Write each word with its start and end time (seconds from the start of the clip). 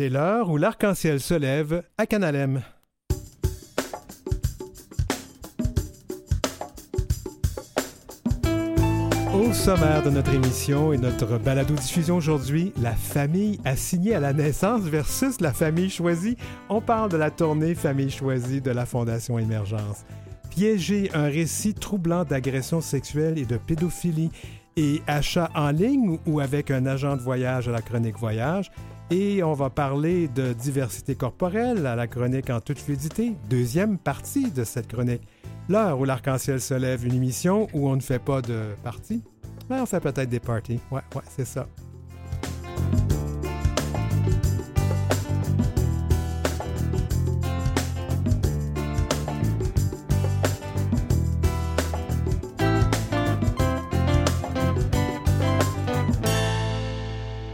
C'est 0.00 0.08
l'heure 0.08 0.48
où 0.48 0.56
l'arc-en-ciel 0.56 1.20
se 1.20 1.34
lève 1.34 1.82
à 1.98 2.06
Canalem. 2.06 2.62
Au 9.34 9.52
sommaire 9.52 10.02
de 10.02 10.08
notre 10.08 10.32
émission 10.32 10.94
et 10.94 10.96
notre 10.96 11.36
balado-diffusion 11.36 12.16
aujourd'hui, 12.16 12.72
la 12.80 12.92
famille 12.92 13.60
assignée 13.66 14.14
à 14.14 14.20
la 14.20 14.32
naissance 14.32 14.84
versus 14.84 15.38
la 15.42 15.52
famille 15.52 15.90
choisie. 15.90 16.38
On 16.70 16.80
parle 16.80 17.10
de 17.10 17.18
la 17.18 17.30
tournée 17.30 17.74
Famille 17.74 18.10
choisie 18.10 18.62
de 18.62 18.70
la 18.70 18.86
Fondation 18.86 19.38
Émergence. 19.38 20.06
Piéger 20.48 21.10
un 21.12 21.24
récit 21.24 21.74
troublant 21.74 22.24
d'agression 22.24 22.80
sexuelle 22.80 23.36
et 23.36 23.44
de 23.44 23.58
pédophilie 23.58 24.30
et 24.78 25.02
achat 25.06 25.50
en 25.54 25.72
ligne 25.72 26.18
ou 26.24 26.40
avec 26.40 26.70
un 26.70 26.86
agent 26.86 27.16
de 27.16 27.20
voyage 27.20 27.68
à 27.68 27.72
la 27.72 27.82
chronique 27.82 28.18
voyage. 28.18 28.70
Et 29.12 29.42
on 29.42 29.54
va 29.54 29.70
parler 29.70 30.28
de 30.28 30.52
diversité 30.52 31.16
corporelle 31.16 31.84
à 31.84 31.96
la 31.96 32.06
chronique 32.06 32.48
en 32.48 32.60
toute 32.60 32.78
fluidité, 32.78 33.32
deuxième 33.48 33.98
partie 33.98 34.52
de 34.52 34.62
cette 34.62 34.86
chronique. 34.86 35.22
L'heure 35.68 35.98
où 35.98 36.04
l'arc-en-ciel 36.04 36.60
se 36.60 36.74
lève, 36.74 37.04
une 37.04 37.14
émission 37.14 37.66
où 37.74 37.88
on 37.88 37.96
ne 37.96 38.00
fait 38.00 38.20
pas 38.20 38.40
de 38.40 38.66
parties, 38.84 39.24
mais 39.68 39.80
on 39.80 39.86
fait 39.86 39.98
peut-être 39.98 40.28
des 40.28 40.38
parties. 40.38 40.78
Ouais, 40.92 41.00
ouais, 41.16 41.22
c'est 41.28 41.44
ça. 41.44 41.66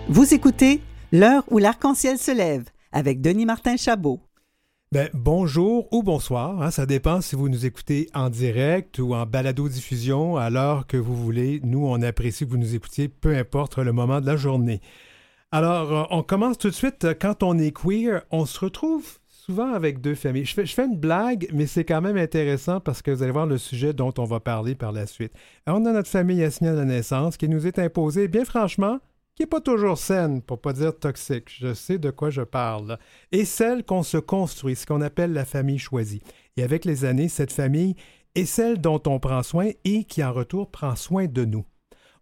Vous 0.08 0.34
écoutez 0.34 0.82
L'heure 1.18 1.44
où 1.50 1.56
l'arc-en-ciel 1.56 2.18
se 2.18 2.30
lève 2.30 2.64
avec 2.92 3.22
Denis 3.22 3.46
Martin 3.46 3.78
Chabot. 3.78 4.20
Ben, 4.92 5.08
bonjour 5.14 5.88
ou 5.90 6.02
bonsoir, 6.02 6.60
hein, 6.60 6.70
ça 6.70 6.84
dépend 6.84 7.22
si 7.22 7.36
vous 7.36 7.48
nous 7.48 7.64
écoutez 7.64 8.10
en 8.12 8.28
direct 8.28 8.98
ou 8.98 9.14
en 9.14 9.24
balado-diffusion 9.24 10.36
à 10.36 10.50
l'heure 10.50 10.86
que 10.86 10.98
vous 10.98 11.16
voulez. 11.16 11.62
Nous, 11.64 11.86
on 11.86 12.02
apprécie 12.02 12.44
que 12.44 12.50
vous 12.50 12.58
nous 12.58 12.74
écoutiez, 12.74 13.08
peu 13.08 13.34
importe 13.34 13.78
le 13.78 13.94
moment 13.94 14.20
de 14.20 14.26
la 14.26 14.36
journée. 14.36 14.82
Alors, 15.52 15.90
euh, 15.90 16.04
on 16.10 16.22
commence 16.22 16.58
tout 16.58 16.68
de 16.68 16.74
suite. 16.74 17.06
Quand 17.18 17.42
on 17.42 17.58
est 17.58 17.72
queer, 17.74 18.20
on 18.30 18.44
se 18.44 18.60
retrouve 18.60 19.18
souvent 19.30 19.72
avec 19.72 20.02
deux 20.02 20.16
familles. 20.16 20.44
Je 20.44 20.52
fais, 20.52 20.84
une 20.84 20.98
blague, 20.98 21.48
mais 21.50 21.66
c'est 21.66 21.86
quand 21.86 22.02
même 22.02 22.18
intéressant 22.18 22.78
parce 22.78 23.00
que 23.00 23.10
vous 23.10 23.22
allez 23.22 23.32
voir 23.32 23.46
le 23.46 23.56
sujet 23.56 23.94
dont 23.94 24.12
on 24.18 24.24
va 24.24 24.40
parler 24.40 24.74
par 24.74 24.92
la 24.92 25.06
suite. 25.06 25.32
Alors, 25.64 25.80
on 25.80 25.86
a 25.86 25.92
notre 25.92 26.10
famille 26.10 26.44
assignée 26.44 26.68
à 26.68 26.74
la 26.74 26.84
naissance 26.84 27.38
qui 27.38 27.48
nous 27.48 27.66
est 27.66 27.78
imposée, 27.78 28.28
bien 28.28 28.44
franchement, 28.44 28.98
qui 29.36 29.42
n'est 29.42 29.46
pas 29.46 29.60
toujours 29.60 29.98
saine, 29.98 30.40
pour 30.40 30.62
pas 30.62 30.72
dire 30.72 30.98
toxique. 30.98 31.50
Je 31.60 31.74
sais 31.74 31.98
de 31.98 32.10
quoi 32.10 32.30
je 32.30 32.40
parle. 32.40 32.98
Et 33.32 33.44
celle 33.44 33.84
qu'on 33.84 34.02
se 34.02 34.16
construit, 34.16 34.74
ce 34.74 34.86
qu'on 34.86 35.02
appelle 35.02 35.34
la 35.34 35.44
famille 35.44 35.78
choisie. 35.78 36.22
Et 36.56 36.62
avec 36.62 36.86
les 36.86 37.04
années, 37.04 37.28
cette 37.28 37.52
famille 37.52 37.96
est 38.34 38.46
celle 38.46 38.80
dont 38.80 39.02
on 39.06 39.20
prend 39.20 39.42
soin 39.42 39.70
et 39.84 40.04
qui, 40.04 40.24
en 40.24 40.32
retour, 40.32 40.70
prend 40.70 40.96
soin 40.96 41.26
de 41.26 41.44
nous. 41.44 41.66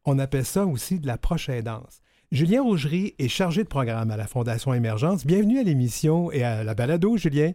On 0.04 0.18
appelle 0.18 0.44
ça 0.44 0.66
aussi 0.66 0.98
de 0.98 1.06
la 1.06 1.16
proche 1.16 1.48
aidance. 1.48 2.02
Julien 2.32 2.62
Rougerie 2.62 3.14
est 3.20 3.28
chargé 3.28 3.62
de 3.62 3.68
programme 3.68 4.10
à 4.10 4.16
la 4.16 4.26
Fondation 4.26 4.74
Émergence. 4.74 5.24
Bienvenue 5.24 5.60
à 5.60 5.62
l'émission 5.62 6.32
et 6.32 6.42
à 6.42 6.64
la 6.64 6.74
balado, 6.74 7.16
Julien. 7.16 7.52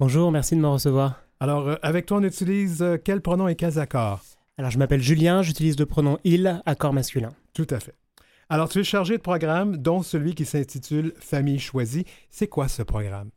Bonjour, 0.00 0.32
merci 0.32 0.56
de 0.56 0.60
me 0.60 0.68
recevoir. 0.68 1.22
Alors, 1.40 1.68
euh, 1.68 1.76
avec 1.82 2.06
toi, 2.06 2.18
on 2.18 2.22
utilise 2.22 2.80
euh, 2.80 2.96
quel 3.02 3.20
pronom 3.20 3.48
et 3.48 3.54
quels 3.54 3.78
accords? 3.78 4.22
Alors, 4.56 4.70
je 4.70 4.78
m'appelle 4.78 5.02
Julien, 5.02 5.42
j'utilise 5.42 5.78
le 5.78 5.84
pronom 5.84 6.18
il, 6.24 6.62
accord 6.64 6.94
masculin. 6.94 7.34
Tout 7.52 7.66
à 7.68 7.80
fait. 7.80 7.94
Alors, 8.50 8.68
tu 8.68 8.80
es 8.80 8.84
chargé 8.84 9.16
de 9.16 9.22
programme, 9.22 9.76
dont 9.76 10.02
celui 10.02 10.34
qui 10.34 10.44
s'intitule 10.46 11.12
Famille 11.20 11.58
choisie. 11.58 12.04
C'est 12.30 12.46
quoi 12.46 12.66
ce 12.68 12.82
programme? 12.82 13.28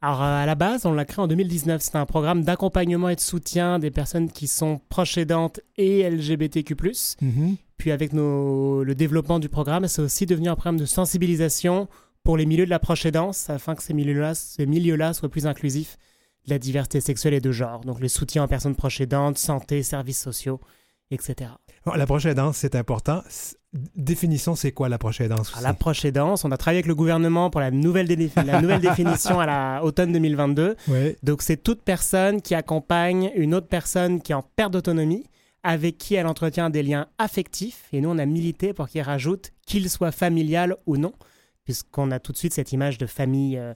Alors, 0.00 0.22
euh, 0.22 0.42
à 0.42 0.46
la 0.46 0.54
base, 0.54 0.86
on 0.86 0.92
l'a 0.92 1.04
créé 1.04 1.22
en 1.22 1.26
2019. 1.28 1.82
C'est 1.82 1.96
un 1.96 2.06
programme 2.06 2.42
d'accompagnement 2.44 3.08
et 3.10 3.14
de 3.16 3.20
soutien 3.20 3.78
des 3.78 3.90
personnes 3.90 4.30
qui 4.30 4.46
sont 4.46 4.80
proches 4.88 5.18
aidantes 5.18 5.60
et 5.76 6.00
LGBTQ. 6.02 6.76
Mhm. 7.20 7.56
Puis, 7.76 7.90
avec 7.90 8.12
nos- 8.12 8.84
le 8.84 8.94
développement 8.94 9.38
du 9.38 9.48
programme, 9.48 9.86
c'est 9.88 10.02
aussi 10.02 10.24
devenu 10.26 10.48
un 10.48 10.54
programme 10.54 10.78
de 10.78 10.86
sensibilisation 10.86 11.88
pour 12.22 12.36
les 12.38 12.46
milieux 12.46 12.64
de 12.64 12.70
la 12.70 12.78
proche 12.78 13.04
aidance 13.04 13.50
afin 13.50 13.74
que 13.74 13.82
ces 13.82 13.92
milieux-là 13.92 14.34
ces 14.34 14.64
milieux-là 14.64 15.12
soient 15.12 15.28
plus 15.28 15.46
inclusifs 15.46 15.98
de 16.46 16.50
la 16.50 16.58
diversité 16.58 17.00
sexuelle 17.02 17.34
et 17.34 17.40
de 17.40 17.52
genre. 17.52 17.80
Donc, 17.80 18.00
le 18.00 18.08
soutien 18.08 18.44
aux 18.44 18.48
personnes 18.48 18.76
proches 18.76 19.00
aidantes, 19.02 19.36
santé, 19.36 19.82
services 19.82 20.20
sociaux, 20.22 20.58
etc. 21.10 21.50
Bon, 21.84 21.92
la 21.94 22.06
aidance, 22.30 22.56
c'est 22.58 22.74
important. 22.74 23.22
S- 23.26 23.56
Définition, 23.96 24.54
c'est 24.54 24.70
quoi 24.70 24.88
la 24.88 24.98
proche 24.98 25.20
aidance 25.20 25.50
À 25.52 25.54
aussi? 25.56 25.62
l'approche 25.64 26.04
aidance, 26.04 26.44
on 26.44 26.52
a 26.52 26.56
travaillé 26.56 26.78
avec 26.78 26.86
le 26.86 26.94
gouvernement 26.94 27.50
pour 27.50 27.60
la 27.60 27.72
nouvelle, 27.72 28.06
dé- 28.06 28.30
la 28.46 28.60
nouvelle 28.62 28.80
définition 28.90 29.40
à 29.40 29.46
la 29.46 29.84
automne 29.84 30.12
2022. 30.12 30.76
Oui. 30.88 31.16
Donc, 31.24 31.42
c'est 31.42 31.56
toute 31.56 31.82
personne 31.82 32.40
qui 32.40 32.54
accompagne 32.54 33.32
une 33.34 33.52
autre 33.52 33.66
personne 33.66 34.22
qui 34.22 34.30
est 34.30 34.34
en 34.36 34.42
perte 34.54 34.72
d'autonomie, 34.72 35.24
avec 35.64 35.98
qui 35.98 36.14
elle 36.14 36.28
entretient 36.28 36.70
des 36.70 36.84
liens 36.84 37.08
affectifs. 37.18 37.86
Et 37.92 38.00
nous, 38.00 38.10
on 38.10 38.18
a 38.18 38.26
milité 38.26 38.72
pour 38.72 38.88
qu'il 38.88 39.02
rajoute 39.02 39.50
qu'il 39.66 39.90
soit 39.90 40.12
familial 40.12 40.76
ou 40.86 40.96
non, 40.96 41.12
puisqu'on 41.64 42.12
a 42.12 42.20
tout 42.20 42.30
de 42.30 42.36
suite 42.36 42.52
cette 42.52 42.70
image 42.72 42.96
de 42.98 43.06
famille 43.06 43.58
euh, 43.58 43.74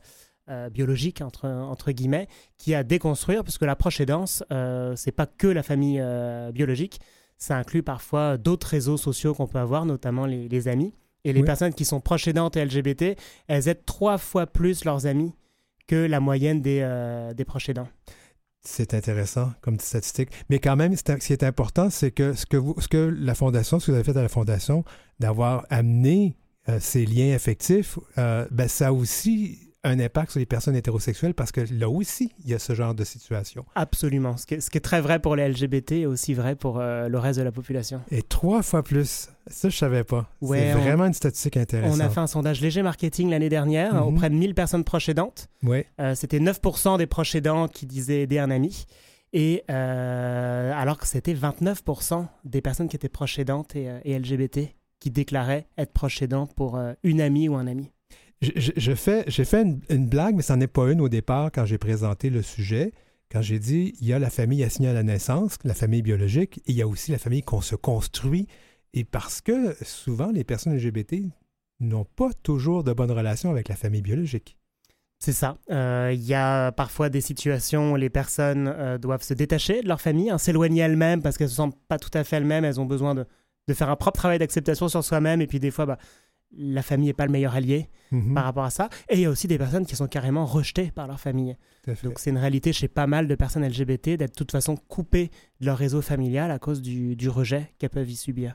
euh, 0.48 0.70
biologique, 0.70 1.22
entre, 1.22 1.48
entre 1.48 1.90
guillemets, 1.90 2.28
qui 2.56 2.72
a 2.74 2.78
à 2.78 2.82
déconstruire, 2.84 3.42
puisque 3.42 3.62
l'approche 3.62 4.00
aidance, 4.00 4.44
euh, 4.52 4.94
c'est 4.96 5.10
pas 5.12 5.26
que 5.26 5.48
la 5.48 5.64
famille 5.64 5.98
euh, 6.00 6.52
biologique, 6.52 7.00
ça 7.38 7.56
inclut 7.56 7.82
parfois 7.82 8.36
d'autres 8.36 8.66
réseaux 8.66 8.96
sociaux 8.96 9.32
qu'on 9.34 9.46
peut 9.46 9.58
avoir, 9.58 9.86
notamment 9.86 10.26
les, 10.26 10.48
les 10.48 10.68
amis. 10.68 10.92
Et 11.24 11.32
les 11.32 11.40
Oui. 11.40 11.46
personnes 11.46 11.74
qui 11.74 11.84
sont 11.84 12.00
proches 12.00 12.28
aidantes 12.28 12.56
et 12.56 12.64
LGBT, 12.64 13.16
elles 13.48 13.68
aident 13.68 13.84
trois 13.84 14.18
fois 14.18 14.46
plus 14.46 14.84
leurs 14.84 15.06
amis 15.06 15.32
que 15.86 15.96
la 15.96 16.20
moyenne 16.20 16.60
des, 16.62 16.80
euh, 16.82 17.34
des 17.34 17.44
proches 17.44 17.68
aidants. 17.68 17.88
C'est 18.60 18.92
intéressant 18.94 19.52
comme 19.60 19.78
statistique. 19.80 20.30
Mais 20.50 20.58
quand 20.58 20.76
même, 20.76 20.94
ce 20.96 21.02
qui 21.02 21.32
est 21.32 21.42
important, 21.42 21.90
c'est 21.90 22.10
que 22.10 22.34
ce 22.34 22.44
que, 22.46 22.56
vous, 22.56 22.74
ce 22.78 22.88
que 22.88 22.98
la 23.18 23.34
Fondation, 23.34 23.78
ce 23.80 23.86
que 23.86 23.90
vous 23.92 23.96
avez 23.96 24.04
fait 24.04 24.16
à 24.18 24.22
la 24.22 24.28
Fondation, 24.28 24.84
d'avoir 25.20 25.64
amené 25.70 26.36
euh, 26.68 26.78
ces 26.80 27.06
liens 27.06 27.34
affectifs, 27.34 27.98
euh, 28.18 28.46
ben, 28.50 28.68
ça 28.68 28.88
a 28.88 28.92
aussi 28.92 29.67
un 29.88 29.98
impact 30.00 30.30
sur 30.32 30.40
les 30.40 30.46
personnes 30.46 30.76
hétérosexuelles 30.76 31.34
parce 31.34 31.52
que 31.52 31.62
là 31.72 31.88
aussi, 31.88 32.32
il 32.44 32.50
y 32.50 32.54
a 32.54 32.58
ce 32.58 32.74
genre 32.74 32.94
de 32.94 33.04
situation. 33.04 33.64
Absolument. 33.74 34.36
Ce 34.36 34.46
qui, 34.46 34.54
est, 34.54 34.60
ce 34.60 34.70
qui 34.70 34.78
est 34.78 34.82
très 34.82 35.00
vrai 35.00 35.18
pour 35.20 35.36
les 35.36 35.48
LGBT 35.48 35.92
est 35.92 36.06
aussi 36.06 36.34
vrai 36.34 36.54
pour 36.56 36.78
euh, 36.78 37.08
le 37.08 37.18
reste 37.18 37.38
de 37.38 37.44
la 37.44 37.52
population. 37.52 38.00
Et 38.10 38.22
trois 38.22 38.62
fois 38.62 38.82
plus. 38.82 39.28
Ça, 39.48 39.68
je 39.68 39.76
savais 39.76 40.04
pas. 40.04 40.28
Ouais, 40.40 40.58
c'est 40.72 40.74
on- 40.74 40.82
vraiment 40.82 41.06
une 41.06 41.14
statistique 41.14 41.56
intéressante. 41.56 41.96
On 41.96 42.00
a 42.00 42.08
fait 42.08 42.20
un 42.20 42.26
sondage 42.26 42.60
léger 42.60 42.82
marketing 42.82 43.30
l'année 43.30 43.48
dernière 43.48 43.94
Mhm. 43.94 44.02
auprès 44.02 44.30
de 44.30 44.34
1000 44.34 44.54
personnes 44.54 44.84
proches 44.84 45.08
aidantes. 45.08 45.48
Oui. 45.62 45.84
Euh, 46.00 46.14
C'était 46.14 46.38
9% 46.40 46.98
des 46.98 47.06
proches 47.06 47.34
aidants 47.34 47.68
qui 47.68 47.86
disaient 47.86 48.22
aider 48.22 48.38
un 48.38 48.50
ami. 48.50 48.84
Et 49.34 49.62
euh, 49.70 50.72
alors 50.74 50.98
que 50.98 51.06
c'était 51.06 51.34
29% 51.34 52.26
des 52.44 52.60
personnes 52.62 52.88
qui 52.88 52.96
étaient 52.96 53.08
proches 53.08 53.38
aidantes 53.38 53.76
et, 53.76 53.88
et 54.04 54.18
LGBT 54.18 54.74
qui 55.00 55.10
déclaraient 55.10 55.66
être 55.76 55.92
proches 55.92 56.22
aidants 56.22 56.46
pour 56.46 56.80
une 57.04 57.20
amie 57.20 57.48
ou 57.48 57.54
un 57.54 57.66
ami. 57.66 57.90
Je, 58.40 58.94
fais, 58.94 59.24
j'ai 59.26 59.44
fait 59.44 59.62
une, 59.62 59.80
une 59.90 60.08
blague, 60.08 60.36
mais 60.36 60.42
ça 60.42 60.54
n'en 60.54 60.62
est 60.62 60.68
pas 60.68 60.90
une 60.90 61.00
au 61.00 61.08
départ 61.08 61.50
quand 61.52 61.64
j'ai 61.64 61.78
présenté 61.78 62.30
le 62.30 62.42
sujet. 62.42 62.92
Quand 63.30 63.42
j'ai 63.42 63.58
dit, 63.58 63.94
il 64.00 64.06
y 64.06 64.12
a 64.12 64.18
la 64.18 64.30
famille 64.30 64.62
assignée 64.64 64.88
à 64.88 64.92
la 64.94 65.02
naissance, 65.02 65.56
la 65.64 65.74
famille 65.74 66.02
biologique, 66.02 66.58
et 66.66 66.70
il 66.72 66.76
y 66.76 66.82
a 66.82 66.86
aussi 66.88 67.10
la 67.10 67.18
famille 67.18 67.42
qu'on 67.42 67.60
se 67.60 67.74
construit. 67.74 68.46
Et 68.94 69.04
parce 69.04 69.40
que 69.40 69.76
souvent, 69.82 70.30
les 70.30 70.44
personnes 70.44 70.74
LGBT 70.76 71.16
n'ont 71.80 72.04
pas 72.04 72.30
toujours 72.42 72.84
de 72.84 72.92
bonnes 72.92 73.10
relations 73.10 73.50
avec 73.50 73.68
la 73.68 73.76
famille 73.76 74.02
biologique. 74.02 74.56
C'est 75.18 75.32
ça. 75.32 75.58
Euh, 75.70 76.12
Il 76.14 76.24
y 76.24 76.34
a 76.34 76.72
parfois 76.72 77.08
des 77.08 77.20
situations 77.20 77.92
où 77.92 77.96
les 77.96 78.08
personnes 78.08 78.68
euh, 78.68 78.98
doivent 78.98 79.22
se 79.22 79.34
détacher 79.34 79.82
de 79.82 79.88
leur 79.88 80.00
famille, 80.00 80.30
hein, 80.30 80.38
s'éloigner 80.38 80.82
elles-mêmes 80.82 81.22
parce 81.22 81.36
qu'elles 81.36 81.48
ne 81.48 81.50
se 81.50 81.56
sentent 81.56 81.78
pas 81.88 81.98
tout 81.98 82.10
à 82.14 82.24
fait 82.24 82.36
elles-mêmes. 82.36 82.64
Elles 82.64 82.80
ont 82.80 82.86
besoin 82.86 83.14
de, 83.14 83.26
de 83.66 83.74
faire 83.74 83.90
un 83.90 83.96
propre 83.96 84.18
travail 84.18 84.38
d'acceptation 84.38 84.88
sur 84.88 85.02
soi-même. 85.04 85.40
Et 85.40 85.46
puis 85.48 85.58
des 85.60 85.72
fois, 85.72 85.86
bah, 85.86 85.98
la 86.56 86.82
famille 86.82 87.08
n'est 87.08 87.12
pas 87.14 87.26
le 87.26 87.32
meilleur 87.32 87.54
allié 87.54 87.88
Mhm, 88.10 88.32
par 88.34 88.44
rapport 88.44 88.64
à 88.64 88.70
ça. 88.70 88.88
Et 89.10 89.16
il 89.16 89.20
y 89.20 89.26
a 89.26 89.30
aussi 89.30 89.48
des 89.48 89.58
personnes 89.58 89.84
qui 89.84 89.94
sont 89.94 90.06
carrément 90.06 90.46
rejetées 90.46 90.90
par 90.90 91.06
leur 91.06 91.20
famille. 91.20 91.56
Donc 92.04 92.18
c'est 92.18 92.30
une 92.30 92.38
réalité 92.38 92.72
chez 92.72 92.88
pas 92.88 93.06
mal 93.06 93.28
de 93.28 93.34
personnes 93.34 93.64
LGBT 93.68 94.16
d'être 94.16 94.30
de 94.32 94.34
toute 94.38 94.50
façon 94.52 94.76
coupées 94.76 95.30
de 95.60 95.66
leur 95.66 95.76
réseau 95.76 96.00
familial 96.00 96.50
à 96.50 96.58
cause 96.58 96.80
du, 96.80 97.16
du 97.16 97.28
rejet 97.28 97.70
qu'elles 97.78 97.90
peuvent 97.90 98.10
y 98.10 98.16
subir. 98.16 98.54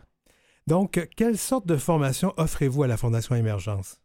Donc, 0.65 1.07
quelle 1.17 1.37
sorte 1.37 1.67
de 1.67 1.75
formation 1.77 2.33
offrez-vous 2.37 2.83
à 2.83 2.87
la 2.87 2.97
Fondation 2.97 3.35
Émergence? 3.35 3.99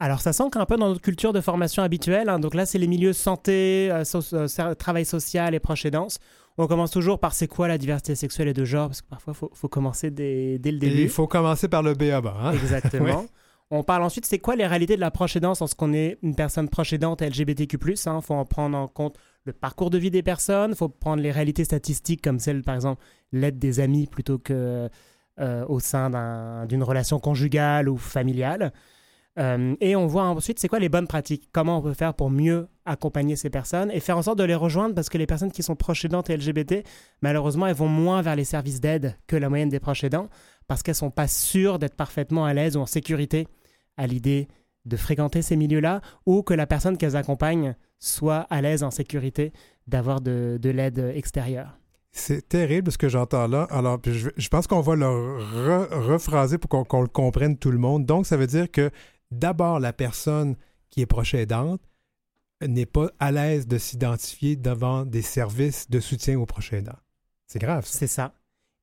Alors, 0.00 0.20
ça 0.20 0.32
s'ancre 0.32 0.58
un 0.58 0.64
peu 0.64 0.76
dans 0.76 0.88
notre 0.88 1.00
culture 1.00 1.32
de 1.32 1.40
formation 1.40 1.82
habituelle. 1.82 2.28
hein. 2.28 2.38
Donc 2.38 2.54
là, 2.54 2.66
c'est 2.66 2.78
les 2.78 2.86
milieux 2.86 3.12
santé, 3.12 3.90
euh, 3.90 4.04
so- 4.04 4.22
euh, 4.32 4.74
travail 4.74 5.04
social 5.04 5.54
et 5.56 5.58
proche 5.60 5.84
aidance. 5.84 6.18
On 6.58 6.66
commence 6.66 6.90
toujours 6.90 7.20
par 7.20 7.34
c'est 7.34 7.46
quoi 7.46 7.68
la 7.68 7.78
diversité 7.78 8.14
sexuelle 8.14 8.48
et 8.48 8.52
de 8.54 8.64
genre, 8.64 8.88
parce 8.88 9.00
que 9.02 9.08
parfois, 9.08 9.32
il 9.32 9.36
faut, 9.36 9.50
faut 9.54 9.68
commencer 9.68 10.10
dès, 10.10 10.58
dès 10.58 10.72
le 10.72 10.78
début. 10.78 11.02
il 11.02 11.08
faut 11.08 11.26
commencer 11.28 11.68
par 11.68 11.82
le 11.82 11.94
BABA. 11.94 12.34
Hein? 12.42 12.52
Exactement. 12.52 13.26
On 13.70 13.82
parle 13.82 14.02
ensuite, 14.02 14.24
c'est 14.24 14.38
quoi 14.38 14.56
les 14.56 14.66
réalités 14.66 14.96
de 14.96 15.00
la 15.00 15.10
proche 15.10 15.36
aidance 15.36 15.60
en 15.60 15.66
ce 15.66 15.74
qu'on 15.74 15.92
est 15.92 16.18
une 16.22 16.34
personne 16.34 16.68
proche 16.70 16.92
aidante 16.94 17.20
LGBTQ+. 17.20 17.76
Il 17.82 18.08
hein. 18.08 18.20
faut 18.22 18.34
en 18.34 18.46
prendre 18.46 18.76
en 18.78 18.88
compte 18.88 19.16
le 19.44 19.52
parcours 19.52 19.90
de 19.90 19.98
vie 19.98 20.10
des 20.10 20.22
personnes, 20.22 20.70
il 20.72 20.76
faut 20.76 20.88
prendre 20.88 21.22
les 21.22 21.30
réalités 21.30 21.64
statistiques 21.64 22.22
comme 22.22 22.38
celle, 22.38 22.62
par 22.62 22.74
exemple, 22.74 23.02
l'aide 23.32 23.58
des 23.58 23.80
amis 23.80 24.06
plutôt 24.06 24.38
que 24.38 24.88
euh, 25.40 25.64
au 25.68 25.80
sein 25.80 26.10
d'un- 26.10 26.66
d'une 26.66 26.82
relation 26.82 27.20
conjugale 27.20 27.88
ou 27.88 27.96
familiale. 27.98 28.72
Euh, 29.38 29.76
et 29.80 29.94
on 29.94 30.06
voit 30.06 30.24
ensuite 30.24 30.58
c'est 30.58 30.68
quoi 30.68 30.80
les 30.80 30.88
bonnes 30.88 31.06
pratiques, 31.06 31.48
comment 31.52 31.78
on 31.78 31.82
peut 31.82 31.94
faire 31.94 32.14
pour 32.14 32.30
mieux 32.30 32.68
accompagner 32.84 33.36
ces 33.36 33.50
personnes 33.50 33.90
et 33.92 34.00
faire 34.00 34.18
en 34.18 34.22
sorte 34.22 34.38
de 34.38 34.44
les 34.44 34.54
rejoindre 34.54 34.94
parce 34.94 35.08
que 35.08 35.18
les 35.18 35.26
personnes 35.26 35.52
qui 35.52 35.62
sont 35.62 35.76
proches 35.76 36.04
aidantes 36.04 36.28
et 36.30 36.36
LGBT, 36.36 36.84
malheureusement, 37.22 37.66
elles 37.66 37.76
vont 37.76 37.88
moins 37.88 38.20
vers 38.22 38.34
les 38.34 38.44
services 38.44 38.80
d'aide 38.80 39.16
que 39.26 39.36
la 39.36 39.48
moyenne 39.48 39.68
des 39.68 39.78
proches 39.78 40.02
aidants 40.02 40.28
parce 40.66 40.82
qu'elles 40.82 40.96
sont 40.96 41.10
pas 41.10 41.28
sûres 41.28 41.78
d'être 41.78 41.94
parfaitement 41.94 42.44
à 42.44 42.52
l'aise 42.52 42.76
ou 42.76 42.80
en 42.80 42.86
sécurité 42.86 43.46
à 43.96 44.06
l'idée 44.06 44.48
de 44.86 44.96
fréquenter 44.96 45.42
ces 45.42 45.56
milieux-là 45.56 46.00
ou 46.26 46.42
que 46.42 46.54
la 46.54 46.66
personne 46.66 46.96
qu'elles 46.96 47.16
accompagnent 47.16 47.76
soit 48.00 48.46
à 48.50 48.60
l'aise, 48.60 48.82
en 48.82 48.90
sécurité, 48.90 49.52
d'avoir 49.86 50.20
de, 50.20 50.58
de 50.60 50.70
l'aide 50.70 51.12
extérieure. 51.14 51.78
C'est 52.10 52.48
terrible 52.48 52.90
ce 52.90 52.98
que 52.98 53.08
j'entends 53.08 53.46
là. 53.46 53.64
Alors, 53.70 54.00
je 54.04 54.48
pense 54.48 54.66
qu'on 54.66 54.80
va 54.80 54.96
le 54.96 55.06
rephraser 55.06 56.58
pour 56.58 56.86
qu'on 56.86 57.02
le 57.02 57.08
comprenne 57.08 57.58
tout 57.58 57.70
le 57.70 57.78
monde. 57.78 58.06
Donc, 58.06 58.26
ça 58.26 58.36
veut 58.36 58.46
dire 58.46 58.70
que 58.70 58.90
d'abord, 59.30 59.80
la 59.80 59.92
personne 59.92 60.56
qui 60.90 61.00
est 61.00 61.06
proche 61.06 61.34
aidante 61.34 61.80
n'est 62.66 62.86
pas 62.86 63.10
à 63.20 63.30
l'aise 63.30 63.66
de 63.66 63.78
s'identifier 63.78 64.56
devant 64.56 65.04
des 65.04 65.22
services 65.22 65.88
de 65.90 66.00
soutien 66.00 66.38
aux 66.38 66.46
proches 66.46 66.72
aidants. 66.72 66.98
C'est 67.46 67.60
grave. 67.60 67.84
C'est 67.86 68.06
ça. 68.06 68.34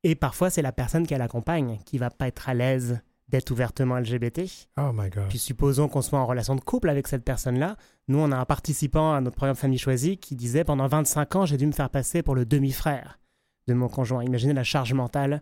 Et 0.03 0.15
parfois, 0.15 0.49
c'est 0.49 0.61
la 0.61 0.71
personne 0.71 1.07
qu'elle 1.07 1.21
accompagne 1.21 1.79
qui 1.85 1.97
va 1.97 2.09
pas 2.09 2.27
être 2.27 2.47
à 2.47 2.53
l'aise 2.53 3.01
d'être 3.27 3.51
ouvertement 3.51 3.97
LGBT. 3.97 4.41
Oh 4.77 4.91
my 4.93 5.09
God. 5.09 5.29
Puis 5.29 5.39
supposons 5.39 5.87
qu'on 5.87 6.01
soit 6.01 6.19
en 6.19 6.25
relation 6.25 6.55
de 6.55 6.61
couple 6.61 6.89
avec 6.89 7.07
cette 7.07 7.23
personne-là. 7.23 7.75
Nous, 8.07 8.19
on 8.19 8.31
a 8.31 8.37
un 8.37 8.45
participant 8.45 9.13
à 9.13 9.21
notre 9.21 9.35
programme 9.35 9.55
Famille 9.55 9.79
Choisie 9.79 10.17
qui 10.17 10.35
disait 10.35 10.63
pendant 10.63 10.87
25 10.87 11.35
ans, 11.35 11.45
j'ai 11.45 11.57
dû 11.57 11.65
me 11.65 11.71
faire 11.71 11.89
passer 11.89 12.21
pour 12.21 12.35
le 12.35 12.45
demi-frère 12.45 13.19
de 13.67 13.73
mon 13.73 13.87
conjoint. 13.87 14.23
Imaginez 14.23 14.53
la 14.53 14.63
charge 14.63 14.93
mentale 14.93 15.41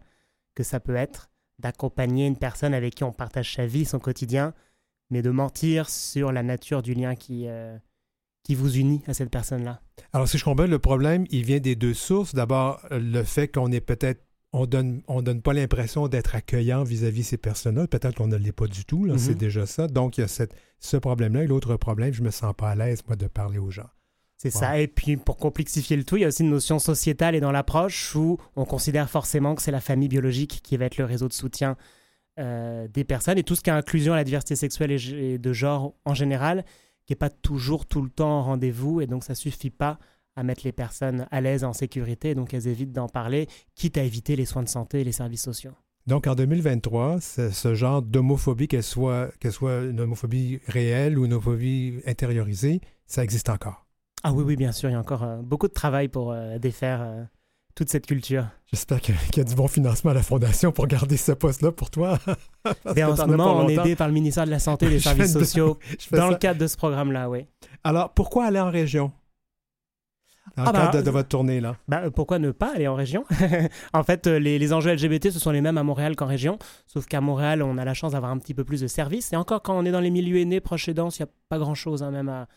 que 0.56 0.64
ça 0.64 0.80
peut 0.80 0.96
être 0.96 1.30
d'accompagner 1.60 2.26
une 2.26 2.38
personne 2.38 2.74
avec 2.74 2.96
qui 2.96 3.04
on 3.04 3.12
partage 3.12 3.54
sa 3.54 3.66
vie, 3.66 3.86
son 3.86 4.00
quotidien, 4.00 4.54
mais 5.10 5.22
de 5.22 5.30
mentir 5.30 5.90
sur 5.90 6.32
la 6.32 6.44
nature 6.44 6.82
du 6.82 6.94
lien 6.94 7.16
qui, 7.16 7.48
euh, 7.48 7.78
qui 8.44 8.56
vous 8.56 8.78
unit 8.78 9.02
à 9.08 9.14
cette 9.14 9.30
personne-là. 9.30 9.82
Alors, 10.12 10.28
si 10.28 10.38
je 10.38 10.44
comprends, 10.44 10.68
le 10.68 10.80
problème, 10.80 11.26
il 11.30 11.46
vient 11.46 11.60
des 11.60 11.76
deux 11.76 11.94
sources. 11.94 12.34
D'abord, 12.34 12.82
le 12.92 13.24
fait 13.24 13.48
qu'on 13.48 13.72
est 13.72 13.82
peut-être 13.82 14.22
on 14.54 14.68
donne, 14.68 15.02
on 15.08 15.24
donne 15.24 15.42
pas 15.42 15.54
l'impression 15.54 16.08
d'être 16.08 16.36
accueillant 16.36 16.84
vis-à-vis 16.84 17.24
ces 17.24 17.38
personnes-là. 17.38 17.88
Peut-être 17.88 18.16
qu'on 18.16 18.28
ne 18.28 18.38
l'est 18.38 18.52
pas 18.52 18.68
du 18.68 18.86
tout, 18.86 19.08
c'est 19.18 19.32
mhm. 19.32 19.38
déjà 19.38 19.66
ça. 19.66 19.88
Donc, 19.88 20.18
il 20.18 20.22
y 20.22 20.24
a 20.24 20.28
cette, 20.28 20.54
ce 20.80 20.96
problème-là. 20.96 21.44
Et 21.44 21.48
l'autre 21.48 21.76
problème, 21.76 22.14
je 22.14 22.22
me 22.22 22.30
sens 22.30 22.54
pas 22.56 22.70
à 22.70 22.76
l'aise, 22.76 23.02
moi, 23.08 23.16
de 23.16 23.28
parler 23.28 23.58
aux 23.58 23.72
gens. 23.72 23.90
C'est 24.38 24.52
ça. 24.52 24.80
Et 24.80 24.88
puis, 24.88 25.18
pour 25.18 25.38
complexifier 25.38 25.98
le 25.98 26.04
tout, 26.04 26.18
il 26.18 26.22
y 26.22 26.26
a 26.26 26.28
aussi 26.28 26.44
une 26.44 26.50
notion 26.50 26.78
sociétale 26.78 27.34
et 27.34 27.40
dans 27.40 27.52
l'approche 27.52 28.14
où 28.16 28.38
on 28.56 28.66
considère 28.66 29.10
forcément 29.10 29.56
que 29.56 29.62
c'est 29.62 29.72
la 29.72 29.80
famille 29.80 30.10
biologique 30.10 30.60
qui 30.64 30.78
va 30.78 30.86
être 30.86 30.98
le 30.98 31.06
réseau 31.06 31.28
de 31.28 31.34
soutien 31.34 31.78
euh, 32.40 32.88
des 32.88 33.04
personnes 33.04 33.38
et 33.38 33.44
tout 33.44 33.56
ce 33.56 33.62
qui 33.62 33.70
est 33.70 33.74
inclusion 33.74 34.14
à 34.14 34.16
la 34.16 34.24
diversité 34.24 34.56
sexuelle 34.56 34.92
et 34.92 35.38
de 35.38 35.54
genre 35.54 35.94
en 36.06 36.14
général, 36.14 36.66
qui 37.06 37.14
n'est 37.14 37.18
pas 37.18 37.30
toujours 37.30 37.86
tout 37.86 38.02
le 38.02 38.10
temps 38.10 38.40
en 38.40 38.44
rendez-vous. 38.44 39.02
Et 39.02 39.08
donc, 39.08 39.24
ça 39.24 39.36
suffit 39.36 39.70
pas 39.70 40.00
à 40.36 40.44
mettre 40.44 40.62
les 40.64 40.72
personnes 40.72 41.28
à 41.32 41.42
l'aise 41.42 41.64
en 41.64 41.74
sécurité, 41.74 42.34
donc 42.34 42.54
elles 42.54 42.68
évitent 42.68 42.92
d'en 42.92 43.08
parler, 43.08 43.48
quitte 43.76 43.98
à 43.98 44.04
éviter 44.04 44.36
les 44.36 44.46
soins 44.46 44.64
de 44.64 44.70
santé 44.70 45.02
et 45.02 45.04
les 45.04 45.12
services 45.12 45.44
sociaux. 45.44 45.74
Donc 46.08 46.28
en 46.28 46.36
2023, 46.36 47.22
ce 47.22 47.76
genre 47.76 48.02
d'homophobie, 48.02 48.68
qu'elle 48.68 48.84
soit, 48.84 49.30
qu'elle 49.40 49.54
soit 49.54 49.84
une 49.84 50.02
homophobie 50.02 50.60
réelle 50.68 51.18
ou 51.18 51.26
une 51.26 51.34
homophobie 51.34 52.02
intériorisée, 52.06 52.82
ça 53.06 53.24
existe 53.24 53.50
encore. 53.50 53.86
Ah 54.24 54.34
oui, 54.34 54.44
oui, 54.44 54.56
bien 54.56 54.72
sûr, 54.72 54.90
il 54.90 54.94
y 54.94 54.96
a 54.96 55.00
encore 55.00 55.24
euh, 55.24 55.42
beaucoup 55.42 55.68
de 55.68 55.74
travail 55.74 56.08
pour 56.08 56.32
euh, 56.32 56.58
défaire 56.58 57.28
toute 57.76 57.90
cette 57.90 58.06
culture. 58.06 58.46
J'espère 58.68 59.02
qu'il 59.02 59.16
y 59.36 59.40
a 59.40 59.44
du 59.44 59.56
bon 59.56 59.68
financement 59.68 60.12
à 60.12 60.14
la 60.14 60.24
Fondation 60.24 60.72
pour 60.72 60.88
garder 60.88 61.18
ce 61.18 61.32
poste-là 61.32 61.72
pour 61.72 61.90
toi. 61.90 62.20
Mais 62.96 63.04
en 63.04 63.16
ce 63.16 63.26
moment, 63.26 63.58
on 63.58 63.68
est 63.68 63.76
aidé 63.76 63.96
par 63.96 64.08
le 64.08 64.14
ministère 64.14 64.46
de 64.46 64.52
la 64.52 64.60
Santé 64.60 64.88
et 64.88 64.90
des 64.90 65.00
Services 65.00 65.34
sociaux 65.34 65.78
dans 66.12 66.30
le 66.30 66.36
cadre 66.36 66.60
de 66.60 66.68
ce 66.68 66.78
programme-là, 66.78 67.30
oui. 67.30 67.46
Alors, 67.84 68.14
pourquoi 68.14 68.46
aller 68.46 68.60
en 68.60 68.72
région? 68.72 69.12
Dans 70.58 70.64
le 70.64 70.70
ah 70.70 70.72
cadre 70.74 70.92
bah, 70.92 71.02
de, 71.02 71.10
votre 71.10 71.30
tournée, 71.30 71.62
là. 71.62 71.78
Bah, 71.88 72.02
euh, 72.04 72.10
pourquoi 72.12 72.38
ne 72.38 72.52
pas 72.52 72.74
aller 72.76 72.88
en 72.88 72.96
région? 72.96 73.26
En 73.94 74.04
fait, 74.04 74.28
euh, 74.28 74.40
les, 74.40 74.60
les, 74.60 74.74
enjeux 74.74 74.94
LGBT, 74.94 75.32
ce 75.32 75.40
sont 75.40 75.52
les 75.52 75.62
mêmes 75.62 75.78
à 75.78 75.84
Montréal 75.84 76.16
qu'en 76.16 76.26
région, 76.26 76.60
sauf 76.86 77.06
qu'à 77.06 77.22
Montréal, 77.22 77.64
on 77.64 77.78
a 77.78 77.86
la 77.86 77.94
chance 77.94 78.12
d'avoir 78.12 78.32
un 78.32 78.38
petit 78.38 78.54
peu 78.54 78.64
plus 78.64 78.82
de 78.82 78.88
services. 78.88 79.32
Et 79.34 79.36
encore, 79.36 79.62
quand 79.62 79.76
on 79.76 79.86
est 79.86 79.92
dans 79.92 80.02
les 80.02 80.12
milieux 80.12 80.38
aînés, 80.38 80.60
proches 80.60 80.90
aidants, 80.90 81.10
il 81.10 81.22
n'y 81.22 81.30
a 81.30 81.32
pas 81.50 81.58
grand-chose, 81.58 82.04
hein, 82.04 82.12
même 82.12 82.30
à, 82.30 82.48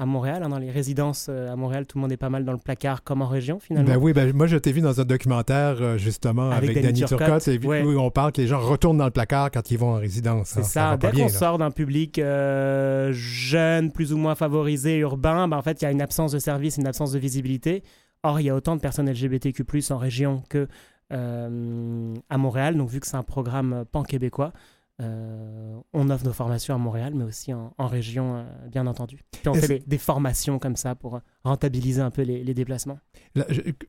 à 0.00 0.06
Montréal, 0.06 0.42
hein, 0.44 0.48
dans 0.48 0.58
les 0.58 0.70
résidences 0.70 1.26
euh, 1.28 1.52
à 1.52 1.56
Montréal, 1.56 1.84
tout 1.84 1.98
le 1.98 2.02
monde 2.02 2.12
est 2.12 2.16
pas 2.16 2.30
mal 2.30 2.44
dans 2.44 2.52
le 2.52 2.58
placard 2.58 3.02
comme 3.02 3.20
en 3.20 3.26
région 3.26 3.58
finalement. 3.58 3.90
Ben 3.90 3.96
oui, 3.96 4.12
ben 4.12 4.32
moi 4.32 4.46
je 4.46 4.56
t'ai 4.56 4.70
vu 4.70 4.80
dans 4.80 5.00
un 5.00 5.04
documentaire 5.04 5.76
euh, 5.80 5.98
justement 5.98 6.50
avec, 6.50 6.80
Danny, 6.80 7.02
Turcotte, 7.04 7.48
où 7.64 7.72
on 7.72 8.10
parle 8.10 8.30
que 8.30 8.40
les 8.40 8.46
gens 8.46 8.60
retournent 8.60 8.98
dans 8.98 9.06
le 9.06 9.10
placard 9.10 9.50
quand 9.50 9.72
ils 9.72 9.78
vont 9.78 9.94
en 9.94 9.98
résidence. 9.98 10.50
C'est 10.50 10.62
ça, 10.62 10.96
dès 10.96 11.10
qu'on 11.10 11.28
sort 11.28 11.58
d'un 11.58 11.72
public 11.72 12.20
euh, 12.20 13.10
jeune, 13.12 13.90
plus 13.90 14.12
ou 14.12 14.18
moins 14.18 14.36
favorisé, 14.36 14.98
urbain, 14.98 15.48
ben, 15.48 15.56
en 15.56 15.62
fait 15.62 15.82
il 15.82 15.84
y 15.84 15.88
a 15.88 15.90
une 15.90 16.02
absence 16.02 16.30
de 16.30 16.38
service, 16.38 16.76
une 16.76 16.86
absence 16.86 17.10
de 17.10 17.18
visibilité. 17.18 17.82
Or 18.22 18.40
il 18.40 18.44
y 18.44 18.50
a 18.50 18.54
autant 18.54 18.76
de 18.76 18.80
personnes 18.80 19.10
LGBTQ+, 19.10 19.64
en 19.90 19.98
région 19.98 20.42
que 20.48 20.68
à 21.10 22.38
Montréal, 22.38 22.76
donc 22.76 22.90
vu 22.90 23.00
que 23.00 23.06
c'est 23.06 23.16
un 23.16 23.22
programme 23.22 23.84
pan-québécois, 23.90 24.52
euh, 25.00 25.78
on 25.92 26.10
offre 26.10 26.24
nos 26.24 26.32
formations 26.32 26.74
à 26.74 26.78
Montréal, 26.78 27.12
mais 27.14 27.22
aussi 27.22 27.52
en, 27.54 27.72
région, 27.78 28.38
euh, 28.38 28.68
bien 28.68 28.86
entendu. 28.86 29.20
Puis 29.30 29.48
on 29.48 29.54
fait 29.54 29.86
des, 29.86 29.98
formations 29.98 30.58
comme 30.58 30.74
ça 30.74 30.96
pour 30.96 31.20
rentabiliser 31.44 32.02
un 32.02 32.10
peu 32.10 32.22
les, 32.22 32.54
déplacements. 32.54 32.98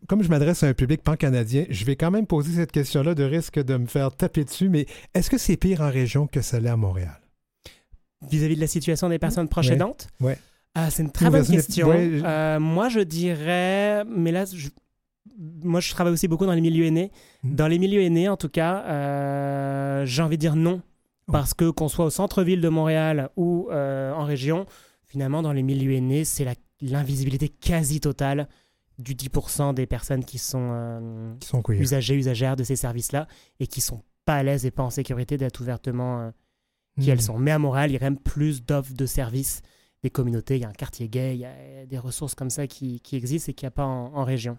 comme 0.07 0.21
je 0.21 0.29
m'adresse 0.29 0.61
à 0.61 0.67
un 0.67 0.73
public 0.73 1.01
pan-canadien, 1.01 1.65
je 1.69 1.85
vais 1.85 1.95
quand 1.95 2.11
même 2.11 2.27
poser 2.27 2.53
cette 2.53 2.71
question-là 2.71 3.15
de 3.15 3.23
risque 3.23 3.59
de 3.59 3.77
me 3.77 3.87
faire 3.87 4.15
taper 4.15 4.43
dessus, 4.43 4.69
mais 4.69 4.85
est-ce 5.15 5.31
que 5.31 5.39
c'est 5.39 5.57
pire 5.57 5.81
en 5.81 5.89
région 5.89 6.27
que 6.27 6.41
ça 6.41 6.59
l'est 6.59 6.69
à 6.69 6.77
Montréal? 6.77 7.19
Vis-à-vis 8.29 8.55
de 8.55 8.61
la 8.61 8.67
situation 8.67 9.09
des 9.09 9.17
personnes 9.17 9.47
proches 9.47 9.71
aidantes? 9.71 10.09
Oui. 10.19 10.33
Ah, 10.75 10.91
c'est 10.91 11.01
une 11.01 11.11
très 11.11 11.31
bonne 11.31 11.45
question. 11.45 11.89
Euh, 11.91 12.59
moi, 12.59 12.89
je 12.89 12.99
dirais, 12.99 14.05
mais 14.05 14.31
là, 14.31 14.45
moi, 15.63 15.79
je 15.79 15.89
travaille 15.91 16.13
aussi 16.13 16.27
beaucoup 16.27 16.45
dans 16.45 16.53
les 16.53 16.61
milieux 16.61 16.85
aînés. 16.85 17.11
Mmh. 17.43 17.55
Dans 17.55 17.67
les 17.67 17.79
milieux 17.79 18.01
aînés, 18.01 18.29
en 18.29 18.37
tout 18.37 18.49
cas, 18.49 20.05
j'ai 20.05 20.21
envie 20.21 20.37
de 20.37 20.41
dire 20.41 20.55
non 20.55 20.81
parce 21.31 21.53
que 21.53 21.69
qu'on 21.69 21.87
soit 21.87 22.05
au 22.05 22.09
centre-ville 22.09 22.61
de 22.61 22.69
Montréal 22.69 23.29
ou 23.35 23.67
euh, 23.71 24.13
en 24.13 24.23
région, 24.23 24.65
finalement, 25.03 25.41
dans 25.41 25.53
les 25.53 25.63
milieux 25.63 25.93
aînés, 25.93 26.25
c'est 26.25 26.45
l'invisibilité 26.81 27.49
quasi 27.49 27.99
totale 27.99 28.47
du 28.97 29.15
10% 29.15 29.73
des 29.73 29.85
personnes 29.85 30.25
qui 30.25 30.37
sont, 30.37 30.69
euh, 30.73 31.33
qui 31.39 31.47
sont 31.47 31.63
usagers, 31.69 32.15
usagères 32.15 32.55
de 32.55 32.63
ces 32.63 32.75
services-là 32.75 33.27
et 33.59 33.67
qui 33.67 33.81
sont 33.81 34.03
pas 34.25 34.35
à 34.35 34.43
l'aise 34.43 34.65
et 34.65 34.71
pas 34.71 34.83
en 34.83 34.89
sécurité 34.89 35.37
d'être 35.37 35.61
ouvertement 35.61 36.19
euh, 36.19 36.31
qui 36.99 37.09
elles 37.09 37.17
hmm. 37.17 37.21
sont. 37.21 37.39
Mais 37.39 37.51
à 37.51 37.59
Montréal, 37.59 37.89
il 37.89 37.93
y 37.93 37.95
a 37.95 37.99
quand 37.99 38.05
même 38.05 38.19
plus 38.19 38.63
d'offres 38.63 38.93
de 38.93 39.05
services 39.05 39.61
des 40.03 40.09
communautés. 40.09 40.57
Il 40.57 40.61
y 40.61 40.65
a 40.65 40.69
un 40.69 40.73
quartier 40.73 41.07
gay, 41.07 41.35
il 41.35 41.39
y 41.39 41.45
a 41.45 41.85
des 41.85 41.97
ressources 41.97 42.35
comme 42.35 42.49
ça 42.49 42.67
qui, 42.67 42.99
qui 43.01 43.15
existent 43.15 43.51
et 43.51 43.53
qu'il 43.53 43.65
n'y 43.65 43.69
a 43.69 43.71
pas 43.71 43.85
en 43.85 44.23
région. 44.23 44.57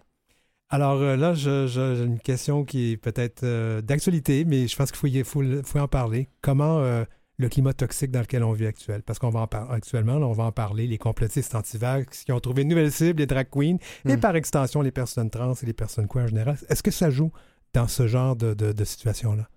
Alors 0.73 1.01
euh, 1.01 1.17
là, 1.17 1.33
j'ai 1.33 1.77
une 2.01 2.19
question 2.19 2.63
qui 2.63 2.93
est 2.93 2.97
peut-être 2.97 3.43
euh, 3.43 3.81
d'actualité, 3.81 4.45
mais 4.45 4.69
je 4.69 4.75
pense 4.77 4.89
qu'il 4.93 5.23
faut, 5.25 5.41
faut, 5.65 5.79
en 5.79 5.87
parler. 5.89 6.29
Comment 6.41 6.79
euh, 6.79 7.03
le 7.37 7.49
climat 7.49 7.73
toxique 7.73 8.09
dans 8.09 8.21
lequel 8.21 8.41
on 8.41 8.53
vit 8.53 8.67
actuel? 8.67 9.03
Parce 9.03 9.19
qu'on 9.19 9.31
va 9.31 9.41
en 9.41 9.47
parler 9.47 9.69
actuellement, 9.73 10.15
on 10.15 10.31
va 10.31 10.45
en 10.45 10.53
parler, 10.53 10.87
les 10.87 10.97
complotistes 10.97 11.53
anti-vax 11.55 12.23
qui 12.23 12.31
ont 12.31 12.39
trouvé 12.39 12.61
une 12.61 12.69
nouvelle 12.69 12.91
cible, 12.91 13.19
les 13.19 13.25
drag 13.25 13.49
queens, 13.51 13.77
et 14.05 14.15
hmm. 14.15 14.19
par 14.21 14.33
extension 14.37 14.81
les 14.81 14.91
personnes 14.91 15.29
trans 15.29 15.53
et 15.61 15.65
les 15.65 15.73
personnes 15.73 16.07
queer 16.07 16.23
en 16.23 16.27
général. 16.27 16.57
Est-ce 16.69 16.81
que 16.81 16.91
ça 16.91 17.09
joue 17.09 17.33
dans 17.73 17.89
ce 17.89 18.07
genre 18.07 18.37
de, 18.37 18.53
de, 18.53 18.83
situation-là? 18.85 19.49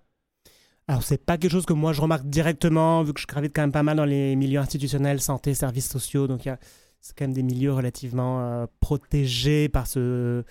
Alors, 0.89 1.03
c'est 1.03 1.25
pas 1.25 1.37
quelque 1.37 1.51
chose 1.51 1.65
que 1.65 1.73
moi 1.73 1.93
je 1.93 2.01
remarque 2.01 2.25
directement, 2.25 3.03
vu 3.03 3.13
que 3.13 3.21
je 3.21 3.25
gravite 3.27 3.55
quand 3.55 3.61
même 3.61 3.71
pas 3.71 3.83
mal 3.83 3.95
dans 3.95 4.05
les 4.05 4.35
milieux 4.35 4.59
institutionnels, 4.59 5.21
santé, 5.21 5.53
services 5.53 5.89
sociaux. 5.89 6.27
Donc, 6.27 6.41
c'est 6.99 7.17
quand 7.17 7.23
même 7.23 7.33
des 7.33 7.43
milieux 7.43 7.71
relativement 7.71 8.67
protégés 8.81 9.69
par 9.69 9.87
ce, 9.87 10.43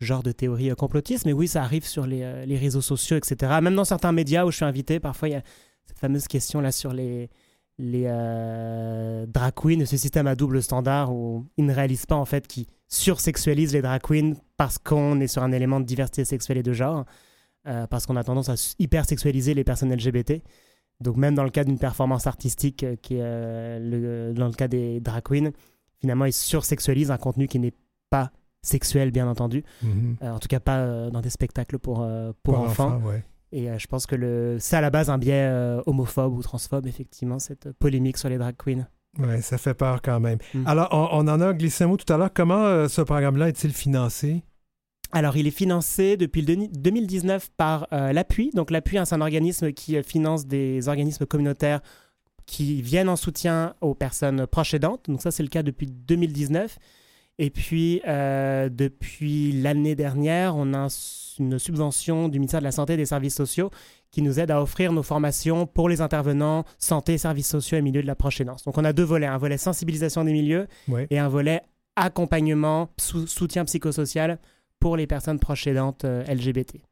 genre 0.00 0.22
de 0.22 0.32
théorie 0.32 0.70
complotiste, 0.70 1.26
mais 1.26 1.32
oui, 1.32 1.46
ça 1.46 1.62
arrive 1.62 1.86
sur 1.86 2.06
les, 2.06 2.22
euh, 2.22 2.44
réseaux 2.48 2.80
sociaux, 2.80 3.16
etc. 3.16 3.58
Même 3.62 3.74
dans 3.74 3.84
certains 3.84 4.12
médias 4.12 4.44
où 4.44 4.50
je 4.50 4.56
suis 4.56 4.64
invité, 4.64 4.98
parfois 4.98 5.28
il 5.28 5.32
y 5.32 5.36
a 5.36 5.42
cette 5.86 5.98
fameuse 5.98 6.26
question 6.26 6.60
là 6.60 6.72
sur 6.72 6.92
les, 6.92 7.28
les 7.78 8.04
euh, 8.06 9.26
drag 9.26 9.52
queens, 9.54 9.84
ce 9.84 9.96
système 9.96 10.26
à 10.26 10.34
double 10.34 10.62
standard 10.62 11.12
où 11.12 11.46
ils 11.56 11.66
ne 11.66 11.74
réalisent 11.74 12.06
pas 12.06 12.16
en 12.16 12.24
fait 12.24 12.46
qu'ils 12.46 12.66
sursexualisent 12.88 13.74
les 13.74 13.82
drag 13.82 14.00
queens 14.00 14.34
parce 14.56 14.78
qu'on 14.78 15.20
est 15.20 15.26
sur 15.26 15.42
un 15.42 15.52
élément 15.52 15.80
de 15.80 15.84
diversité 15.84 16.24
sexuelle 16.24 16.58
et 16.58 16.62
de 16.62 16.72
genre, 16.72 17.04
euh, 17.66 17.86
parce 17.86 18.06
qu'on 18.06 18.16
a 18.16 18.24
tendance 18.24 18.48
à 18.48 18.54
hyper 18.78 19.04
sexualiser 19.04 19.52
les 19.52 19.64
personnes 19.64 19.92
LGBT. 19.94 20.42
Donc 21.00 21.16
même 21.16 21.34
dans 21.34 21.44
le 21.44 21.50
cas 21.50 21.64
d'une 21.64 21.78
performance 21.78 22.26
artistique 22.26 22.84
qui 23.02 23.16
est 23.16 24.32
dans 24.34 24.46
le 24.46 24.52
cas 24.52 24.68
des 24.68 25.00
drag 25.00 25.22
queens, 25.22 25.50
finalement 25.98 26.26
ils 26.26 26.32
sursexualisent 26.32 27.10
un 27.10 27.16
contenu 27.16 27.48
qui 27.48 27.58
n'est 27.58 27.74
pas 28.10 28.30
sexuel, 28.62 29.10
bien 29.10 29.28
entendu. 29.28 29.64
Mhm. 29.82 30.16
Euh, 30.22 30.30
en 30.30 30.38
tout 30.38 30.48
cas, 30.48 30.60
pas 30.60 30.78
euh, 30.78 31.10
dans 31.10 31.20
des 31.20 31.30
spectacles 31.30 31.78
pour, 31.78 32.02
euh, 32.02 32.32
pour, 32.42 32.58
enfants. 32.58 33.00
Et 33.52 33.66
je 33.78 33.86
pense 33.88 34.06
que 34.06 34.14
le... 34.14 34.58
c'est 34.60 34.76
à 34.76 34.80
la 34.80 34.90
base 34.90 35.10
un 35.10 35.18
biais 35.18 35.50
homophobe 35.86 36.34
ou 36.34 36.42
transphobe, 36.42 36.86
effectivement, 36.86 37.40
cette 37.40 37.72
polémique 37.72 38.16
sur 38.16 38.28
les 38.28 38.38
drag 38.38 38.54
queens. 38.56 38.86
Oui, 39.18 39.42
ça 39.42 39.58
fait 39.58 39.74
peur 39.74 40.02
quand 40.02 40.20
même. 40.20 40.38
Mm. 40.54 40.68
Alors, 40.68 40.88
on, 40.92 41.26
en 41.26 41.40
a 41.40 41.52
glissé 41.52 41.82
un 41.82 41.88
mot 41.88 41.96
tout 41.96 42.12
à 42.12 42.16
l'heure. 42.16 42.32
Comment 42.32 42.86
ce 42.86 43.02
programme-là 43.02 43.48
est-il 43.48 43.72
financé? 43.72 44.44
Alors, 45.10 45.36
il 45.36 45.48
est 45.48 45.50
financé 45.50 46.16
depuis 46.16 46.42
2019 46.44 47.50
par 47.56 47.88
l'Appui. 47.90 48.50
Donc, 48.54 48.70
l'Appui, 48.70 48.98
hein, 48.98 49.04
c'est 49.04 49.16
un 49.16 49.20
organisme 49.20 49.72
qui 49.72 50.00
finance 50.04 50.46
des 50.46 50.86
organismes 50.86 51.26
communautaires 51.26 51.80
qui 52.50 52.82
viennent 52.82 53.08
en 53.08 53.16
soutien 53.16 53.74
aux 53.80 53.94
personnes 53.94 54.46
proches 54.46 54.74
aidantes. 54.74 55.08
Donc 55.08 55.22
ça, 55.22 55.30
c'est 55.30 55.44
le 55.44 55.48
cas 55.48 55.62
depuis 55.62 55.86
2019. 55.86 56.78
Et 57.42 57.48
puis, 57.48 58.02
euh, 58.06 58.68
depuis 58.70 59.52
l'année 59.52 59.94
dernière, 59.94 60.54
on 60.56 60.74
a 60.74 60.88
une 61.38 61.58
subvention 61.58 62.28
du 62.28 62.38
ministère 62.38 62.60
de 62.60 62.66
la 62.66 62.70
Santé 62.70 62.92
et 62.92 62.96
des 62.98 63.06
Services 63.06 63.34
sociaux 63.34 63.70
qui 64.10 64.20
nous 64.20 64.38
aide 64.38 64.50
à 64.50 64.60
offrir 64.60 64.92
nos 64.92 65.02
formations 65.02 65.66
pour 65.66 65.88
les 65.88 66.02
intervenants 66.02 66.64
santé, 66.76 67.16
services 67.16 67.48
sociaux 67.48 67.78
et 67.78 67.80
milieu 67.80 68.02
de 68.02 68.06
la 68.06 68.14
proche 68.14 68.42
aidance. 68.42 68.64
Donc, 68.64 68.76
on 68.76 68.84
a 68.84 68.92
deux 68.92 69.04
volets, 69.04 69.26
un 69.26 69.38
volet 69.38 69.56
sensibilisation 69.56 70.22
des 70.22 70.32
milieux 70.34 70.66
et 71.08 71.18
un 71.18 71.28
volet 71.30 71.62
accompagnement, 71.96 72.90
soutien 72.98 73.64
psychosocial 73.64 74.38
pour 74.78 74.98
les 74.98 75.06
personnes 75.06 75.38
proches 75.38 75.66
aidantes 75.66 76.04
euh, 76.04 76.22
LGBT. 76.24 76.82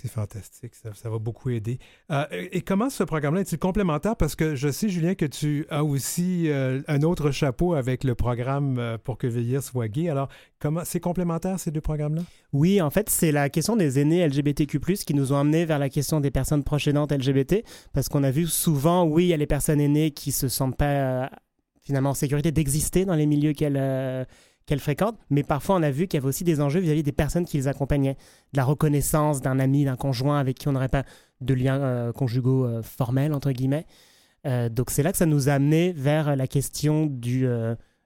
C'est 0.00 0.06
fantastique, 0.06 0.74
ça, 0.76 1.10
va 1.10 1.18
beaucoup 1.18 1.50
aider. 1.50 1.80
Euh, 2.12 2.24
et 2.30 2.60
comment 2.60 2.88
ce 2.88 3.02
programme-là 3.02 3.40
est-il 3.40 3.58
complémentaire? 3.58 4.14
Parce 4.14 4.36
que 4.36 4.54
je 4.54 4.68
sais, 4.68 4.88
Julien, 4.88 5.16
que 5.16 5.24
tu 5.24 5.66
as 5.70 5.82
aussi 5.82 6.48
euh, 6.48 6.82
un 6.86 7.02
autre 7.02 7.32
chapeau 7.32 7.74
avec 7.74 8.04
le 8.04 8.14
programme 8.14 8.96
pour 9.02 9.18
que 9.18 9.26
Vieillir 9.26 9.60
soit 9.60 9.88
gay. 9.88 10.08
Alors, 10.08 10.28
comment 10.60 10.82
c'est 10.84 11.00
complémentaire 11.00 11.58
ces 11.58 11.72
deux 11.72 11.80
programmes-là? 11.80 12.22
Oui, 12.52 12.80
en 12.80 12.90
fait, 12.90 13.10
c'est 13.10 13.32
la 13.32 13.50
question 13.50 13.74
des 13.74 13.98
aînés 13.98 14.24
LGBTQ+, 14.24 14.78
qui 14.78 15.14
nous 15.14 15.32
ont 15.32 15.38
amenés 15.38 15.64
vers 15.64 15.80
la 15.80 15.88
question 15.88 16.20
des 16.20 16.30
personnes 16.30 16.62
proches 16.62 16.86
aidantes 16.86 17.10
LGBT, 17.10 17.64
parce 17.92 18.08
qu'on 18.08 18.22
a 18.22 18.30
vu 18.30 18.46
souvent, 18.46 19.04
oui, 19.04 19.24
il 19.24 19.28
y 19.30 19.34
a 19.34 19.36
les 19.36 19.48
personnes 19.48 19.80
aînées 19.80 20.12
qui 20.12 20.30
se 20.30 20.46
sentent 20.46 20.76
pas 20.76 21.28
finalement 21.82 22.10
en 22.10 22.14
sécurité 22.14 22.52
d'exister 22.52 23.04
dans 23.04 23.16
les 23.16 23.26
milieux 23.26 23.52
qu'elles 23.52 24.26
qu'elles 24.68 24.80
fréquentent, 24.80 25.18
mais 25.30 25.42
parfois 25.42 25.76
on 25.76 25.82
a 25.82 25.90
vu 25.90 26.06
qu'il 26.06 26.18
y 26.18 26.20
avait 26.20 26.28
aussi 26.28 26.44
des 26.44 26.60
enjeux 26.60 26.78
vis-à-vis 26.78 27.02
des 27.02 27.10
personnes 27.10 27.46
qui 27.46 27.56
les 27.56 27.68
accompagnaient, 27.68 28.16
de 28.52 28.58
la 28.58 28.64
reconnaissance 28.64 29.40
d'un 29.40 29.58
ami, 29.58 29.86
d'un 29.86 29.96
conjoint 29.96 30.38
avec 30.38 30.58
qui 30.58 30.68
on 30.68 30.72
n'aurait 30.72 30.90
pas 30.90 31.04
de 31.40 31.54
liens 31.54 31.80
euh, 31.80 32.12
conjugaux 32.12 32.66
euh, 32.66 32.82
formels, 32.82 33.32
entre 33.32 33.50
guillemets. 33.50 33.86
Euh, 34.46 34.68
donc 34.68 34.90
c'est 34.90 35.02
là 35.02 35.10
que 35.10 35.16
ça 35.18 35.26
nous 35.26 35.48
a 35.48 35.52
amené 35.52 35.92
vers 35.92 36.36
la 36.36 36.46
question 36.46 37.06
du 37.06 37.48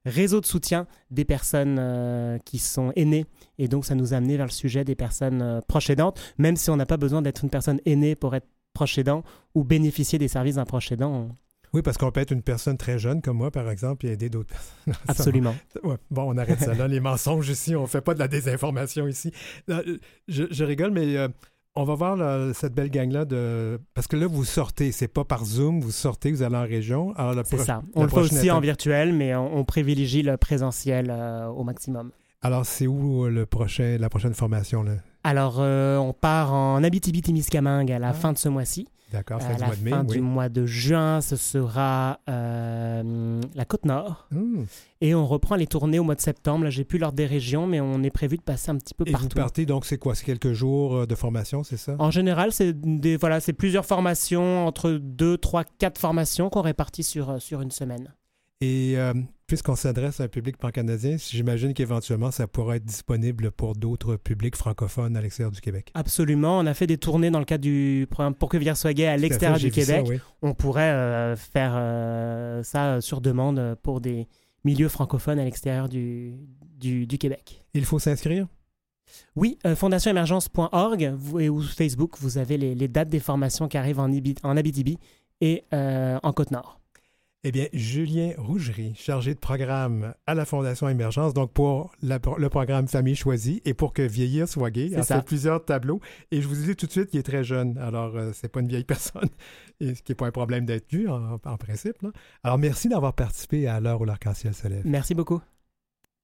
réseau 0.05 0.41
de 0.41 0.47
soutien 0.47 0.87
des 1.11 1.25
personnes 1.25 2.39
qui 2.45 2.59
sont 2.59 2.93
aînées. 2.95 3.27
Et 3.59 3.67
donc 3.67 3.85
ça 3.85 3.95
nous 3.95 4.15
a 4.15 4.19
amené 4.19 4.37
vers 4.37 4.47
le 4.47 4.53
sujet 4.53 4.85
des 4.85 4.95
personnes 4.95 5.61
proches 5.67 5.91
aidantes, 5.91 6.21
même 6.39 6.57
si 6.57 6.71
on 6.71 6.77
n'a 6.77 6.87
pas 6.87 6.97
besoin 6.97 7.23
d'être 7.23 7.43
une 7.43 7.51
personne 7.51 7.81
aînée 7.85 8.15
pour 8.15 8.35
être 8.37 8.47
proche 8.73 8.97
aidant 8.99 9.25
ou 9.55 9.65
bénéficier 9.65 10.19
des 10.19 10.29
services 10.29 10.55
d'un 10.55 10.65
proche 10.65 10.93
aidant. 10.93 11.29
Oui, 11.75 11.81
parce 11.81 11.97
qu'on 11.97 12.11
peut 12.11 12.21
être 12.21 12.33
une 12.33 12.43
personne 12.43 12.77
très 12.77 12.99
jeune 12.99 13.23
comme 13.23 13.39
moi, 13.39 13.51
par 13.51 13.71
exemple, 13.71 14.07
et 14.07 14.13
aider 14.13 14.29
d'autres 14.29 14.51
personnes. 14.51 14.95
Absolument. 15.09 15.55
Bon, 16.11 16.33
on 16.33 16.37
arrête 16.37 16.61
ça 16.61 16.75
là. 16.75 16.87
Les 16.87 17.01
mensonges 17.01 17.49
ici, 17.49 17.75
on 17.75 17.83
ne 17.83 17.87
fait 17.87 18.01
pas 18.01 18.15
de 18.15 18.19
la 18.19 18.29
désinformation 18.29 19.09
ici. 19.09 19.33
Euh, 19.71 19.99
je, 20.29 20.65
rigole, 20.65 20.91
mais 20.91 21.17
euh, 21.17 21.29
on 21.75 21.85
va 21.85 21.95
voir 21.95 22.55
cette 22.55 22.75
belle 22.75 22.91
gang-là 22.91 23.25
de. 23.25 23.81
Parce 23.95 24.07
que 24.07 24.17
là, 24.17 24.27
vous 24.27 24.45
sortez, 24.45 24.93
c'est 24.93 25.09
pas 25.09 25.25
par 25.25 25.45
Zoom, 25.45 25.81
vous 25.81 25.91
sortez, 25.91 26.31
vous 26.31 26.43
allez 26.43 26.57
en 26.57 26.63
région. 26.63 27.15
C'est 27.45 27.59
ça. 27.59 27.83
On 27.95 28.03
le 28.03 28.09
fait 28.09 28.21
aussi 28.21 28.51
en 28.51 28.61
virtuel, 28.61 29.13
mais 29.13 29.35
on, 29.35 29.65
privilégie 29.65 30.23
le 30.23 30.37
présentiel 30.37 31.09
euh, 31.11 31.47
au 31.47 31.65
maximum. 31.65 32.11
Alors, 32.43 32.67
c'est 32.67 32.87
où 32.87 33.27
le 33.27 33.47
prochain, 33.47 33.97
la 33.99 34.09
prochaine 34.09 34.35
formation? 34.35 34.83
Là? 34.83 34.93
Alors, 35.25 35.59
on 35.59 36.13
part 36.13 36.53
en 36.53 36.83
Abitibi-Témiscamingue 36.83 37.91
à 37.91 37.99
la 37.99 38.09
ah. 38.09 38.13
fin 38.13 38.33
de 38.33 38.39
ce 38.39 38.49
mois-ci. 38.49 38.89
D'accord, 39.13 39.43
à 39.43 39.59
la 39.59 39.73
fin 39.73 40.05
du 40.05 40.23
mois 40.23 40.49
de 40.49 40.65
juin, 40.65 41.21
ce 41.21 41.37
sera 41.37 42.19
euh, 42.31 43.41
la 43.55 43.65
côte 43.67 43.85
nord. 43.85 44.27
Hmm. 44.31 44.63
Et 45.03 45.15
on 45.15 45.27
reprend 45.27 45.55
les 45.57 45.67
tournées 45.67 45.99
au 45.99 46.05
mois 46.05 46.15
de 46.15 46.23
septembre. 46.23 46.65
Là, 46.65 46.71
j'ai 46.71 46.85
plus 46.85 46.99
l'ordre 46.99 47.17
des 47.17 47.27
régions, 47.27 47.67
mais 47.67 47.81
on 47.81 48.03
est 48.03 48.11
prévu 48.11 48.39
de 48.39 48.43
passer 48.43 48.71
un 48.71 48.77
petit 48.79 48.95
peu 48.95 49.05
et 49.07 49.13
partout. 49.13 49.29
Vous 49.29 49.35
partez 49.35 49.67
donc, 49.67 49.85
c'est 49.85 49.99
quoi? 49.99 50.15
C'est 50.15 50.25
quelques 50.25 50.53
jours 50.53 50.97
euh, 50.97 51.07
de 51.07 51.15
formation, 51.15 51.63
c'est 51.63 51.77
ça? 51.77 51.95
En 51.99 52.11
général, 52.11 52.53
c'est 52.53 52.73
des 52.73 53.19
voilà, 53.19 53.41
c'est 53.41 53.53
plusieurs 53.53 53.85
formations, 53.85 54.67
entre 54.67 54.93
deux, 54.93 55.37
trois, 55.37 55.65
quatre 55.65 56.01
formations 56.01 56.49
qu'on 56.49 56.63
répartit 56.63 57.03
sur, 57.03 57.31
euh, 57.31 57.39
sur 57.39 57.61
une 57.61 57.71
semaine. 57.71 58.15
Et 58.63 58.97
puisqu'on 59.53 59.77
s'adresse 59.77 60.19
à 60.19 60.25
un 60.25 60.29
public 60.29 60.57
pan-canadien, 60.57 61.17
j'imagine 61.19 61.75
qu'éventuellement, 61.75 62.31
ça 62.31 62.47
pourra 62.47 62.77
être 62.77 62.87
disponible 62.87 63.51
pour 63.51 63.75
d'autres 63.75 64.17
publics 64.17 64.57
francophones 64.57 65.15
à 65.15 65.21
l'extérieur 65.21 65.51
du 65.51 65.61
Québec. 65.61 65.91
Absolument. 65.93 66.59
On 66.61 66.65
a 66.65 66.73
fait 66.73 66.87
des 66.87 66.97
tournées 66.97 67.31
dans 67.31 67.39
le 67.39 67.45
cadre 67.45 67.61
du 67.61 68.07
programme 68.11 68.35
Pour 68.35 68.49
que 68.49 68.57
Villers 68.57 68.77
soit 68.77 68.95
gay 68.95 69.09
à 69.09 69.19
l'extérieur 69.19 69.59
du 69.59 69.71
Québec. 69.71 70.07
On 70.41 70.55
pourrait 70.55 70.91
euh, 70.91 71.37
faire 71.37 71.75
euh, 71.75 72.63
ça 72.63 73.03
sur 73.03 73.21
demande 73.21 73.77
pour 73.83 74.01
des 74.01 74.27
milieux 74.65 74.89
francophones 74.89 75.39
à 75.39 75.45
l'extérieur 75.45 75.91
du, 75.91 76.33
du, 76.79 77.19
Québec. 77.19 77.63
Il 77.75 77.85
faut 77.85 77.99
s'inscrire? 77.99 78.47
Oui, 79.37 79.59
euh, 79.67 79.77
fondationemergence.org 79.77 81.15
et 81.39 81.51
ou 81.51 81.61
Facebook, 81.61 82.17
vous 82.21 82.39
avez 82.39 82.57
les, 82.57 82.89
dates 82.89 83.11
des 83.11 83.21
formations 83.21 83.69
qui 83.69 83.77
arrivent 83.77 84.01
en, 84.01 84.11
en 84.45 84.57
Abitibi 84.57 84.99
et 85.43 85.63
en 85.71 86.33
Côte-Nord. 86.33 86.82
Eh 87.45 87.51
bien, 87.51 87.67
Julien 87.73 88.35
Rougerie, 88.39 88.95
chargé 88.95 89.35
de 89.35 89.41
programme 89.41 90.15
à 90.29 90.35
la 90.35 90.45
Fondation 90.45 90.89
Émergence, 90.89 91.35
donc 91.35 91.53
pour 91.53 91.91
le 92.01 92.49
programme 92.49 92.87
Famille 92.87 93.17
choisie 93.17 93.61
et 93.65 93.75
pour 93.75 93.93
que 93.93 94.03
Vieillir 94.03 94.47
soit 94.47 94.71
gay. 94.71 94.91
Il 94.93 95.03
fait 95.03 95.25
plusieurs 95.25 95.65
tableaux. 95.65 96.01
Et 96.31 96.41
je 96.41 96.47
vous 96.47 96.55
dis 96.55 96.77
tout 96.77 96.87
de 96.87 96.93
suite 96.93 97.11
qu'il 97.11 97.19
est 97.19 97.25
très 97.25 97.43
jeune. 97.43 97.79
Alors, 97.79 98.15
euh, 98.17 98.31
c'est 98.33 98.47
pas 98.47 98.61
une 98.61 98.69
vieille 98.69 98.85
personne, 98.85 99.29
et 99.81 99.97
ce 99.97 100.03
qui 100.03 100.13
n'est 100.13 100.17
pas 100.17 100.27
un 100.27 100.31
problème 100.31 100.67
d'être 100.67 100.89
vu 100.93 101.09
en, 101.09 101.39
principe. 101.57 101.97
Alors, 102.45 102.59
merci 102.59 102.89
d'avoir 102.89 103.13
participé 103.13 103.67
à 103.67 103.81
l'heure 103.81 104.01
où 104.01 104.05
l'arc-en-ciel 104.05 104.55
se 104.55 104.69
lève. 104.69 104.83
Merci 104.85 105.17
beaucoup. 105.17 105.41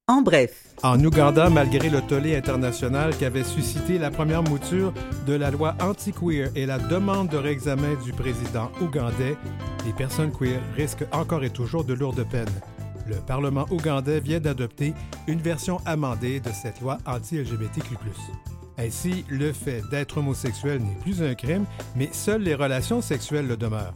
En 0.09 0.23
bref. 0.23 0.75
En 0.83 1.05
Ouganda, 1.05 1.51
malgré 1.51 1.91
le 1.91 2.01
tollé 2.01 2.35
international 2.35 3.15
qui 3.15 3.27
avait 3.27 3.45
suscité 3.45 3.99
la 3.99 4.11
première 4.11 4.43
mouture 4.43 4.95
de 5.27 5.35
la 5.35 5.51
loi 5.51 5.75
anti-queer 5.83 6.49
et 6.55 6.65
la 6.65 6.79
demande 6.79 7.29
de 7.29 7.37
réexamen 7.37 7.95
du 8.03 8.15
président 8.15 8.71
ougandais, 8.81 9.37
les 9.85 9.93
personnes 9.93 10.33
queer 10.33 10.61
risquent 10.75 11.05
encore 11.13 11.45
et 11.45 11.51
toujours 11.51 11.85
de 11.85 11.93
lourdes 11.93 12.27
peines. 12.27 12.49
Le 13.07 13.17
Parlement 13.17 13.67
ougandais 13.71 14.21
vient 14.21 14.41
d'adopter 14.41 14.95
une 15.27 15.41
version 15.41 15.79
amendée 15.85 16.41
de 16.41 16.51
cette 16.53 16.81
loi 16.81 16.97
anti-LGBTQ. 17.05 17.97
Ainsi, 18.79 19.27
le 19.29 19.53
fait 19.53 19.83
d'être 19.91 20.19
homosexuel 20.19 20.81
n'est 20.81 21.03
plus 21.03 21.23
un 21.23 21.35
crime, 21.35 21.67
mais 21.97 22.09
seules 22.13 22.43
les 22.43 22.55
relations 22.55 23.03
sexuelles 23.03 23.47
le 23.47 23.59
demeurent. 23.59 23.95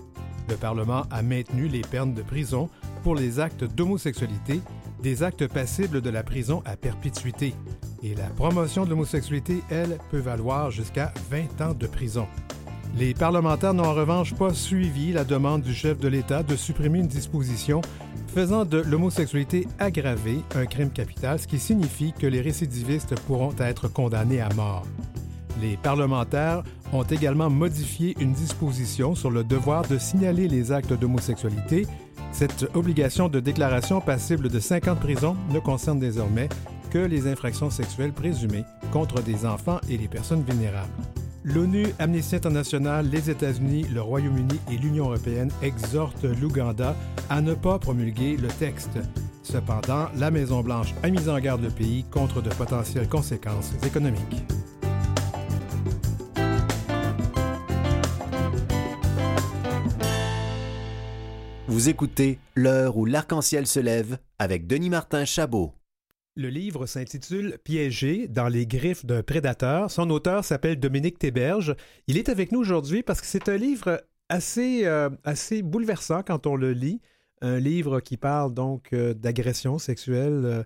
Le 0.48 0.56
Parlement 0.56 1.04
a 1.10 1.22
maintenu 1.22 1.68
les 1.68 1.82
peines 1.82 2.14
de 2.14 2.22
prison 2.22 2.68
pour 3.02 3.14
les 3.14 3.40
actes 3.40 3.64
d'homosexualité 3.64 4.60
des 5.02 5.22
actes 5.22 5.48
passibles 5.48 6.00
de 6.00 6.10
la 6.10 6.22
prison 6.22 6.62
à 6.64 6.76
perpétuité. 6.76 7.54
Et 8.02 8.14
la 8.14 8.28
promotion 8.28 8.84
de 8.84 8.90
l'homosexualité, 8.90 9.62
elle, 9.70 9.98
peut 10.10 10.18
valoir 10.18 10.70
jusqu'à 10.70 11.12
20 11.30 11.60
ans 11.60 11.74
de 11.74 11.86
prison. 11.86 12.26
Les 12.96 13.14
parlementaires 13.14 13.74
n'ont 13.74 13.84
en 13.84 13.94
revanche 13.94 14.34
pas 14.34 14.52
suivi 14.52 15.12
la 15.12 15.24
demande 15.24 15.62
du 15.62 15.74
chef 15.74 15.98
de 15.98 16.08
l'État 16.08 16.42
de 16.42 16.56
supprimer 16.56 16.98
une 16.98 17.06
disposition 17.06 17.80
faisant 18.28 18.64
de 18.64 18.78
l'homosexualité 18.78 19.66
aggravée 19.78 20.40
un 20.54 20.66
crime 20.66 20.90
capital, 20.90 21.38
ce 21.38 21.46
qui 21.46 21.58
signifie 21.58 22.12
que 22.12 22.26
les 22.26 22.40
récidivistes 22.40 23.18
pourront 23.20 23.54
être 23.58 23.88
condamnés 23.88 24.40
à 24.40 24.52
mort. 24.54 24.84
Les 25.62 25.78
parlementaires 25.78 26.62
ont 26.92 27.04
également 27.04 27.48
modifié 27.48 28.14
une 28.20 28.32
disposition 28.32 29.14
sur 29.14 29.30
le 29.30 29.44
devoir 29.44 29.88
de 29.88 29.96
signaler 29.96 30.48
les 30.48 30.72
actes 30.72 30.92
d'homosexualité 30.92 31.86
cette 32.32 32.66
obligation 32.74 33.28
de 33.28 33.40
déclaration 33.40 34.00
passible 34.00 34.48
de 34.48 34.58
50 34.58 34.98
prisons 34.98 35.36
ne 35.50 35.58
concerne 35.58 35.98
désormais 35.98 36.48
que 36.90 36.98
les 36.98 37.26
infractions 37.26 37.70
sexuelles 37.70 38.12
présumées 38.12 38.64
contre 38.90 39.22
des 39.22 39.44
enfants 39.44 39.80
et 39.88 39.98
les 39.98 40.08
personnes 40.08 40.42
vulnérables. 40.42 40.90
L'ONU, 41.44 41.86
Amnesty 41.98 42.36
International, 42.36 43.06
les 43.10 43.28
États-Unis, 43.28 43.84
le 43.92 44.00
Royaume-Uni 44.00 44.60
et 44.70 44.76
l'Union 44.76 45.06
européenne 45.06 45.50
exhortent 45.62 46.24
l'Ouganda 46.24 46.96
à 47.28 47.40
ne 47.42 47.52
pas 47.52 47.78
promulguer 47.78 48.36
le 48.36 48.48
texte. 48.48 48.98
Cependant, 49.42 50.06
la 50.16 50.30
Maison-Blanche 50.30 50.94
a 51.02 51.10
mis 51.10 51.28
en 51.28 51.38
garde 51.38 51.62
le 51.62 51.70
pays 51.70 52.04
contre 52.10 52.40
de 52.40 52.50
potentielles 52.50 53.08
conséquences 53.08 53.72
économiques. 53.84 54.44
Vous 61.72 61.88
écoutez 61.88 62.38
L'heure 62.54 62.98
où 62.98 63.06
l'arc-en-ciel 63.06 63.66
se 63.66 63.80
lève 63.80 64.18
avec 64.38 64.66
Denis 64.66 64.90
Martin 64.90 65.24
Chabot. 65.24 65.72
Le 66.36 66.50
livre 66.50 66.84
s'intitule 66.84 67.56
Piégé 67.64 68.28
dans 68.28 68.48
les 68.48 68.66
griffes 68.66 69.06
d'un 69.06 69.22
prédateur. 69.22 69.90
Son 69.90 70.10
auteur 70.10 70.44
s'appelle 70.44 70.78
Dominique 70.78 71.18
Théberge. 71.18 71.74
Il 72.08 72.18
est 72.18 72.28
avec 72.28 72.52
nous 72.52 72.60
aujourd'hui 72.60 73.02
parce 73.02 73.22
que 73.22 73.26
c'est 73.26 73.48
un 73.48 73.56
livre 73.56 74.04
assez, 74.28 74.84
euh, 74.84 75.08
assez 75.24 75.62
bouleversant 75.62 76.22
quand 76.22 76.46
on 76.46 76.56
le 76.56 76.72
lit. 76.72 77.00
Un 77.40 77.58
livre 77.58 78.00
qui 78.00 78.18
parle 78.18 78.52
donc 78.52 78.92
euh, 78.92 79.14
d'agression 79.14 79.78
sexuelle. 79.78 80.42
Euh, 80.44 80.62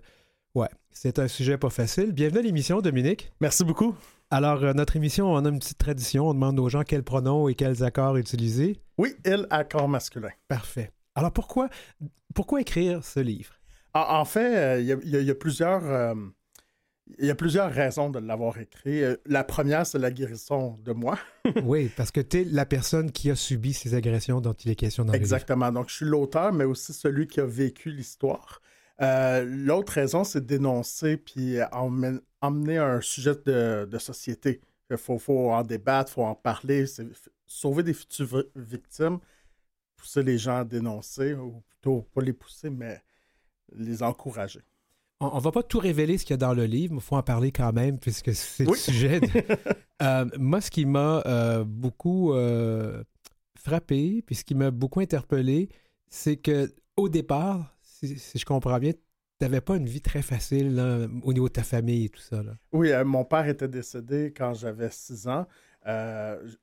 ouais, 0.55 0.69
c'est 0.91 1.19
un 1.19 1.29
sujet 1.29 1.57
pas 1.57 1.69
facile. 1.69 2.11
Bienvenue 2.11 2.39
à 2.39 2.43
l'émission, 2.43 2.81
Dominique. 2.81 3.31
Merci 3.39 3.63
beaucoup. 3.63 3.95
Alors, 4.29 4.59
notre 4.75 4.97
émission, 4.97 5.31
on 5.31 5.45
a 5.45 5.49
une 5.49 5.59
petite 5.59 5.77
tradition. 5.77 6.27
On 6.27 6.33
demande 6.33 6.59
aux 6.59 6.67
gens 6.67 6.83
quels 6.83 7.03
pronoms 7.03 7.47
et 7.47 7.55
quels 7.55 7.81
accords 7.81 8.17
utiliser. 8.17 8.81
Oui, 8.97 9.15
il, 9.23 9.47
accord 9.51 9.87
masculin. 9.87 10.31
Parfait. 10.49 10.91
Alors 11.17 11.31
pourquoi, 11.31 11.69
pourquoi 12.33 12.61
écrire 12.61 13.03
ce 13.03 13.19
livre? 13.19 13.53
En, 13.93 14.25
fait, 14.25 14.55
euh, 14.55 14.79
il 14.79 15.25
y, 15.25 15.31
a 15.31 15.35
plusieurs, 15.35 15.83
euh, 15.85 16.13
Il 17.19 17.25
y 17.25 17.31
a 17.31 17.35
plusieurs 17.35 17.71
raisons 17.71 18.09
de 18.11 18.19
l'avoir 18.19 18.59
écrit. 18.59 19.01
Euh, 19.03 19.15
La 19.25 19.43
première, 19.43 19.87
c'est 19.87 19.97
la 19.97 20.11
guérison 20.11 20.77
de 20.83 20.91
moi. 20.93 21.17
oui, 21.63 21.89
parce 21.97 22.11
que 22.11 22.21
tu 22.21 22.41
es 22.41 22.43
la 22.43 22.65
personne 22.67 23.11
qui 23.11 23.31
a 23.31 23.35
subi 23.35 23.73
ces 23.73 23.95
agressions 23.95 24.39
dont 24.41 24.53
il 24.53 24.69
est 24.69 24.75
question 24.75 25.03
dans 25.03 25.13
le 25.13 25.17
livre. 25.17 25.25
Exactement. 25.25 25.71
Donc, 25.71 25.89
je 25.89 25.95
suis 25.95 26.05
l'auteur, 26.05 26.53
mais 26.53 26.65
aussi 26.65 26.93
celui 26.93 27.25
qui 27.27 27.39
a 27.39 27.45
vécu 27.45 27.89
l'histoire. 27.89 28.61
Euh, 29.01 29.43
L'autre 29.47 29.93
raison, 29.93 30.23
c'est 30.23 30.45
dénoncer 30.45 31.17
puis 31.17 31.55
emmen- 31.71 32.21
emmener 32.41 32.77
un 32.77 33.01
sujet 33.01 33.33
de, 33.45 33.85
de 33.89 33.97
société. 33.97 34.61
Il 34.91 34.97
faut, 34.97 35.17
faut 35.17 35.51
en 35.51 35.63
débattre, 35.63 36.11
il 36.11 36.15
faut 36.15 36.23
en 36.23 36.35
parler, 36.35 36.85
sauver 37.45 37.83
des 37.83 37.93
futures 37.93 38.25
vi- 38.25 38.43
victimes, 38.55 39.19
pousser 39.97 40.23
les 40.23 40.37
gens 40.37 40.59
à 40.59 40.63
dénoncer, 40.63 41.33
ou 41.33 41.61
plutôt 41.67 42.03
pas 42.13 42.21
les 42.21 42.33
pousser, 42.33 42.69
mais 42.69 43.01
les 43.75 44.01
encourager. 44.03 44.61
On, 45.19 45.27
on 45.33 45.39
va 45.39 45.51
pas 45.51 45.63
tout 45.63 45.79
révéler 45.79 46.17
ce 46.17 46.23
qu'il 46.25 46.33
y 46.33 46.35
a 46.35 46.37
dans 46.37 46.53
le 46.53 46.65
livre, 46.65 46.93
mais 46.93 46.99
il 46.99 47.03
faut 47.03 47.17
en 47.17 47.23
parler 47.23 47.51
quand 47.51 47.73
même, 47.73 47.99
puisque 47.99 48.33
c'est 48.33 48.63
le 48.65 48.75
sujet. 48.75 49.19
de- 49.19 49.27
Euh, 50.03 50.25
moi, 50.37 50.61
ce 50.61 50.69
qui 50.69 50.85
m'a 50.85 51.23
euh, 51.25 51.63
beaucoup 51.63 52.31
euh, 52.31 53.03
frappé, 53.57 54.21
puis 54.23 54.35
ce 54.35 54.43
qui 54.43 54.53
m'a 54.53 54.69
beaucoup 54.69 54.99
interpellé, 54.99 55.69
c'est 56.07 56.37
que 56.37 56.71
au 56.95 57.09
départ, 57.09 57.75
si, 57.81 58.19
si 58.19 58.37
je 58.37 58.45
comprends 58.45 58.77
bien, 58.77 58.91
tu 58.91 58.99
n'avais 59.41 59.59
pas 59.59 59.75
une 59.75 59.87
vie 59.87 60.01
très 60.01 60.21
facile 60.21 60.75
là, 60.75 61.07
au 61.23 61.33
niveau 61.33 61.47
de 61.47 61.53
ta 61.53 61.63
famille 61.63 62.05
et 62.05 62.09
tout 62.09 62.21
ça. 62.21 62.43
Là. 62.43 62.51
Oui, 62.73 62.91
euh, 62.91 63.03
mon 63.05 63.25
père 63.25 63.47
était 63.47 63.67
décédé 63.67 64.31
quand 64.37 64.53
j'avais 64.53 64.91
6 64.91 65.27
ans, 65.27 65.47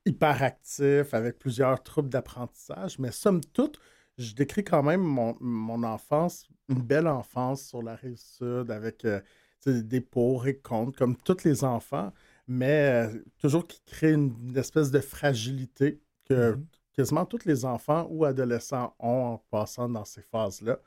hyper 0.05 0.43
actif, 0.43 1.15
avec 1.15 1.39
plusieurs 1.39 1.83
troubles 1.83 2.09
d'apprentissage, 2.11 2.99
mais 2.99 3.11
somme 3.11 3.41
toute, 3.43 3.79
je 4.19 4.35
décris 4.35 4.65
quand 4.65 4.83
même 4.83 5.01
mon, 5.01 5.37
mon 5.41 5.83
enfance, 5.83 6.47
une 6.69 6.83
belle 6.83 7.09
enfance 7.09 7.63
sur 7.63 7.83
la 7.83 7.97
rive 7.97 8.17
sud, 8.19 8.71
avec 8.71 9.05
euh, 9.05 9.21
des 9.67 10.01
pour 10.01 10.47
et 10.47 10.59
contre, 10.59 10.99
comme 10.99 11.17
tous 11.17 11.45
les 11.45 11.65
enfants, 11.65 12.13
mais 12.47 13.09
euh, 13.09 13.19
toujours 13.39 13.67
qui 13.67 13.81
crée 13.87 14.13
une, 14.13 14.35
une 14.49 14.57
espèce 14.57 14.91
de 14.91 15.01
fragilité 15.01 16.01
que 16.29 16.53
Mhm. 16.53 16.67
quasiment 16.93 17.25
tous 17.27 17.45
les 17.45 17.65
enfants 17.65 18.07
ou 18.11 18.25
adolescents 18.25 18.95
ont 18.99 19.35
en 19.35 19.39
passant 19.51 19.89
dans 19.89 20.05
ces 20.05 20.23
phases-là, 20.23 20.79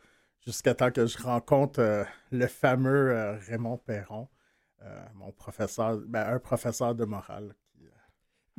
jusqu'à 0.45 0.73
temps 0.75 0.91
que 0.91 1.05
je 1.05 1.17
rencontre 1.17 1.79
euh, 1.79 2.03
le 2.31 2.47
fameux 2.47 3.11
euh, 3.11 3.37
Raymond 3.39 3.77
Perron. 3.77 4.27
Euh, 4.83 5.05
mon 5.15 5.31
professeur, 5.31 5.97
ben, 6.07 6.27
un 6.35 6.39
professeur 6.39 6.93
de 6.95 7.03
morale. 7.05 7.55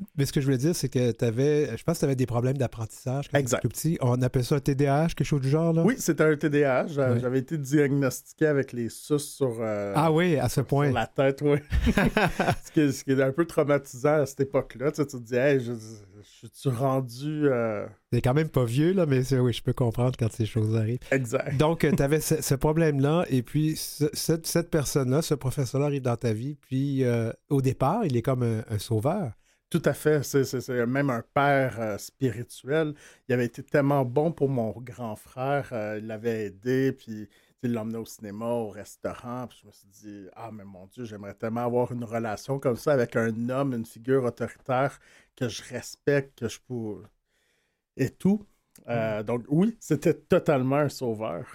Euh, 0.00 0.04
Mais 0.16 0.26
ce 0.26 0.32
que 0.32 0.40
je 0.40 0.46
voulais 0.46 0.58
dire, 0.58 0.74
c'est 0.74 0.88
que 0.88 1.12
tu 1.12 1.24
avais, 1.24 1.76
je 1.76 1.82
pense 1.84 1.96
que 1.96 2.00
tu 2.00 2.04
avais 2.04 2.16
des 2.16 2.26
problèmes 2.26 2.56
d'apprentississage 2.58 3.28
quand 3.28 3.36
tu 3.38 3.40
Exact. 3.42 3.60
tout 3.62 3.68
petit. 3.68 3.98
On 4.00 4.20
appelle 4.22 4.44
ça 4.44 4.56
un 4.56 4.60
TDAH, 4.60 5.08
quelque 5.08 5.24
chose 5.24 5.40
du 5.40 5.48
genre. 5.48 5.72
Là? 5.72 5.82
Oui, 5.84 5.94
c'était 5.98 6.24
un 6.24 6.36
TDAH. 6.36 6.84
Oui. 6.88 7.20
J'avais 7.20 7.38
été 7.40 7.58
diagnostiqué 7.58 8.46
avec 8.46 8.72
les 8.72 8.88
suces 8.88 9.24
sur, 9.34 9.56
euh, 9.60 9.92
Ah 9.96 10.12
oui, 10.12 10.36
à 10.36 10.48
ce 10.48 10.54
sur 10.56 10.66
point. 10.66 10.90
la 10.92 11.06
tête, 11.06 11.40
oui. 11.42 11.58
ce, 12.64 12.72
qui 12.72 12.80
est, 12.80 12.92
ce 12.92 13.04
qui 13.04 13.12
est 13.12 13.22
un 13.22 13.32
peu 13.32 13.44
traumatisant 13.44 14.22
à 14.22 14.26
cette 14.26 14.40
époque-là. 14.40 14.90
Tu, 14.92 14.96
sais, 15.02 15.06
tu 15.06 15.16
te 15.16 15.22
dis, 15.22 15.34
hey, 15.36 15.60
je, 15.60 15.72
je 16.42 16.46
suis 16.52 16.70
rendu. 16.70 17.48
euh, 17.48 17.86
C'est 18.12 18.20
quand 18.20 18.34
même 18.34 18.48
pas 18.48 18.64
vieux, 18.64 18.92
là, 18.92 19.06
mais 19.06 19.20
oui, 19.34 19.52
je 19.52 19.62
peux 19.62 19.72
comprendre 19.72 20.16
quand 20.18 20.30
ces 20.32 20.46
choses 20.46 20.76
arrivent. 20.76 20.98
exact. 21.10 21.56
Donc, 21.56 21.80
tu 21.80 22.02
avais 22.02 22.20
ce, 22.20 22.40
ce 22.42 22.54
problème-là, 22.68 23.24
et 23.30 23.42
puis 23.42 23.76
ce- 23.76 24.10
cette, 24.12 24.46
cette 24.46 24.70
personne-là, 24.70 25.22
ce 25.22 25.34
professeur-là 25.34 25.86
arrive 25.86 26.02
dans 26.02 26.16
ta 26.16 26.32
vie, 26.32 26.56
puis 26.60 27.04
euh, 27.04 27.32
au 27.50 27.60
départ, 27.62 28.04
il 28.04 28.16
est 28.16 28.22
comme 28.22 28.42
un, 28.42 28.62
un 28.70 28.78
sauveur. 28.78 29.32
Tout 29.70 29.82
à 29.84 29.92
fait. 29.92 30.22
C'est, 30.22 30.86
même 30.86 31.10
un 31.10 31.22
père 31.34 31.78
euh, 31.80 31.98
spirituel. 31.98 32.94
Il 33.28 33.34
avait 33.34 33.44
été 33.46 33.62
tellement 33.62 34.04
bon 34.04 34.32
pour 34.32 34.48
mon 34.48 34.70
grand 34.80 35.14
frère. 35.16 35.68
euh, 35.72 35.98
il 35.98 36.06
l'avait 36.06 36.46
aidé, 36.46 36.92
puis 36.92 37.28
il 37.62 37.72
l'emmenait 37.72 37.98
au 37.98 38.06
cinéma, 38.06 38.46
au 38.46 38.68
restaurant. 38.70 39.46
Puis 39.46 39.58
je 39.62 39.66
me 39.66 39.72
suis 39.72 39.88
dit, 39.88 40.26
ah, 40.34 40.50
mais 40.52 40.64
mon 40.64 40.86
Dieu, 40.86 41.04
j'aimerais 41.04 41.34
tellement 41.34 41.64
avoir 41.64 41.92
une 41.92 42.04
relation 42.04 42.58
comme 42.58 42.76
ça 42.76 42.92
avec 42.92 43.14
un 43.16 43.48
homme, 43.50 43.74
une 43.74 43.84
figure 43.86 44.24
autoritaire 44.24 44.98
que 45.36 45.48
je 45.48 45.62
respecte, 45.64 46.38
que 46.40 46.48
je 46.48 46.58
peux. 46.66 47.02
Et 47.96 48.10
tout. 48.10 48.46
Euh, 48.88 49.22
Donc, 49.22 49.44
oui, 49.48 49.76
c'était 49.80 50.14
totalement 50.14 50.76
un 50.76 50.88
sauveur. 50.88 51.46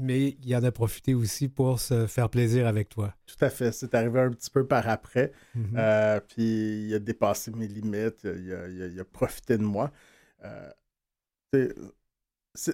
Mais 0.00 0.36
il 0.44 0.54
en 0.54 0.62
a 0.62 0.70
profité 0.70 1.12
aussi 1.14 1.48
pour 1.48 1.80
se 1.80 2.06
faire 2.06 2.30
plaisir 2.30 2.68
avec 2.68 2.88
toi. 2.88 3.12
Tout 3.26 3.44
à 3.44 3.50
fait. 3.50 3.72
C'est 3.72 3.94
arrivé 3.96 4.20
un 4.20 4.30
petit 4.30 4.48
peu 4.48 4.64
par 4.64 4.88
après. 4.88 5.32
Mhm. 5.56 5.74
Euh, 5.76 6.20
puis 6.20 6.86
il 6.86 6.94
a 6.94 7.00
dépassé 7.00 7.50
mes 7.50 7.66
limites, 7.66 8.20
il 8.22 8.52
a, 8.54 8.68
il 8.68 8.82
a- 8.82 8.86
il 8.86 9.00
a 9.00 9.04
profité 9.04 9.58
de 9.58 9.64
moi. 9.64 9.90
Euh, 10.44 10.70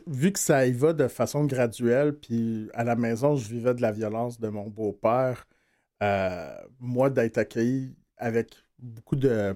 vu 0.06 0.32
que 0.32 0.38
ça 0.38 0.66
y 0.66 0.72
va 0.72 0.92
de 0.92 1.08
façon 1.08 1.44
graduelle, 1.46 2.12
puis 2.14 2.68
à 2.74 2.84
la 2.84 2.94
maison, 2.96 3.36
je 3.36 3.48
vivais 3.48 3.74
de 3.74 3.80
la 3.82 3.92
violence 3.92 4.38
de 4.38 4.48
mon 4.48 4.68
beau-père, 4.68 5.46
euh, 6.02 6.54
moi, 6.80 7.08
d'être 7.10 7.38
accueilli 7.38 7.94
avec 8.18 8.54
beaucoup 8.78 9.16
de 9.16 9.54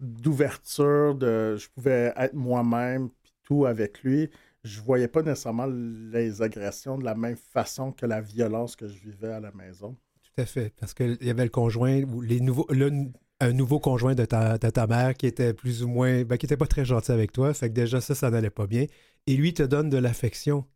d'ouverture, 0.00 1.14
de 1.14 1.56
je 1.56 1.68
pouvais 1.68 2.12
être 2.16 2.34
moi-même, 2.34 3.10
puis 3.22 3.32
tout 3.42 3.66
avec 3.66 4.02
lui, 4.02 4.30
je 4.64 4.80
voyais 4.80 5.08
pas 5.08 5.22
nécessairement 5.22 5.66
les 5.66 6.42
agressions 6.42 6.98
de 6.98 7.04
la 7.04 7.14
même 7.14 7.36
façon 7.36 7.92
que 7.92 8.06
la 8.06 8.20
violence 8.20 8.76
que 8.76 8.88
je 8.88 8.98
vivais 8.98 9.32
à 9.32 9.40
la 9.40 9.52
maison. 9.52 9.96
Tout 10.22 10.40
à 10.42 10.46
fait. 10.46 10.72
Parce 10.78 10.94
qu'il 10.94 11.18
y 11.22 11.30
avait 11.30 11.44
le 11.44 11.50
conjoint, 11.50 12.02
ou 12.02 12.20
les 12.20 12.40
nouveaux, 12.40 12.66
le- 12.70 13.08
un 13.42 13.52
nouveau 13.52 13.80
conjoint 13.80 14.14
de 14.14 14.26
ta, 14.26 14.58
de 14.58 14.68
ta 14.68 14.86
mère 14.86 15.14
qui 15.14 15.26
était 15.26 15.54
plus 15.54 15.82
ou 15.82 15.88
moins, 15.88 16.24
ben, 16.24 16.36
qui 16.36 16.44
était 16.44 16.58
pas 16.58 16.66
très 16.66 16.84
gentil 16.84 17.10
avec 17.10 17.32
toi. 17.32 17.54
Fait 17.54 17.70
que 17.70 17.74
déjà, 17.74 18.00
ça, 18.02 18.14
ça 18.14 18.30
n'allait 18.30 18.50
pas 18.50 18.66
bien. 18.66 18.84
Et 19.26 19.34
lui 19.36 19.54
te 19.54 19.62
donne 19.62 19.88
de 19.88 19.96
l'affection. 19.96 20.66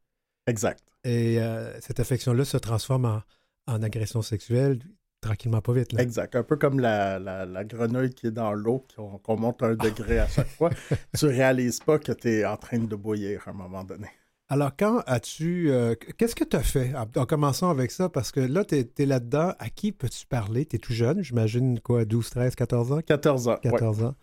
Exact. 0.46 0.82
Et 1.04 1.40
euh, 1.40 1.78
cette 1.80 2.00
affection-là 2.00 2.44
se 2.46 2.56
transforme 2.56 3.04
en, 3.04 3.22
en 3.66 3.82
agression 3.82 4.22
sexuelle 4.22 4.78
tranquillement, 5.24 5.60
pas 5.60 5.72
vite. 5.72 5.92
Là. 5.92 6.02
Exact. 6.02 6.36
Un 6.36 6.42
peu 6.42 6.56
comme 6.56 6.78
la, 6.80 7.18
la- 7.18 7.44
la 7.46 7.64
grenouille 7.64 8.10
qui 8.14 8.28
est 8.28 8.30
dans 8.30 8.52
l'eau, 8.52 8.84
qu'on 8.96 9.18
qu'on 9.18 9.36
monte 9.36 9.62
un 9.62 9.74
degré 9.74 10.18
à 10.20 10.26
chaque 10.28 10.48
fois. 10.48 10.70
Tu 11.18 11.26
réalises 11.26 11.80
pas 11.80 11.98
que 11.98 12.12
tu 12.12 12.28
es 12.30 12.44
en 12.44 12.56
train 12.56 12.78
de 12.78 12.94
bouillir 12.96 13.42
à 13.46 13.50
un 13.50 13.54
moment 13.54 13.84
donné. 13.84 14.08
Alors, 14.48 14.72
quand 14.78 14.98
as-tu. 15.06 15.70
euh, 15.70 15.94
Qu'est-ce 16.18 16.34
que 16.34 16.44
tu 16.44 16.54
as 16.56 16.62
fait? 16.62 16.92
En, 16.94 17.06
en 17.20 17.24
commençant 17.26 17.70
avec 17.70 17.90
ça? 17.90 18.08
Parce 18.08 18.30
que 18.30 18.40
là, 18.40 18.64
tu 18.64 18.76
es, 18.98 19.06
là-dedans. 19.06 19.54
À 19.58 19.70
qui 19.70 19.90
peux-tu 19.90 20.26
parler? 20.26 20.66
Tu 20.66 20.76
es 20.76 20.78
tout 20.78 20.92
jeune, 20.92 21.22
j'imagine, 21.22 21.80
quoi, 21.80 22.04
12, 22.04 22.28
13, 22.30 22.54
14 22.54 22.92
ans? 22.92 23.00
14 23.00 23.48
ans. 23.48 23.52
ouais. 23.64 23.70
14 23.70 24.02
ans. 24.04 24.14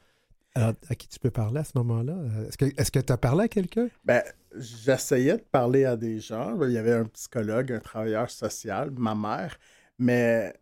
Alors, 0.54 0.74
à 0.90 0.96
qui 0.96 1.08
tu 1.08 1.18
peux 1.18 1.32
parler 1.32 1.62
à 1.62 1.64
ce 1.64 1.72
moment-là? 1.76 2.16
Est-ce 2.78 2.92
que 2.92 3.00
tu 3.00 3.12
as 3.14 3.18
parlé 3.18 3.46
à 3.46 3.48
quelqu'un? 3.48 3.88
Ben, 4.06 4.22
j'essayais 4.56 5.38
de 5.38 5.44
parler 5.52 5.86
à 5.86 5.96
des 5.98 6.20
gens. 6.20 6.56
Il 6.62 6.72
y 6.74 6.78
avait 6.78 6.92
un 6.94 7.06
psychologue, 7.06 7.72
un 7.72 7.80
travailleur 7.80 8.30
social, 8.30 8.92
ma 8.98 9.16
mère, 9.16 9.58
mais 9.98 10.54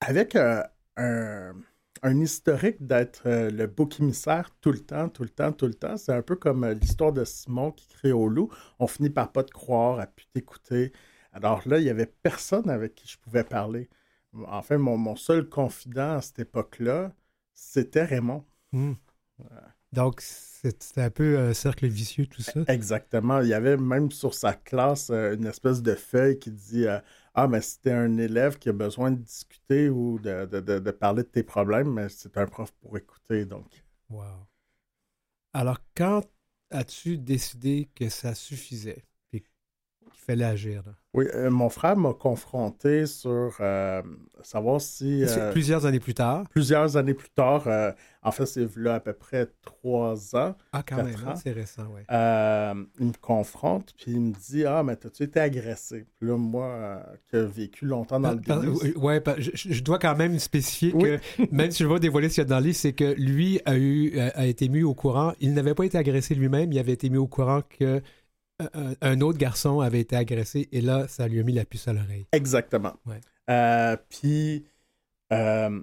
avec 0.00 0.36
un, 0.36 0.64
un- 0.96 1.54
un 2.02 2.20
historique 2.20 2.86
d'être 2.86 3.22
euh, 3.26 3.50
le 3.50 3.66
bouc 3.66 3.98
émissaire 4.00 4.50
tout 4.60 4.70
le 4.72 4.78
temps, 4.80 5.08
tout 5.08 5.24
le 5.24 5.28
temps, 5.30 5.52
tout 5.52 5.66
le 5.66 5.74
temps, 5.74 5.96
c'est 5.96 6.12
un 6.12 6.22
peu 6.22 6.36
comme 6.36 6.64
euh, 6.64 6.74
l'histoire 6.74 7.12
de 7.12 7.24
Simon 7.24 7.72
qui 7.72 7.88
crie 7.88 8.12
au 8.12 8.28
loup. 8.28 8.50
On 8.78 8.86
finit 8.86 9.10
par 9.10 9.32
pas 9.32 9.42
te 9.44 9.50
croire, 9.50 9.98
à 10.00 10.06
plus 10.06 10.26
t'écouter. 10.26 10.92
Alors 11.32 11.62
là, 11.66 11.78
il 11.78 11.84
y 11.84 11.90
avait 11.90 12.06
personne 12.06 12.70
avec 12.70 12.94
qui 12.94 13.08
je 13.08 13.18
pouvais 13.18 13.44
parler. 13.44 13.88
Enfin, 14.46 14.78
mon, 14.78 14.96
mon 14.96 15.16
seul 15.16 15.48
confident 15.48 16.16
à 16.18 16.20
cette 16.22 16.38
époque-là, 16.40 17.12
c'était 17.54 18.04
Raymond. 18.04 18.44
Hmm. 18.72 18.92
Donc, 19.92 20.20
c'était 20.20 21.00
un 21.00 21.10
peu 21.10 21.38
un 21.38 21.54
cercle 21.54 21.86
vicieux, 21.86 22.26
tout 22.26 22.42
ça. 22.42 22.60
Exactement. 22.66 23.40
Il 23.40 23.48
y 23.48 23.54
avait 23.54 23.76
même 23.76 24.10
sur 24.10 24.34
sa 24.34 24.52
classe 24.52 25.10
euh, 25.10 25.34
une 25.34 25.46
espèce 25.46 25.82
de 25.82 25.94
feuille 25.94 26.38
qui 26.38 26.50
dit 26.50 26.86
euh, 26.86 26.98
Ah, 27.40 27.46
mais 27.46 27.60
t'es 27.80 27.92
un 27.92 28.18
élève 28.18 28.58
qui 28.58 28.68
a 28.68 28.72
besoin 28.72 29.12
de 29.12 29.22
discuter 29.22 29.88
ou 29.90 30.18
de, 30.18 30.90
parler 30.90 31.22
de 31.22 31.28
tes 31.28 31.44
problèmes, 31.44 31.92
mais 31.92 32.08
c'est 32.08 32.36
un 32.36 32.46
prof 32.46 32.72
pour 32.80 32.98
écouter. 32.98 33.44
Donc, 33.44 33.64
Wow. 34.10 34.48
Alors, 35.52 35.78
quand 35.96 36.22
as-tu 36.72 37.16
décidé 37.16 37.88
que 37.94 38.08
ça 38.08 38.34
suffisait 38.34 39.04
et 39.32 39.42
qu'il 39.42 39.50
fallait 40.10 40.46
agir? 40.46 40.82
Oui, 41.18 41.26
euh, 41.34 41.50
mon 41.50 41.68
frère 41.68 41.96
m'a 41.96 42.12
confronté 42.14 43.06
sur 43.06 43.56
euh, 43.60 44.02
savoir 44.42 44.80
si 44.80 45.24
euh, 45.24 45.52
Plusieurs 45.52 45.86
années 45.86 46.00
plus 46.00 46.14
tard? 46.14 46.44
plusieurs 46.50 46.96
années 46.96 47.14
plus 47.14 47.30
tard, 47.30 47.66
en 48.22 48.32
fait, 48.32 48.46
c'est 48.46 48.76
là 48.76 48.94
à 48.94 49.00
peu 49.00 49.12
près 49.12 49.46
trois 49.62 50.34
ans, 50.36 50.54
Ah, 50.72 50.82
quand 50.82 50.96
même, 51.02 51.14
hein, 51.26 51.34
c'est 51.42 51.52
récent, 51.52 51.82
oui. 51.94 52.02
Il 53.00 53.06
me 53.06 53.20
confronte, 53.20 53.94
puis 53.96 54.12
il 54.12 54.20
me 54.20 54.32
dit 54.32 54.64
Ah, 54.64 54.82
mais 54.82 54.96
t'as-tu 54.96 55.22
été 55.24 55.40
agressé? 55.40 56.06
Puis 56.18 56.28
là, 56.28 56.36
moi, 56.36 57.02
qui 57.30 57.36
ai 57.36 57.44
vécu 57.46 57.84
longtemps 57.86 58.20
dans 58.20 58.32
le 58.32 58.38
déni, 58.40 59.20
par- 59.24 59.40
je, 59.40 59.50
je 59.54 59.82
dois 59.82 59.98
quand 59.98 60.16
même 60.16 60.38
spécifier 60.38 60.92
Oui. 60.94 61.02
que, 61.36 61.44
même 61.52 61.70
si 61.70 61.82
je 61.82 61.88
vais 61.88 62.00
dévoiler 62.00 62.28
ce 62.28 62.34
qu'il 62.36 62.42
y 62.42 62.46
a 62.46 62.48
dans 62.48 62.58
le 62.58 62.64
livre, 62.66 62.76
c'est 62.76 62.92
que 62.92 63.14
lui 63.18 63.60
a, 63.64 63.76
eu, 63.76 64.18
a 64.18 64.46
été 64.46 64.68
mis 64.68 64.82
au 64.82 64.94
courant. 64.94 65.32
Il 65.40 65.54
n'avait 65.54 65.74
pas 65.74 65.84
été 65.84 65.98
agressé 65.98 66.34
lui-même, 66.34 66.72
il 66.72 66.78
avait 66.78 66.92
été 66.92 67.08
mis 67.10 67.16
au 67.18 67.26
courant 67.26 67.60
que 67.78 68.02
un, 68.60 68.94
un 69.00 69.20
autre 69.20 69.38
garçon 69.38 69.80
avait 69.80 70.00
été 70.00 70.16
agressé 70.16 70.68
et 70.72 70.80
là, 70.80 71.06
ça 71.08 71.28
lui 71.28 71.40
a 71.40 71.42
mis 71.42 71.52
la 71.52 71.64
puce 71.64 71.88
à 71.88 71.92
l'oreille. 71.92 72.26
Exactement. 72.32 72.94
Ouais. 73.06 73.20
Euh, 73.50 73.96
puis, 74.08 74.64
euh, 75.32 75.80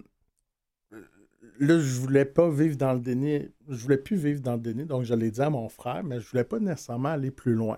là, 1.59 1.79
je 1.79 1.99
voulais 1.99 2.25
pas 2.25 2.49
vivre 2.49 2.77
dans 2.77 2.93
le 2.93 2.99
déni. 2.99 3.49
Je 3.67 3.75
voulais 3.75 3.97
plus 3.97 4.17
vivre 4.17 4.41
dans 4.41 4.53
le 4.53 4.59
déni, 4.59 4.85
donc 4.85 5.03
je 5.03 5.13
l'ai 5.13 5.31
dit 5.31 5.41
à 5.41 5.49
mon 5.49 5.69
frère, 5.69 6.03
mais 6.03 6.19
je 6.19 6.29
voulais 6.29 6.43
pas 6.43 6.59
nécessairement 6.59 7.09
aller 7.09 7.31
plus 7.31 7.53
loin. 7.53 7.77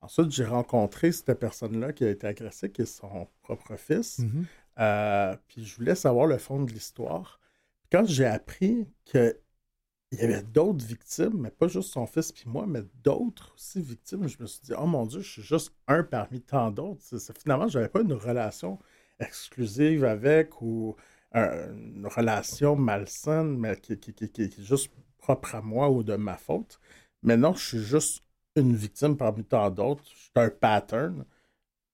Ensuite, 0.00 0.30
j'ai 0.30 0.44
rencontré 0.44 1.10
cette 1.10 1.32
personne-là 1.34 1.92
qui 1.92 2.04
a 2.04 2.10
été 2.10 2.26
agressée, 2.26 2.70
qui 2.70 2.82
est 2.82 2.86
son 2.86 3.26
propre 3.42 3.76
fils. 3.76 4.20
Mhm. 4.20 4.44
Euh, 4.78 5.34
puis 5.48 5.64
je 5.64 5.74
voulais 5.76 5.94
savoir 5.94 6.26
le 6.26 6.38
fond 6.38 6.62
de 6.62 6.70
l'histoire. 6.70 7.40
Quand 7.90 8.04
j'ai 8.06 8.26
appris 8.26 8.86
qu'il 10.10 10.20
y 10.20 10.22
avait 10.24 10.42
d'autres 10.42 10.84
victimes, 10.84 11.34
mais 11.38 11.50
pas 11.50 11.68
juste 11.68 11.90
son 11.92 12.06
fils 12.06 12.32
puis 12.32 12.44
moi, 12.46 12.66
mais 12.66 12.82
d'autres 13.02 13.52
aussi 13.54 13.80
victimes, 13.80 14.28
je 14.28 14.36
me 14.40 14.46
suis 14.46 14.60
dit, 14.62 14.72
oh 14.78 14.86
mon 14.86 15.04
Dieu, 15.06 15.20
je 15.20 15.30
suis 15.30 15.42
juste 15.42 15.74
un 15.88 16.02
parmi 16.04 16.40
tant 16.40 16.70
d'autres. 16.70 17.02
Finalement, 17.40 17.68
je 17.68 17.78
n'avais 17.78 17.88
pas 17.90 18.00
une 18.02 18.12
relation 18.12 18.78
exclusive 19.18 20.04
avec 20.04 20.60
ou 20.62 20.96
euh, 21.34 21.72
une 21.74 22.06
relation 22.06 22.76
malsaine, 22.76 23.58
mais 23.58 23.76
qui, 23.80 23.98
qui- 23.98 24.14
qui- 24.14 24.30
qui 24.30 24.42
est 24.42 24.60
juste 24.62 24.90
propre 25.18 25.54
à 25.56 25.60
moi 25.62 25.90
ou 25.90 26.02
de 26.02 26.14
ma 26.16 26.36
faute. 26.36 26.78
Mais 27.22 27.36
non, 27.36 27.54
je 27.54 27.64
suis 27.66 27.78
juste 27.82 28.22
une 28.54 28.74
victime 28.76 29.16
parmi 29.16 29.44
tant 29.44 29.70
d'autres. 29.70 30.04
Je 30.14 30.16
suis 30.16 30.30
un 30.36 30.50
pattern. 30.50 31.24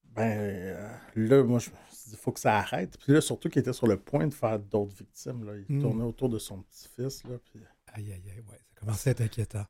Ben 0.04 0.38
euh, 0.38 0.88
là, 1.16 1.42
moi, 1.42 1.58
je 1.58 1.70
me 1.70 1.76
suis 1.90 2.10
dit, 2.10 2.12
il 2.12 2.18
faut 2.18 2.32
que 2.32 2.40
ça 2.40 2.58
arrête. 2.58 2.98
Puis 2.98 3.12
là, 3.14 3.20
surtout 3.22 3.48
qu'il 3.48 3.60
était 3.60 3.72
sur 3.72 3.86
le 3.86 3.96
point 3.96 4.26
de 4.26 4.34
faire 4.34 4.58
d'autres 4.58 4.94
victimes. 4.94 5.44
Là. 5.44 5.52
Il 5.68 5.76
Mm. 5.76 5.80
tournait 5.80 6.04
autour 6.04 6.28
de 6.28 6.38
son 6.38 6.60
petit-fils. 6.62 7.24
Là, 7.24 7.38
puis... 7.50 7.60
Aïe, 7.92 8.12
aïe, 8.12 8.22
aïe, 8.30 8.40
ouais, 8.50 8.58
ça 8.58 8.80
commençait 8.80 9.10
à 9.10 9.12
être 9.12 9.20
inquiétant. 9.22 9.64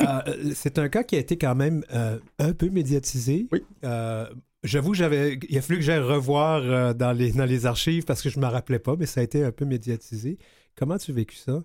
Euh, 0.00 0.52
c'est 0.54 0.78
un 0.78 0.88
cas 0.88 1.02
qui 1.02 1.16
a 1.16 1.18
été 1.18 1.36
quand 1.36 1.54
même 1.54 1.84
euh, 1.92 2.18
un 2.38 2.52
peu 2.52 2.68
médiatisé. 2.70 3.48
Oui. 3.52 3.64
Euh, 3.84 4.28
J'avoue, 4.62 4.92
j'avais, 4.92 5.38
il 5.48 5.56
a 5.56 5.62
fallu 5.62 5.78
que 5.78 5.84
j'aille 5.86 6.00
revoir 6.00 6.62
euh, 6.62 6.92
dans, 6.92 7.12
les, 7.12 7.32
dans 7.32 7.46
les 7.46 7.64
archives 7.64 8.04
parce 8.04 8.20
que 8.20 8.28
je 8.28 8.38
ne 8.38 8.44
me 8.44 8.50
rappelais 8.50 8.78
pas, 8.78 8.94
mais 8.94 9.06
ça 9.06 9.20
a 9.20 9.22
été 9.22 9.42
un 9.42 9.52
peu 9.52 9.64
médiatisé. 9.64 10.36
Comment 10.74 10.98
tu 10.98 11.12
as 11.12 11.14
vécu 11.14 11.36
ça? 11.36 11.64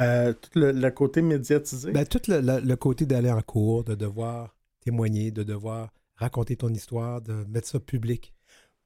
Euh, 0.00 0.32
tout 0.32 0.58
le, 0.58 0.72
le 0.72 0.90
côté 0.90 1.20
médiatisé? 1.20 1.92
Ben, 1.92 2.06
tout 2.06 2.22
le, 2.28 2.40
le- 2.40 2.60
le 2.60 2.76
côté 2.76 3.04
d'aller 3.04 3.30
en 3.30 3.42
cours, 3.42 3.84
de 3.84 3.94
devoir 3.94 4.56
témoigner, 4.80 5.30
de 5.30 5.42
devoir 5.42 5.92
raconter 6.16 6.56
ton 6.56 6.70
histoire, 6.70 7.20
de 7.20 7.44
mettre 7.50 7.68
ça 7.68 7.78
public. 7.78 8.32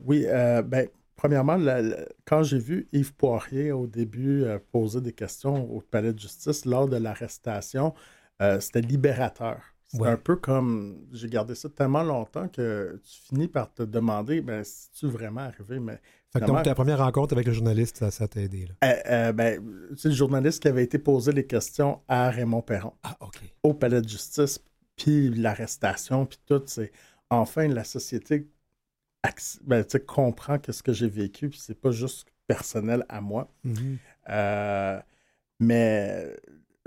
Oui, 0.01 0.25
euh, 0.27 0.63
ben, 0.63 0.89
premièrement, 1.17 1.57
la- 1.57 1.83
la- 1.83 2.05
quand 2.25 2.43
j'ai 2.43 2.59
vu 2.59 2.89
Yves 2.93 3.15
Poirier 3.15 3.73
au 3.73 3.87
début 3.87 4.43
euh, 4.45 4.59
poser 4.73 5.01
des 5.01 5.13
questions 5.13 5.71
au 5.75 5.81
palais 5.81 6.13
de 6.13 6.19
justice 6.19 6.65
lors 6.65 6.89
de 6.89 6.97
l'arrestation, 6.97 7.95
euh, 8.43 8.61
c'était 8.61 8.81
libérateur. 8.81 9.61
C'est 9.87 10.01
Ouais. 10.01 10.09
un 10.09 10.17
peu 10.17 10.35
comme 10.37 11.07
j'ai 11.13 11.29
gardé 11.29 11.55
ça 11.55 11.69
tellement 11.69 12.03
longtemps 12.03 12.49
que 12.49 13.01
tu 13.05 13.21
finis 13.29 13.47
par 13.49 13.73
te 13.73 13.83
demander 13.85 14.41
ben, 14.41 14.65
si 14.65 14.91
tu 14.91 15.07
vraiment 15.07 15.43
arrivé. 15.43 15.79
Mais 15.79 16.01
Fait 16.33 16.41
que 16.41 16.47
donc, 16.47 16.65
ta 16.65 16.75
première 16.75 16.99
rencontre 16.99 17.33
avec 17.35 17.47
le 17.47 17.53
journaliste, 17.53 17.99
ça, 17.99 18.11
ça 18.11 18.27
t'a 18.27 18.41
aidé. 18.41 18.67
Là? 18.67 18.97
euh, 19.09 19.33
ben, 19.33 19.63
c'est 19.97 20.09
le 20.09 20.15
journaliste 20.15 20.61
qui 20.63 20.69
avait 20.69 20.83
été 20.83 20.99
posé 20.99 21.31
les 21.31 21.47
questions 21.47 22.01
à 22.09 22.29
Raymond 22.31 22.63
Perron 22.63 22.95
Ah, 23.05 23.17
OK. 23.21 23.39
au 23.63 23.73
palais 23.75 24.03
de 24.03 24.09
justice, 24.09 24.59
puis 24.97 25.29
l'arrestation, 25.33 26.27
puis 26.27 26.39
tout. 26.45 26.63
C'est 26.67 26.91
enfin 27.31 27.69
la 27.69 27.85
société 27.85 28.49
ben, 29.63 29.85
comprend 30.07 30.59
que 30.59 30.73
ce 30.73 30.83
que 30.83 30.93
j'ai 30.93 31.09
vécu, 31.09 31.49
puis 31.49 31.59
c'est 31.59 31.81
pas 31.81 31.91
juste 31.91 32.29
personnel 32.47 33.05
à 33.09 33.21
moi. 33.21 33.49
Mhm. 33.65 33.99
Euh, 34.31 35.01
mais 35.61 36.37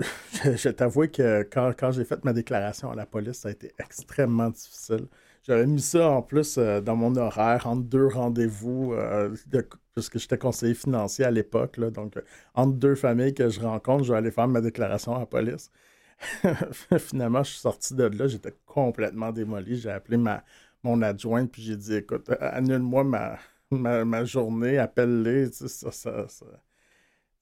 je, 0.44 0.56
je 0.56 0.68
t'avoue 0.68 1.08
que 1.08 1.42
quand, 1.42 1.72
quand 1.78 1.90
j'ai 1.90 2.04
fait 2.04 2.24
ma 2.24 2.32
déclaration 2.32 2.90
à 2.90 2.94
la 2.94 3.06
police, 3.06 3.38
ça 3.38 3.48
a 3.48 3.52
été 3.52 3.72
extrêmement 3.78 4.50
difficile. 4.50 5.06
J'avais 5.42 5.66
mis 5.66 5.80
ça 5.80 6.10
en 6.10 6.22
plus 6.22 6.58
euh, 6.58 6.80
dans 6.80 6.94
mon 6.96 7.16
horaire, 7.16 7.66
entre 7.66 7.82
deux 7.84 8.06
rendez-vous, 8.06 8.92
euh, 8.92 9.34
de- 9.46 9.66
puisque 9.94 10.18
j'étais 10.18 10.38
conseiller 10.38 10.74
financier 10.74 11.24
à 11.24 11.30
l'époque. 11.30 11.76
là. 11.78 11.90
donc, 11.90 12.14
entre 12.54 12.74
deux 12.74 12.94
familles 12.94 13.34
que 13.34 13.48
je 13.48 13.60
rencontre, 13.60 14.04
je 14.04 14.12
vais 14.12 14.18
aller 14.18 14.30
faire 14.30 14.46
ma 14.48 14.60
déclaration 14.60 15.16
à 15.16 15.20
la 15.20 15.26
police. 15.26 15.70
Finalement, 16.98 17.42
je 17.44 17.50
suis 17.52 17.60
sorti 17.60 17.94
de 17.94 18.04
là, 18.04 18.26
j'étais 18.26 18.52
complètement 18.66 19.32
démoli. 19.32 19.76
J'ai 19.76 19.90
appelé 19.90 20.16
ma, 20.16 20.44
mon 20.82 21.02
adjointe, 21.02 21.50
puis 21.50 21.62
j'ai 21.62 21.76
dit 21.76 21.94
écoute, 21.94 22.30
annule-moi 22.40 23.04
ma, 23.04 23.38
ma, 23.70 24.04
ma 24.04 24.24
journée, 24.24 24.78
appelle-les. 24.78 25.50
Tu 25.50 25.56
sais, 25.56 25.68
ça, 25.68 25.90
ça, 25.92 26.28
ça, 26.28 26.46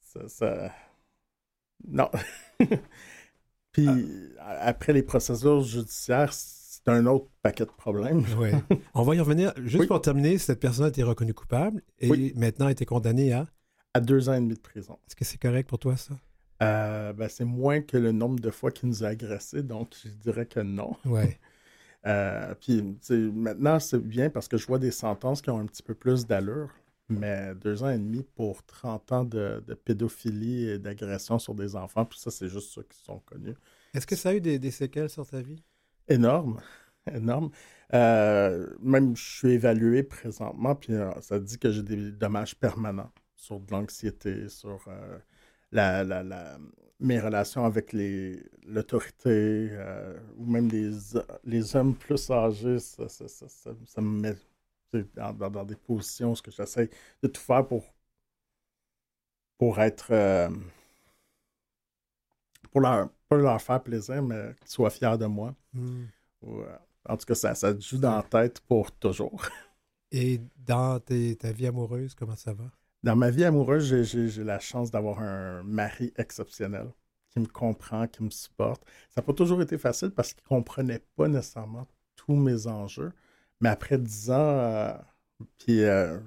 ça, 0.00 0.28
ça- 0.28 0.72
Non. 1.86 2.10
puis 3.72 3.88
après 4.40 4.92
les 4.92 5.02
procédures 5.02 5.60
judiciaires, 5.62 6.32
c'est 6.32 6.88
un 6.88 7.06
autre 7.06 7.28
paquet 7.42 7.64
de 7.66 7.70
problèmes. 7.70 8.24
Ouais. 8.38 8.52
On 8.94 9.02
va 9.02 9.14
y 9.14 9.20
revenir. 9.20 9.52
Juste 9.58 9.80
Oui. 9.80 9.86
pour 9.86 10.00
terminer, 10.00 10.38
cette 10.38 10.60
personne 10.60 10.86
a 10.86 10.88
été 10.88 11.02
reconnue 11.02 11.34
coupable 11.34 11.82
et 11.98 12.08
Oui. 12.10 12.32
maintenant 12.36 12.66
a 12.66 12.70
été 12.72 12.84
condamnée 12.86 13.32
à? 13.32 13.46
À 13.94 14.00
deux 14.00 14.28
ans 14.28 14.34
et 14.34 14.40
demi 14.40 14.54
de 14.54 14.60
prison. 14.60 14.98
Est-ce 15.06 15.16
que 15.16 15.24
c'est 15.24 15.38
correct 15.38 15.68
pour 15.68 15.78
toi, 15.78 15.96
ça? 15.96 16.14
Euh, 16.62 17.12
ben, 17.12 17.28
c'est 17.28 17.44
moins 17.44 17.80
que 17.82 17.96
le 17.98 18.12
nombre 18.12 18.40
de 18.40 18.50
fois 18.50 18.70
qu'il 18.70 18.88
nous 18.88 19.04
a 19.04 19.08
agressés, 19.08 19.62
donc 19.62 19.94
je 20.04 20.08
dirais 20.08 20.46
que 20.46 20.60
non. 20.60 20.96
Ouais. 21.04 21.38
Euh, 22.06 22.54
puis 22.60 22.82
maintenant, 23.32 23.78
c'est 23.80 23.98
bien 23.98 24.30
parce 24.30 24.48
que 24.48 24.56
je 24.56 24.66
vois 24.66 24.78
des 24.78 24.90
sentences 24.90 25.42
qui 25.42 25.50
ont 25.50 25.58
un 25.58 25.66
petit 25.66 25.82
peu 25.82 25.94
plus 25.94 26.26
d'allure, 26.26 26.70
mais 27.08 27.54
deux 27.54 27.82
ans 27.82 27.90
et 27.90 27.98
demi 27.98 28.22
pour 28.22 28.64
30 28.64 29.10
ans 29.12 29.24
de, 29.24 29.62
de 29.66 29.74
pédophilie 29.74 30.68
et 30.68 30.78
d'agression 30.78 31.38
sur 31.38 31.54
des 31.54 31.76
enfants, 31.76 32.04
puis 32.04 32.18
ça, 32.18 32.30
c'est 32.30 32.48
juste 32.48 32.70
ceux 32.70 32.82
qui 32.84 32.98
sont 32.98 33.18
connus. 33.20 33.54
Est-ce 33.94 34.06
que 34.06 34.14
ça 34.14 34.28
a 34.28 34.34
eu 34.34 34.40
des, 34.40 34.60
des 34.60 34.70
séquelles 34.70 35.10
sur 35.10 35.26
ta 35.26 35.42
vie? 35.42 35.60
Énorme, 36.08 36.60
énorme. 37.12 37.50
Euh, 37.94 38.68
même, 38.80 39.16
je 39.16 39.22
suis 39.38 39.50
évalué 39.52 40.02
présentement, 40.02 40.74
puis 40.74 40.92
euh, 40.94 41.10
ça 41.20 41.38
dit 41.40 41.58
que 41.58 41.70
j'ai 41.70 41.82
des 41.82 42.12
dommages 42.12 42.54
permanents 42.56 43.12
sur 43.34 43.60
de 43.60 43.70
l'anxiété, 43.72 44.48
sur 44.48 44.84
euh, 44.88 45.18
la, 45.72 46.04
la- 46.04 46.22
la- 46.22 46.58
mes 47.00 47.20
relations 47.20 47.64
avec 47.64 47.92
les- 47.92 48.42
l'autorité, 48.66 49.68
euh, 49.72 50.18
ou 50.36 50.46
même 50.46 50.68
les, 50.70 50.90
les 51.44 51.76
hommes 51.76 51.94
plus 51.94 52.30
âgés. 52.30 52.78
Ça, 52.80 53.08
ça- 53.08 53.28
ça- 53.28 53.48
ça- 53.86 54.00
me 54.00 54.20
met 54.20 54.36
dans, 55.14 55.32
dans- 55.34 55.50
dans 55.50 55.64
des 55.64 55.76
positions 55.76 56.32
où 56.32 56.36
j'essaie 56.50 56.90
de 57.22 57.28
tout 57.28 57.40
faire 57.40 57.66
pour, 57.66 57.84
pour 59.58 59.78
être. 59.80 60.12
euh, 60.12 60.48
pour 62.70 62.80
leur, 62.80 63.08
pas 63.28 63.36
leur 63.36 63.60
faire 63.60 63.82
plaisir, 63.82 64.22
mais 64.22 64.54
qu'ils 64.60 64.70
soient 64.70 64.90
fiers 64.90 65.16
de 65.18 65.26
moi. 65.26 65.54
Hmm. 65.72 66.04
Ou, 66.42 66.60
euh, 66.62 66.76
en 67.08 67.16
tout 67.16 67.26
cas, 67.26 67.34
ça, 67.34 67.54
ça 67.54 67.74
te 67.74 67.80
joue 67.80 67.98
dans 67.98 68.16
la 68.16 68.22
tête 68.22 68.60
pour 68.62 68.92
toujours. 68.92 69.42
Et 70.12 70.40
dans 70.56 71.00
tes- 71.00 71.36
ta 71.36 71.52
vie 71.52 71.66
amoureuse, 71.66 72.14
comment 72.14 72.36
ça 72.36 72.52
va? 72.54 72.70
Dans 73.06 73.14
ma 73.14 73.30
vie 73.30 73.44
amoureuse, 73.44 74.02
j'ai- 74.02 74.42
la 74.42 74.58
chance 74.58 74.90
d'avoir 74.90 75.20
un 75.20 75.62
mari 75.62 76.12
exceptionnel 76.16 76.92
qui 77.30 77.38
me 77.38 77.46
comprend, 77.46 78.08
qui 78.08 78.24
me 78.24 78.30
supporte. 78.30 78.82
Ça 79.10 79.20
n'a 79.20 79.22
pas 79.22 79.32
toujours 79.32 79.62
été 79.62 79.78
facile 79.78 80.10
parce 80.10 80.32
qu'il 80.34 80.42
ne 80.42 80.48
comprenait 80.48 81.04
pas 81.14 81.28
nécessairement 81.28 81.86
tous 82.16 82.34
mes 82.34 82.66
enjeux. 82.66 83.12
Mais 83.60 83.68
après 83.68 83.96
dix 83.96 84.28
ans, 84.32 84.34
euh, 84.34 84.92
puis 85.56 85.84
euh, 85.84 86.18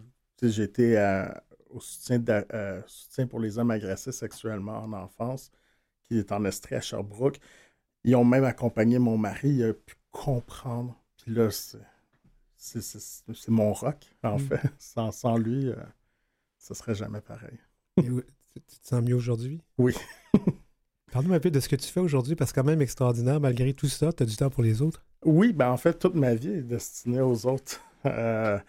été 0.41 0.97
euh, 0.97 1.27
au 1.69 1.81
soutien, 1.81 2.23
euh, 2.53 2.81
soutien 2.87 3.27
pour 3.27 3.41
les 3.41 3.57
hommes 3.57 3.71
agressés 3.71 4.13
sexuellement 4.13 4.77
en 4.79 4.93
enfance, 4.93 5.51
qui 6.07 6.17
est 6.17 6.31
en 6.31 6.45
Estrie 6.45 6.75
à 6.75 6.81
Sherbrooke. 6.81 7.41
Ils 8.05 8.15
ont 8.15 8.23
même 8.23 8.45
accompagné 8.45 8.99
mon 8.99 9.17
mari, 9.17 9.49
il 9.49 9.63
a 9.65 9.73
pu 9.73 9.95
comprendre. 10.11 10.95
Puis 11.17 11.33
là, 11.33 11.51
c'est- 11.51 11.77
mon 13.49 13.73
rock, 13.73 14.15
en 14.23 14.37
Mm. 14.37 14.39
fait. 14.39 14.61
Sans, 14.79 15.11
sans 15.11 15.37
lui, 15.37 15.73
ce 16.59 16.73
serait 16.73 16.95
jamais 16.95 17.21
pareil. 17.21 17.57
Et 17.97 18.03
tu, 18.03 18.11
te 18.81 18.87
sens 18.87 19.01
mieux 19.01 19.15
aujourd'hui? 19.15 19.61
Oui. 19.77 19.95
Parle-nous 21.11 21.33
un 21.33 21.39
peu 21.39 21.49
de 21.49 21.59
ce 21.59 21.67
que 21.67 21.75
tu 21.75 21.87
fais 21.87 21.99
aujourd'hui, 21.99 22.35
parce 22.35 22.51
que 22.51 22.59
quand 22.59 22.67
même 22.67 22.81
extraordinaire. 22.81 23.39
Malgré 23.39 23.73
tout 23.73 23.87
ça, 23.87 24.13
tu 24.13 24.23
as 24.23 24.25
du 24.25 24.35
temps 24.35 24.49
pour 24.49 24.61
les 24.61 24.81
autres? 24.81 25.03
Oui, 25.25 25.53
ben 25.53 25.71
en 25.71 25.77
fait, 25.77 25.97
toute 25.97 26.15
ma 26.15 26.35
vie 26.35 26.49
est 26.49 26.61
destinée 26.61 27.21
aux 27.21 27.47
autres. 27.47 27.81
Euh, 28.05 28.59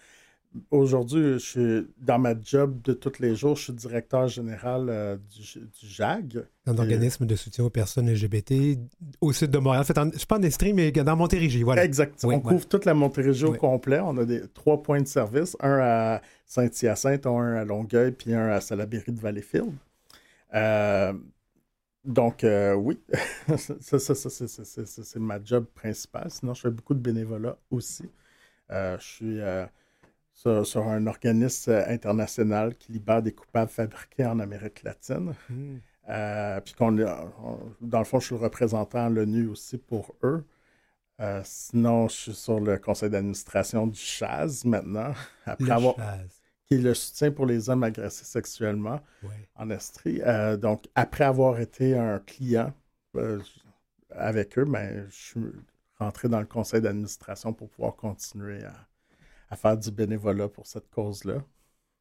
Aujourd'hui, 0.73 1.35
je 1.35 1.39
suis 1.39 1.87
dans 1.99 2.19
ma 2.19 2.35
job 2.41 2.83
de 2.83 2.93
tous 2.93 3.21
les 3.21 3.37
jours, 3.37 3.55
je 3.55 3.63
suis 3.65 3.73
directeur 3.73 4.27
général 4.27 4.89
euh, 4.89 5.17
du, 5.17 5.61
du 5.61 5.87
JAG. 5.87 6.45
Un 6.67 6.75
Et- 6.75 6.81
organisme 6.81 7.25
de 7.25 7.37
soutien 7.37 7.65
aux 7.65 7.71
personnes 7.71 8.11
LGBT 8.13 8.77
au 9.21 9.33
sud 9.33 9.53
de 9.53 9.59
Montréal. 9.59 9.85
En 9.97 10.11
je 10.11 10.17
suis 10.19 10.27
pas 10.27 10.39
en 10.39 10.43
Estrie, 10.43 10.73
mais 10.73 10.91
dans 10.91 11.15
Montérégie, 11.15 11.63
voilà. 11.63 11.85
Exact. 11.85 12.19
Oui, 12.25 12.35
on 12.35 12.39
ouais. 12.39 12.43
couvre 12.55 12.67
toute 12.67 12.85
la 12.85 12.95
Montérégie 12.95 13.45
au 13.45 13.53
complet. 13.53 14.01
On 14.01 14.17
a 14.17 14.25
des 14.25 14.43
trois 14.49 14.83
points 14.83 15.01
de 15.01 15.07
service, 15.07 15.57
un 15.61 15.79
à 15.81 16.21
Saint-Hyacinthe, 16.47 17.27
un 17.27 17.55
à 17.55 17.65
Longueuil, 17.65 18.11
puis 18.11 18.35
un 18.35 18.49
à 18.49 18.61
Salaberry 18.61 19.13
de 19.13 19.21
Valleyfield. 19.21 19.71
Euh, 20.55 21.13
donc, 22.05 22.43
euh, 22.43 22.75
oui, 22.75 22.99
ça, 23.57 23.77
ça, 23.81 23.99
ça, 24.01 24.15
c'est- 24.17 24.49
c'est- 24.49 24.65
c'est 24.65 24.87
c'est- 24.87 25.05
c'est 25.05 25.21
ma 25.21 25.39
job 25.45 25.67
principale. 25.77 26.29
Sinon, 26.29 26.55
je 26.55 26.63
fais 26.63 26.71
beaucoup 26.71 26.95
de 26.95 27.01
bénévolat 27.01 27.57
aussi. 27.71 28.05
Euh, 28.73 28.97
je 28.99 29.05
suis 29.07 29.41
euh, 29.41 29.65
sur, 30.41 30.67
sur 30.67 30.89
un 30.89 31.07
organisme 31.07 31.73
euh, 31.73 31.85
international 31.89 32.75
qui 32.75 32.93
libère 32.93 33.23
des 33.23 33.33
coupables 33.33 33.71
fabriqués 33.71 34.25
en 34.25 34.41
Amérique 34.41 34.83
latine. 34.83 35.35
Hmm. 35.51 35.79
Euh, 36.09 36.61
puis 36.61 36.75
qu'on 36.75 36.93
dans 36.93 37.99
le 37.99 38.05
fond, 38.05 38.21
je 38.21 38.27
suis 38.27 38.35
le 38.35 38.41
représentant 38.41 39.07
à 39.07 39.11
l'ONU 39.11 39.49
aussi 39.49 39.77
pour 39.77 40.15
eux. 40.23 40.45
Euh, 41.21 41.43
sinon, 41.45 42.09
je 42.09 42.15
suis 42.15 42.35
sur 42.35 42.59
le 42.59 42.79
conseil 42.79 43.11
d'administration 43.11 43.87
du 43.87 44.01
CHAZ 44.01 44.65
maintenant, 44.65 45.13
après 45.45 45.67
Le 45.67 45.73
avoir, 45.73 45.97
Chaz. 45.97 46.41
qui 46.67 46.75
est 46.77 46.79
le 46.79 46.95
soutien 46.95 47.31
pour 47.31 47.45
les 47.45 47.69
hommes 47.69 47.83
agressés 47.83 48.25
sexuellement 48.25 49.01
en 49.57 49.69
Estrie. 49.69 50.23
Euh, 50.23 50.57
donc, 50.57 50.87
après 50.95 51.25
avoir 51.25 51.61
été 51.61 51.99
un 51.99 52.19
client 52.19 52.73
avec 54.09 54.59
eux, 54.59 54.65
ben, 54.65 55.07
je 55.11 55.15
suis 55.15 55.41
rentrer 55.99 56.31
dans 56.31 56.41
le 56.41 56.47
conseil 56.47 56.81
d'administration 56.81 57.53
pour 57.53 57.69
pouvoir 57.69 57.95
continuer 57.95 58.65
à, 58.65 58.75
faire 59.57 59.77
du 59.77 59.91
bénévolat 59.91 60.49
pour 60.49 60.67
cette 60.67 60.89
cause-là. 60.91 61.45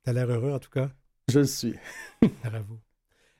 Tu 0.03 0.09
as 0.09 0.13
l'air 0.13 0.29
heureux 0.29 0.51
en 0.51 0.59
tout 0.59 0.69
cas. 0.69 0.91
Je 1.27 1.39
le 1.39 1.45
suis. 1.45 1.75
Bravo. 2.43 2.79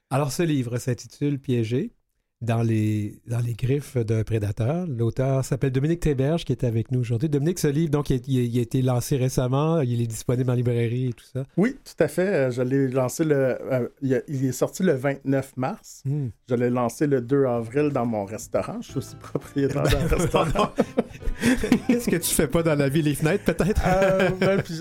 Alors 0.10 0.32
ce 0.32 0.43
livre 0.43 0.78
s'intitule 0.78 1.39
Piégé 1.39 1.93
dans 2.41 2.62
les, 2.62 3.19
dans 3.28 3.39
les 3.39 3.54
griffes 3.54 3.97
d'un 3.97 4.23
prédateur. 4.23 4.88
L'auteur 4.88 5.43
s'appelle 5.43 5.71
Dominique 5.71 5.99
Théberge, 5.99 6.45
qui 6.45 6.54
est 6.54 6.63
avec 6.63 6.89
nous 6.91 7.02
aujourd'hui. 7.02 7.28
Dominique, 7.28 7.60
ce 7.60 7.67
livre, 7.67 7.91
donc, 7.91 8.10
il, 8.10 8.58
a 8.58 8.62
été 8.62 8.82
lancé 8.82 9.17
récemment. 9.17 9.82
Il 9.82 10.02
est 10.02 10.08
disponible 10.08 10.49
en 10.49 10.54
librairie 10.54 11.10
et 11.10 11.13
tout 11.13 11.25
ça. 11.25 11.43
Oui, 11.58 11.75
tout 11.84 12.02
à 12.02 12.08
fait. 12.08 12.28
Euh, 12.28 12.52
je 12.52 12.62
l'ai 12.62 12.88
lancé 12.88 13.25
le. 13.25 13.58
Euh, 13.71 13.89
il, 14.02 14.45
est 14.45 14.52
sorti 14.54 14.84
le 14.84 14.93
29 14.93 15.58
mars. 15.58 16.02
Hmm. 16.06 16.28
Je 16.47 16.56
l'ai 16.56 16.69
lancé 16.69 17.08
le 17.08 17.19
2 17.19 17.45
avril 17.45 17.89
dans 17.89 18.06
mon 18.06 18.23
restaurant. 18.23 18.78
Je 18.82 18.88
suis 18.88 18.97
aussi 18.97 19.15
propriétaire 19.17 19.84
d'un 19.84 20.08
restaurant. 20.17 20.71
Qu'est-ce 21.88 22.10
que 22.10 22.15
tu 22.15 22.34
fais 22.34 22.47
pas 22.47 22.63
dans 22.63 22.75
la 22.75 22.88
vie, 22.88 23.02
les 23.02 23.15
fenêtres, 23.15 23.43
peut-être? 23.43 23.82
Euh, 23.86 24.30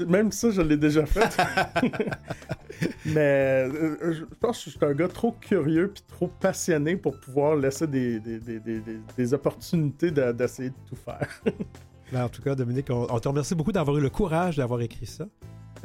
même, 0.06 0.30
ça, 0.30 0.50
je 0.50 0.62
l'ai 0.62 0.76
déjà 0.76 1.04
fait. 1.06 1.36
Mais 3.06 3.68
je 3.68 4.24
pense 4.40 4.58
que 4.58 4.70
je 4.70 4.76
suis 4.76 4.86
un 4.86 4.92
gars 4.92 5.08
trop 5.08 5.32
curieux 5.32 5.90
puis 5.92 6.04
trop 6.06 6.28
passionné 6.28 6.96
pour 6.96 7.18
pouvoir 7.18 7.47
laisser 7.54 7.86
des, 7.86 8.20
des, 8.20 9.34
opportunités 9.34 10.10
d'essayer 10.10 10.70
de, 10.70 10.74
tout 10.88 10.96
faire. 10.96 11.28
Ben, 12.10 12.24
en 12.24 12.28
tout 12.30 12.40
cas, 12.40 12.54
Dominique, 12.54 12.86
on, 12.88 13.18
te 13.18 13.28
remercie 13.28 13.54
beaucoup 13.54 13.70
d'avoir 13.70 13.98
eu 13.98 14.00
le 14.00 14.08
courage 14.08 14.56
d'avoir 14.56 14.80
écrit 14.80 15.04
ça. 15.04 15.26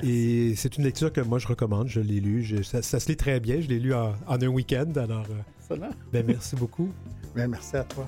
Et 0.02 0.54
c'est 0.56 0.78
une 0.78 0.86
lecture 0.86 1.12
que 1.12 1.20
moi 1.20 1.38
je 1.38 1.48
recommande. 1.48 1.90
Je 1.90 2.00
l'ai 2.00 2.22
lu. 2.22 2.64
ça, 2.64 2.82
se 2.82 3.08
lit 3.10 3.18
très 3.18 3.42
bien. 3.42 3.60
Je 3.60 3.68
l'ai 3.68 3.80
lu 3.80 3.94
en, 3.94 4.14
un 4.28 4.48
week-end. 4.48 4.92
Alors, 4.96 5.26
euh, 5.70 5.76
ben, 6.14 6.26
merci 6.26 6.56
beaucoup. 6.56 6.90
Ben, 7.36 7.50
merci 7.50 7.76
à 7.76 7.84
toi. 7.84 8.08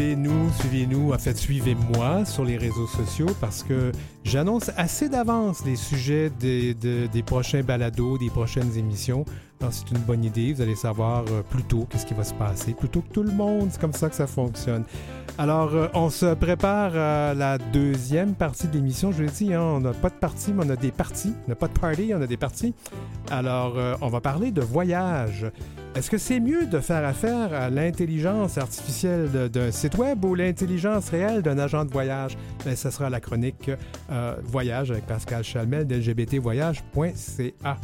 Suivez-nous, 0.00 0.50
suivez-nous, 0.60 1.12
en 1.12 1.18
fait, 1.18 1.36
suivez-moi 1.36 2.24
sur 2.24 2.42
les 2.42 2.56
réseaux 2.56 2.86
sociaux 2.86 3.26
parce 3.38 3.62
que 3.62 3.92
j'annonce 4.24 4.70
assez 4.78 5.10
d'avance 5.10 5.62
les 5.66 5.76
sujets 5.76 6.30
des, 6.30 6.72
des 6.72 7.22
prochains 7.22 7.62
balados, 7.62 8.16
des 8.16 8.30
prochaines 8.30 8.78
émissions. 8.78 9.26
C'est 9.68 9.90
une 9.90 9.98
bonne 9.98 10.24
idée, 10.24 10.54
vous 10.54 10.62
allez 10.62 10.74
savoir 10.74 11.24
euh, 11.30 11.42
plus 11.42 11.62
tôt 11.62 11.86
qu'est-ce 11.88 12.06
qui 12.06 12.14
va 12.14 12.24
se 12.24 12.32
passer, 12.32 12.72
plutôt 12.72 13.02
que 13.02 13.12
tout 13.12 13.22
le 13.22 13.30
monde, 13.30 13.68
c'est 13.70 13.80
comme 13.80 13.92
ça 13.92 14.08
que 14.08 14.14
ça 14.16 14.26
fonctionne. 14.26 14.84
Alors, 15.36 15.74
euh, 15.74 15.86
on 15.92 16.08
se 16.08 16.32
prépare 16.34 16.96
à 16.96 17.34
la 17.34 17.58
deuxième 17.58 18.34
partie 18.34 18.68
de 18.68 18.72
l'émission. 18.72 19.12
Je 19.12 19.22
l'ai 19.22 19.30
dit, 19.30 19.52
hein, 19.52 19.60
on 19.60 19.80
n'a 19.80 19.92
pas 19.92 20.08
de 20.08 20.14
partie, 20.14 20.54
mais 20.54 20.64
on 20.66 20.70
a 20.70 20.76
des 20.76 20.90
parties. 20.90 21.34
On 21.46 21.50
n'a 21.50 21.56
pas 21.56 21.68
de 21.68 21.78
party, 21.78 22.12
on 22.14 22.22
a 22.22 22.26
des 22.26 22.38
parties. 22.38 22.74
Alors, 23.30 23.78
euh, 23.78 23.94
on 24.00 24.08
va 24.08 24.22
parler 24.22 24.50
de 24.50 24.62
voyage. 24.62 25.46
Est-ce 25.94 26.10
que 26.10 26.18
c'est 26.18 26.40
mieux 26.40 26.64
de 26.66 26.80
faire 26.80 27.04
affaire 27.04 27.52
à 27.52 27.68
l'intelligence 27.68 28.56
artificielle 28.56 29.50
d'un 29.50 29.70
site 29.70 29.98
web 29.98 30.24
ou 30.24 30.34
l'intelligence 30.34 31.10
réelle 31.10 31.42
d'un 31.42 31.58
agent 31.58 31.84
de 31.84 31.90
voyage? 31.90 32.36
Bien, 32.64 32.76
ce 32.76 32.90
sera 32.90 33.10
la 33.10 33.20
chronique 33.20 33.70
Voyage 34.44 34.92
avec 34.92 35.04
Pascal 35.06 35.42
Chalmel 35.42 35.86
d'lgbtvoyage.ca. 35.88 37.76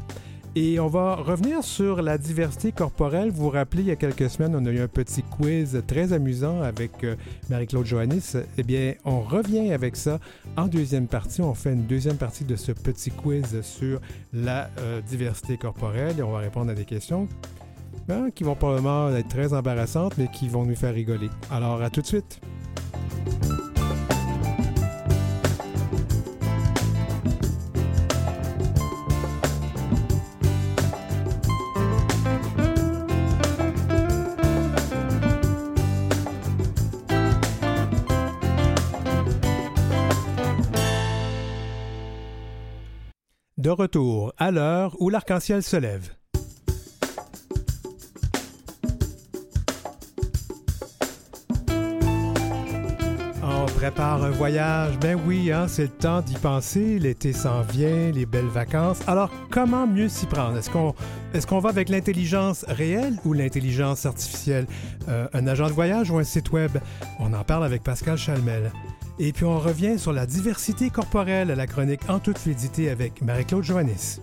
Et 0.58 0.80
on 0.80 0.88
va 0.88 1.14
revenir 1.14 1.62
sur 1.62 2.02
la 2.02 2.18
diversité 2.18 2.72
corporelle. 2.72 3.30
Vous 3.30 3.44
vous 3.44 3.50
rappelez, 3.50 3.82
il 3.82 3.88
y 3.88 3.92
a 3.92 3.96
quelques 3.96 4.28
semaines, 4.28 4.56
on 4.56 4.66
a 4.66 4.70
eu 4.70 4.80
un 4.80 4.88
petit 4.88 5.22
quiz 5.22 5.82
très 5.86 6.12
amusant 6.12 6.62
avec 6.62 7.04
euh, 7.04 7.14
Marie-Claude 7.50 7.86
Joannis. 7.86 8.32
Eh 8.56 8.62
bien, 8.62 8.94
on 9.04 9.20
revient 9.20 9.70
avec 9.72 9.96
ça 9.96 10.18
en 10.56 10.66
deuxième 10.66 11.06
partie. 11.06 11.42
On 11.42 11.54
fait 11.54 11.74
une 11.74 11.84
deuxième 11.84 12.16
partie 12.16 12.44
de 12.44 12.56
ce 12.56 12.72
petit 12.72 13.10
quiz 13.10 13.60
sur 13.60 14.00
la 14.32 14.70
euh, 14.80 15.00
diversité 15.02 15.58
corporelle 15.58 16.18
et 16.18 16.22
on 16.22 16.32
va 16.32 16.38
répondre 16.38 16.70
à 16.70 16.74
des 16.74 16.86
questions 16.86 17.28
Hein, 18.08 18.30
qui 18.32 18.44
vont 18.44 18.54
probablement 18.54 19.08
être 19.16 19.28
très 19.28 19.52
embarrassantes, 19.52 20.16
mais 20.16 20.28
qui 20.28 20.48
vont 20.48 20.64
nous 20.64 20.76
faire 20.76 20.94
rigoler. 20.94 21.28
Alors, 21.50 21.82
à 21.82 21.90
tout 21.90 22.02
de 22.02 22.06
suite. 22.06 22.40
De 43.66 43.70
retour 43.72 44.32
à 44.38 44.52
l'heure 44.52 44.94
où 45.00 45.10
l'arc-en-ciel 45.10 45.60
se 45.60 45.76
lève. 45.76 46.12
prépare 53.74 54.22
un 54.24 54.30
voyage, 54.30 54.98
ben 55.00 55.20
oui, 55.26 55.52
hein, 55.52 55.66
c'est 55.68 55.82
le 55.82 55.88
temps 55.88 56.20
d'y 56.20 56.34
penser, 56.34 56.98
l'été 56.98 57.32
s'en 57.32 57.62
vient, 57.62 58.10
les 58.12 58.24
belles 58.24 58.46
vacances. 58.46 59.00
Alors, 59.06 59.30
comment 59.50 59.86
mieux 59.86 60.08
s'y 60.08 60.26
prendre? 60.26 60.56
Est-ce 60.56 60.70
qu'on 60.70 60.94
est 61.34 61.44
qu'on 61.44 61.58
va 61.58 61.68
avec 61.68 61.88
l'intelligence 61.88 62.64
réelle 62.68 63.16
ou 63.24 63.32
l'intelligence 63.32 64.06
artificielle? 64.06 64.66
Euh, 65.08 65.28
un 65.32 65.46
agent 65.46 65.66
de 65.66 65.72
voyage 65.72 66.10
ou 66.10 66.18
un 66.18 66.24
site 66.24 66.52
web? 66.52 66.78
On 67.18 67.32
en 67.32 67.44
parle 67.44 67.64
avec 67.64 67.82
Pascal 67.82 68.16
Chalmel. 68.16 68.72
Et 69.18 69.32
puis 69.32 69.44
on 69.44 69.58
revient 69.58 69.98
sur 69.98 70.12
la 70.12 70.26
diversité 70.26 70.90
corporelle 70.90 71.50
à 71.50 71.54
la 71.54 71.66
chronique 71.66 72.08
en 72.08 72.18
toute 72.18 72.38
fluidité 72.38 72.90
avec 72.90 73.22
Marie-Claude 73.22 73.64
Joannis. 73.64 74.20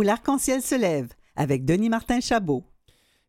Où 0.00 0.02
l'arc-en-ciel 0.02 0.62
se 0.62 0.74
lève 0.74 1.08
avec 1.36 1.66
Denis 1.66 1.90
Martin 1.90 2.20
Chabot. 2.20 2.64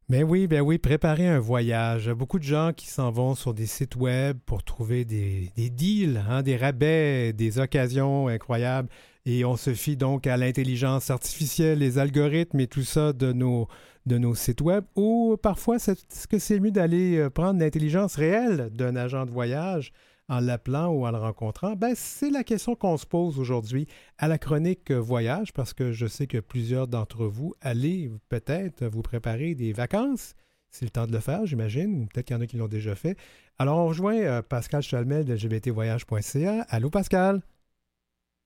Ben 0.07 0.23
oui, 0.23 0.47
ben 0.47 0.61
oui, 0.61 0.77
préparer 0.77 1.27
un 1.27 1.37
voyage. 1.37 2.09
Beaucoup 2.11 2.39
de 2.39 2.45
gens 2.45 2.71
qui 2.73 2.87
s'en 2.87 3.11
vont 3.11 3.35
sur 3.35 3.53
des 3.53 3.65
sites 3.65 3.97
web 3.97 4.37
pour 4.45 4.63
trouver 4.63 5.03
des, 5.03 5.51
deals, 5.57 6.23
hein, 6.29 6.43
des 6.43 6.55
rabais, 6.55 7.33
des 7.33 7.59
occasions 7.59 8.29
incroyables. 8.29 8.87
Et 9.25 9.43
on 9.43 9.57
se 9.57 9.73
fie 9.73 9.97
donc 9.97 10.27
à 10.27 10.37
l'intelligence 10.37 11.09
artificielle, 11.09 11.79
les 11.79 11.97
algorithmes 11.97 12.61
et 12.61 12.67
tout 12.67 12.83
ça 12.83 13.11
de 13.11 13.33
nos, 13.33 13.67
de 14.05 14.17
nos 14.17 14.33
sites 14.33 14.61
web. 14.61 14.85
Ou 14.95 15.35
parfois, 15.41 15.75
est-ce 15.75 16.25
que 16.25 16.39
c'est 16.39 16.61
mieux 16.61 16.71
d'aller 16.71 17.17
euh, 17.17 17.29
prendre 17.29 17.59
l'intelligence 17.59 18.15
réelle 18.15 18.69
d'un 18.71 18.95
agent 18.95 19.25
de 19.25 19.31
voyage 19.31 19.91
en 20.31 20.39
l'appelant 20.39 20.87
ou 20.87 21.05
en 21.05 21.11
le 21.11 21.17
rencontrant? 21.17 21.75
Ben, 21.75 21.93
c'est 21.95 22.29
la 22.29 22.43
question 22.43 22.73
qu'on 22.73 22.97
se 22.97 23.05
pose 23.05 23.37
aujourd'hui 23.37 23.85
à 24.17 24.27
la 24.27 24.37
chronique 24.37 24.91
Voyage, 24.91 25.51
parce 25.51 25.73
que 25.73 25.91
je 25.91 26.07
sais 26.07 26.25
que 26.25 26.37
plusieurs 26.37 26.87
d'entre 26.87 27.25
vous 27.25 27.53
allez 27.61 28.09
peut-être 28.29 28.85
vous 28.85 29.01
préparer 29.01 29.53
des 29.53 29.73
vacances. 29.73 30.33
C'est 30.69 30.85
le 30.85 30.91
temps 30.91 31.05
de 31.05 31.11
le 31.11 31.19
faire, 31.19 31.45
j'imagine, 31.45 32.07
peut-être 32.07 32.27
qu'il 32.27 32.35
y 32.35 32.39
en 32.39 32.41
a 32.41 32.47
qui 32.47 32.55
l'ont 32.55 32.69
déjà 32.69 32.95
fait. 32.95 33.17
Alors, 33.59 33.77
on 33.77 33.87
rejoint 33.87 34.15
euh, 34.15 34.41
Pascal 34.41 34.81
Chalmel 34.81 35.25
de 35.25 35.33
lgbtvoyage.ca. 35.33 36.65
Allô, 36.69 36.89
Pascal? 36.89 37.41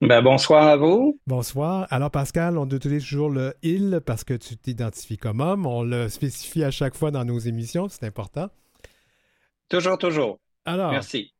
Ben, 0.00 0.20
bonsoir 0.20 0.66
à 0.66 0.76
vous. 0.76 1.20
Bonsoir. 1.28 1.86
Alors, 1.90 2.10
Pascal, 2.10 2.58
on 2.58 2.68
utilise 2.68 3.04
toujours 3.04 3.30
le 3.30 3.54
il 3.62 4.00
parce 4.04 4.24
que 4.24 4.34
tu 4.34 4.56
t'identifies 4.56 5.18
comme 5.18 5.40
homme. 5.40 5.66
On 5.66 5.84
le 5.84 6.08
spécifie 6.08 6.64
à 6.64 6.72
chaque 6.72 6.96
fois 6.96 7.12
dans 7.12 7.24
nos 7.24 7.38
émissions, 7.38 7.88
c'est 7.88 8.04
important. 8.04 8.50
Toujours, 9.68 9.96
toujours. 9.96 10.38
Alors, 10.64 10.90
Merci. 10.90 11.32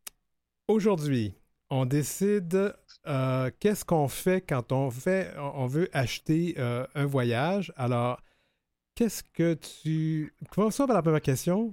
Aujourd'hui, 0.68 1.32
on 1.70 1.86
décide 1.86 2.74
euh, 3.06 3.50
qu'est-ce 3.60 3.84
qu'on 3.84 4.08
fait 4.08 4.40
quand 4.40 4.72
on 4.72 4.90
fait, 4.90 5.32
on 5.38 5.66
veut 5.66 5.88
acheter 5.92 6.56
euh, 6.58 6.84
un 6.96 7.06
voyage? 7.06 7.72
Alors, 7.76 8.20
qu'est-ce 8.96 9.22
que 9.22 9.54
tu. 9.54 10.34
Commençons 10.50 10.88
par 10.88 10.96
la 10.96 11.02
première 11.02 11.22
question? 11.22 11.72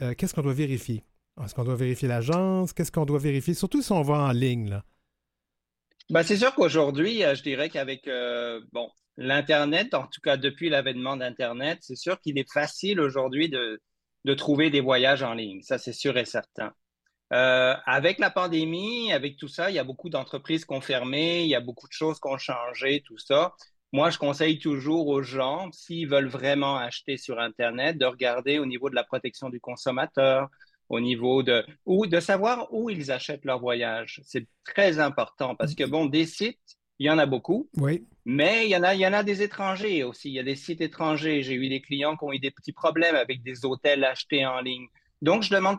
Euh, 0.00 0.14
qu'est-ce 0.14 0.32
qu'on 0.32 0.42
doit 0.42 0.52
vérifier? 0.52 1.02
Est-ce 1.42 1.56
qu'on 1.56 1.64
doit 1.64 1.74
vérifier 1.74 2.06
l'agence? 2.06 2.72
Qu'est-ce 2.72 2.92
qu'on 2.92 3.04
doit 3.04 3.18
vérifier? 3.18 3.52
Surtout 3.52 3.82
si 3.82 3.90
on 3.90 4.02
va 4.02 4.18
en 4.18 4.30
ligne, 4.30 4.70
là. 4.70 4.84
Ben, 6.08 6.22
c'est 6.22 6.36
sûr 6.36 6.54
qu'aujourd'hui, 6.54 7.22
je 7.22 7.42
dirais 7.42 7.68
qu'avec 7.68 8.08
bon, 8.72 8.90
l'Internet, 9.16 9.94
en 9.94 10.06
tout 10.06 10.20
cas 10.22 10.36
depuis 10.36 10.68
l'avènement 10.68 11.16
d'Internet, 11.16 11.78
c'est 11.82 11.96
sûr 11.96 12.20
qu'il 12.20 12.38
est 12.38 12.50
facile 12.52 13.00
aujourd'hui 13.00 13.48
de, 13.48 13.80
de 14.24 14.34
trouver 14.34 14.70
des 14.70 14.80
voyages 14.80 15.22
en 15.22 15.34
ligne. 15.34 15.62
Ça, 15.62 15.78
c'est 15.78 15.92
sûr 15.92 16.16
et 16.16 16.24
certain. 16.24 16.72
Euh, 17.32 17.74
avec 17.86 18.18
la 18.18 18.30
pandémie, 18.30 19.12
avec 19.12 19.36
tout 19.36 19.48
ça, 19.48 19.70
il 19.70 19.76
y 19.76 19.78
a 19.78 19.84
beaucoup 19.84 20.10
d'entreprises 20.10 20.64
qui 20.64 20.74
ont 20.74 20.80
fermé, 20.80 21.42
il 21.44 21.48
y 21.48 21.54
a 21.54 21.60
beaucoup 21.60 21.86
de 21.86 21.92
choses 21.92 22.18
qui 22.18 22.28
ont 22.28 22.38
changé, 22.38 23.02
tout 23.06 23.18
ça. 23.18 23.54
Moi, 23.92 24.10
je 24.10 24.18
conseille 24.18 24.58
toujours 24.58 25.08
aux 25.08 25.22
gens, 25.22 25.70
s'ils 25.72 26.08
veulent 26.08 26.28
vraiment 26.28 26.76
acheter 26.76 27.16
sur 27.16 27.38
Internet, 27.38 27.98
de 27.98 28.06
regarder 28.06 28.58
au 28.58 28.66
niveau 28.66 28.90
de 28.90 28.94
la 28.94 29.04
protection 29.04 29.48
du 29.48 29.60
consommateur, 29.60 30.48
au 30.88 31.00
niveau 31.00 31.42
de 31.42 31.64
ou 31.86 32.06
de 32.06 32.20
savoir 32.20 32.72
où 32.72 32.90
ils 32.90 33.10
achètent 33.12 33.44
leur 33.44 33.60
voyage. 33.60 34.20
C'est 34.24 34.46
très 34.64 34.98
important 34.98 35.54
parce 35.54 35.74
que 35.74 35.84
bon, 35.84 36.06
des 36.06 36.26
sites, 36.26 36.58
il 36.98 37.06
y 37.06 37.10
en 37.10 37.18
a 37.18 37.26
beaucoup. 37.26 37.68
Oui. 37.76 38.06
Mais 38.24 38.66
il 38.66 38.70
y 38.70 38.76
en 38.76 38.82
a, 38.82 38.94
il 38.94 39.00
y 39.00 39.06
en 39.06 39.12
a 39.12 39.22
des 39.22 39.42
étrangers 39.42 40.04
aussi. 40.04 40.28
Il 40.28 40.34
y 40.34 40.38
a 40.38 40.42
des 40.42 40.56
sites 40.56 40.80
étrangers. 40.80 41.42
J'ai 41.42 41.54
eu 41.54 41.68
des 41.68 41.80
clients 41.80 42.16
qui 42.16 42.24
ont 42.24 42.32
eu 42.32 42.38
des 42.38 42.50
petits 42.50 42.72
problèmes 42.72 43.16
avec 43.16 43.42
des 43.42 43.64
hôtels 43.64 44.04
achetés 44.04 44.44
en 44.44 44.60
ligne. 44.60 44.86
Donc, 45.22 45.42
je 45.42 45.50
demande 45.50 45.78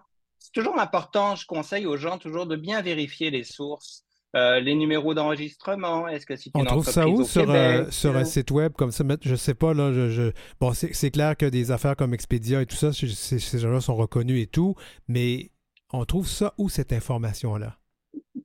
toujours 0.52 0.80
important, 0.80 1.36
je 1.36 1.46
conseille 1.46 1.86
aux 1.86 1.98
gens 1.98 2.18
toujours 2.18 2.46
de 2.46 2.56
bien 2.56 2.82
vérifier 2.82 3.30
les 3.32 3.44
sources. 3.44 4.04
Euh, 4.34 4.62
les 4.62 4.76
numéros 4.76 5.14
d'enregistrement, 5.14 6.08
est-ce 6.08 6.26
que 6.26 6.38
c'est 6.38 6.52
On 6.54 6.64
trouve 6.64 6.86
ça 6.86 7.06
où? 7.06 7.26
sur, 7.26 7.52
euh, 7.52 7.86
sur 7.90 8.16
un 8.16 8.24
site 8.24 8.50
web 8.52 8.72
comme 8.72 8.92
ça? 8.92 9.04
Je 9.22 9.36
sais 9.36 9.54
pas, 9.54 9.74
là, 9.74 9.92
je, 9.92 10.32
bon, 10.62 10.72
c'est 10.74 11.12
clair 11.12 11.36
que 11.36 11.46
des 11.46 11.72
affaires 11.72 11.98
comme 11.98 12.14
Expedia 12.14 12.62
et 12.62 12.66
tout 12.66 12.78
ça, 12.78 12.94
ces 12.94 13.60
gens-là 13.60 13.82
sont 13.82 13.96
reconnus 13.96 14.42
et 14.42 14.48
tout, 14.48 14.76
mais 15.10 15.52
on 15.92 16.06
trouve 16.06 16.30
ça 16.30 16.54
où 16.58 16.70
cette 16.70 16.94
information-là? 16.94 17.78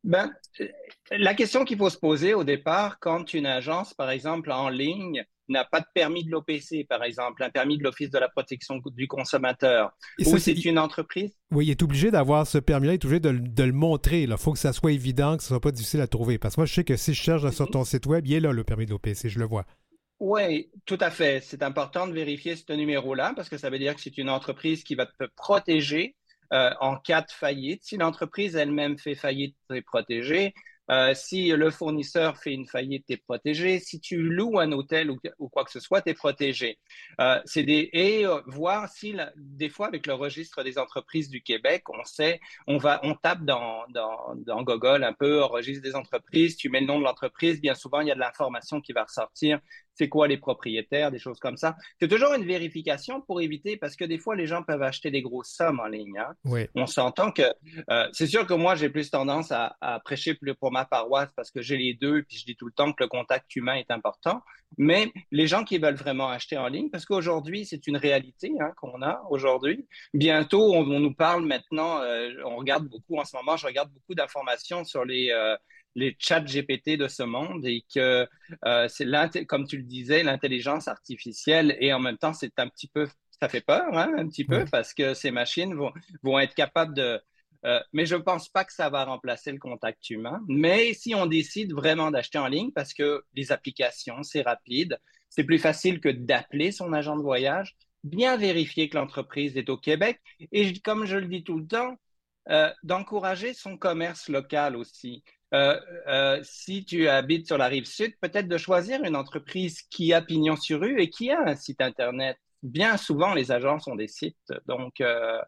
Ben, 0.02 0.32
la 1.12 1.34
question 1.34 1.64
qu'il 1.64 1.78
faut 1.78 1.90
se 1.90 1.98
poser 1.98 2.34
au 2.34 2.42
départ, 2.42 2.98
quand 2.98 3.32
une 3.32 3.46
agence, 3.46 3.94
par 3.94 4.10
exemple, 4.10 4.50
en 4.50 4.68
ligne, 4.68 5.24
n'a 5.48 5.64
pas 5.64 5.80
de 5.80 5.86
permis 5.94 6.24
de 6.24 6.30
l'OPC, 6.30 6.86
par 6.88 7.02
exemple, 7.04 7.42
un 7.42 7.50
permis 7.50 7.78
de 7.78 7.84
l'Office 7.84 8.10
de 8.10 8.18
la 8.18 8.28
protection 8.28 8.80
du 8.94 9.08
consommateur, 9.08 9.92
ou 10.24 10.38
c'est 10.38 10.64
une 10.64 10.78
entreprise? 10.78 11.36
Oui, 11.52 11.66
il 11.66 11.70
est 11.70 11.82
obligé 11.82 12.10
d'avoir 12.10 12.46
ce 12.46 12.58
permis-là, 12.58 12.94
il 12.94 12.96
est 12.96 13.04
obligé 13.04 13.20
de, 13.20 13.62
le 13.62 13.72
montrer. 13.72 14.22
Il 14.22 14.36
faut 14.36 14.52
que 14.52 14.58
ça 14.58 14.72
soit 14.72 14.92
évident, 14.92 15.36
que 15.36 15.42
ce 15.42 15.48
ne 15.48 15.56
soit 15.56 15.60
pas 15.60 15.70
difficile 15.70 16.00
à 16.00 16.06
trouver. 16.06 16.38
Parce 16.38 16.56
que 16.56 16.60
moi, 16.60 16.66
je 16.66 16.74
sais 16.74 16.84
que 16.84 16.96
si 16.96 17.14
je 17.14 17.22
cherche 17.22 17.48
sur 17.50 17.70
ton 17.70 17.84
site 17.84 18.06
web, 18.06 18.26
il 18.26 18.34
est 18.34 18.40
là 18.40 18.52
le 18.52 18.64
permis 18.64 18.86
de 18.86 18.90
l'OPC, 18.90 19.28
je 19.28 19.38
le 19.38 19.44
vois. 19.44 19.64
Oui, 20.18 20.70
tout 20.86 20.98
à 21.00 21.10
fait. 21.10 21.42
C'est 21.42 21.62
important 21.62 22.06
de 22.06 22.12
vérifier 22.12 22.56
ce 22.56 22.72
numéro-là 22.72 23.34
parce 23.36 23.48
que 23.48 23.58
ça 23.58 23.68
veut 23.68 23.78
dire 23.78 23.94
que 23.94 24.00
c'est 24.00 24.16
une 24.16 24.30
entreprise 24.30 24.82
qui 24.82 24.94
va 24.94 25.06
te 25.06 25.24
protéger 25.36 26.16
euh, 26.52 26.70
en 26.80 26.96
cas 26.96 27.20
de 27.20 27.30
faillite. 27.30 27.84
Si 27.84 27.96
l'entreprise 27.96 28.56
elle-même 28.56 28.98
fait 28.98 29.14
faillite, 29.14 29.56
tu 29.68 29.76
es 29.76 29.82
protégé. 29.82 30.54
Euh, 30.90 31.14
si 31.14 31.48
le 31.48 31.70
fournisseur 31.70 32.36
fait 32.36 32.52
une 32.52 32.66
faillite, 32.66 33.06
tu 33.06 33.14
es 33.14 33.16
protégé. 33.16 33.80
Si 33.80 34.00
tu 34.00 34.22
loues 34.22 34.58
un 34.58 34.72
hôtel 34.72 35.10
ou, 35.10 35.48
quoi 35.48 35.64
que 35.64 35.70
ce 35.70 35.80
soit, 35.80 36.02
tu 36.02 36.10
es 36.10 36.14
protégé. 36.14 36.78
Euh, 37.20 37.40
des, 37.56 37.90
et 37.92 38.26
euh, 38.26 38.40
voir 38.46 38.88
si, 38.88 39.16
des 39.36 39.68
fois, 39.68 39.88
avec 39.88 40.06
le 40.06 40.14
registre 40.14 40.62
des 40.62 40.78
entreprises 40.78 41.28
du 41.28 41.42
Québec, 41.42 41.84
on 41.88 42.04
sait, 42.04 42.40
on, 42.66 42.78
va, 42.78 43.00
on 43.02 43.14
tape 43.14 43.44
dans, 43.44 43.84
dans, 43.88 44.34
dans 44.36 44.62
Google 44.62 45.04
un 45.04 45.12
peu, 45.12 45.42
registre 45.42 45.82
des 45.82 45.96
entreprises, 45.96 46.56
tu 46.56 46.68
mets 46.68 46.80
le 46.80 46.86
nom 46.86 46.98
de 46.98 47.04
l'entreprise, 47.04 47.60
bien 47.60 47.74
souvent, 47.74 48.00
il 48.00 48.08
y 48.08 48.12
a 48.12 48.14
de 48.14 48.20
l'information 48.20 48.80
qui 48.80 48.92
va 48.92 49.04
ressortir 49.04 49.60
c'est 49.96 50.08
quoi 50.08 50.28
les 50.28 50.36
propriétaires, 50.36 51.10
des 51.10 51.18
choses 51.18 51.38
comme 51.38 51.56
ça. 51.56 51.76
C'est 51.98 52.08
toujours 52.08 52.34
une 52.34 52.44
vérification 52.44 53.22
pour 53.22 53.40
éviter, 53.40 53.76
parce 53.76 53.96
que 53.96 54.04
des 54.04 54.18
fois, 54.18 54.36
les 54.36 54.46
gens 54.46 54.62
peuvent 54.62 54.82
acheter 54.82 55.10
des 55.10 55.22
grosses 55.22 55.48
sommes 55.48 55.80
en 55.80 55.86
ligne. 55.86 56.18
Hein. 56.18 56.34
Oui. 56.44 56.66
On 56.74 56.86
s'entend 56.86 57.32
que 57.32 57.42
euh, 57.90 58.08
c'est 58.12 58.26
sûr 58.26 58.46
que 58.46 58.54
moi, 58.54 58.74
j'ai 58.74 58.90
plus 58.90 59.10
tendance 59.10 59.50
à, 59.52 59.76
prêcher 60.04 60.34
plus 60.34 60.54
pour 60.54 60.70
ma 60.70 60.84
paroisse 60.84 61.30
parce 61.34 61.50
que 61.50 61.62
j'ai 61.62 61.76
les 61.76 61.94
deux, 61.94 62.22
puis 62.22 62.36
je 62.36 62.44
dis 62.44 62.56
tout 62.56 62.66
le 62.66 62.72
temps 62.72 62.92
que 62.92 63.02
le 63.02 63.08
contact 63.08 63.54
humain 63.56 63.74
est 63.74 63.90
important. 63.90 64.42
Mais 64.78 65.12
les 65.30 65.46
gens 65.46 65.64
qui 65.64 65.78
veulent 65.78 65.94
vraiment 65.94 66.28
acheter 66.28 66.58
en 66.58 66.68
ligne, 66.68 66.90
parce 66.90 67.06
qu'aujourd'hui, 67.06 67.64
c'est 67.64 67.86
une 67.86 67.96
réalité 67.96 68.52
hein, 68.60 68.72
qu'on 68.76 69.00
a 69.00 69.22
aujourd'hui. 69.30 69.86
Bientôt, 70.12 70.74
on, 70.74 70.84
nous 70.84 71.14
parle 71.14 71.46
maintenant, 71.46 72.00
euh, 72.00 72.30
on 72.44 72.56
regarde 72.56 72.86
beaucoup 72.86 73.18
en 73.18 73.24
ce 73.24 73.36
moment, 73.36 73.56
je 73.56 73.66
regarde 73.66 73.90
beaucoup 73.90 74.14
d'informations 74.14 74.84
sur 74.84 75.04
les, 75.04 75.30
euh, 75.30 75.56
les 75.96 76.14
chats 76.18 76.42
GPT 76.42 76.96
de 76.96 77.08
ce 77.08 77.24
monde 77.24 77.66
et 77.66 77.84
que 77.92 78.28
euh, 78.64 78.88
c'est 78.88 79.46
comme 79.46 79.66
tu 79.66 79.78
le 79.78 79.82
disais, 79.82 80.22
l'intelligence 80.22 80.86
artificielle 80.88 81.76
et 81.80 81.92
en 81.92 81.98
même 81.98 82.18
temps, 82.18 82.34
c'est 82.34 82.58
un 82.58 82.68
petit 82.68 82.86
peu, 82.86 83.08
ça 83.40 83.48
fait 83.48 83.62
peur, 83.62 83.96
hein, 83.96 84.12
un 84.16 84.28
petit 84.28 84.44
peu, 84.44 84.64
parce 84.70 84.94
que 84.94 85.14
ces 85.14 85.30
machines 85.30 85.74
vont, 85.74 85.92
vont 86.22 86.38
être 86.38 86.54
capables 86.54 86.94
de. 86.94 87.20
Euh, 87.64 87.80
mais 87.92 88.06
je 88.06 88.14
ne 88.14 88.20
pense 88.20 88.48
pas 88.48 88.64
que 88.64 88.72
ça 88.72 88.90
va 88.90 89.04
remplacer 89.04 89.50
le 89.50 89.58
contact 89.58 90.10
humain. 90.10 90.40
Mais 90.46 90.92
si 90.92 91.14
on 91.14 91.26
décide 91.26 91.72
vraiment 91.72 92.10
d'acheter 92.10 92.38
en 92.38 92.46
ligne, 92.46 92.70
parce 92.70 92.92
que 92.94 93.24
les 93.34 93.50
applications, 93.50 94.22
c'est 94.22 94.42
rapide, 94.42 94.98
c'est 95.30 95.44
plus 95.44 95.58
facile 95.58 96.00
que 96.00 96.10
d'appeler 96.10 96.70
son 96.70 96.92
agent 96.92 97.16
de 97.16 97.22
voyage, 97.22 97.74
bien 98.04 98.36
vérifier 98.36 98.88
que 98.88 98.96
l'entreprise 98.96 99.56
est 99.56 99.70
au 99.70 99.78
Québec. 99.78 100.20
Et 100.52 100.78
comme 100.80 101.06
je 101.06 101.16
le 101.16 101.26
dis 101.26 101.42
tout 101.42 101.58
le 101.58 101.66
temps, 101.66 101.96
euh, 102.48 102.70
d'encourager 102.84 103.54
son 103.54 103.76
commerce 103.76 104.28
local 104.28 104.76
aussi. 104.76 105.24
Euh, 105.54 105.78
euh, 106.08 106.40
si 106.42 106.84
tu 106.84 107.08
habites 107.08 107.46
sur 107.46 107.58
la 107.58 107.68
rive 107.68 107.84
sud, 107.84 108.12
peut-être 108.20 108.48
de 108.48 108.58
choisir 108.58 109.02
une 109.04 109.16
entreprise 109.16 109.82
qui 109.82 110.12
a 110.12 110.20
pignon 110.20 110.56
sur 110.56 110.80
rue 110.80 111.00
et 111.00 111.08
qui 111.08 111.30
a 111.30 111.40
un 111.40 111.54
site 111.54 111.80
Internet. 111.80 112.36
Bien 112.62 112.96
souvent, 112.96 113.32
les 113.32 113.52
agences 113.52 113.86
ont 113.86 113.94
des 113.94 114.08
sites. 114.08 114.52
Donc, 114.66 115.00
euh, 115.00 115.40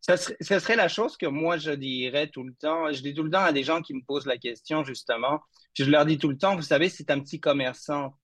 ce 0.00 0.16
serait, 0.16 0.76
la 0.76 0.88
chose 0.88 1.18
que 1.18 1.26
moi, 1.26 1.58
je 1.58 1.72
dirais 1.72 2.28
tout 2.28 2.44
le 2.44 2.54
temps. 2.54 2.90
Je 2.90 3.02
dis 3.02 3.12
tout 3.12 3.24
le 3.24 3.30
temps 3.30 3.44
à 3.44 3.52
des 3.52 3.62
gens 3.62 3.82
qui 3.82 3.92
me 3.92 4.02
posent 4.02 4.26
la 4.26 4.38
question, 4.38 4.84
justement. 4.84 5.40
je 5.74 5.84
leur 5.84 6.06
dis 6.06 6.16
tout 6.16 6.28
le 6.28 6.38
temps, 6.38 6.56
vous 6.56 6.62
savez, 6.62 6.88
c'est 6.88 7.10
un 7.10 7.20
petit 7.20 7.40
commerçant. 7.40 8.14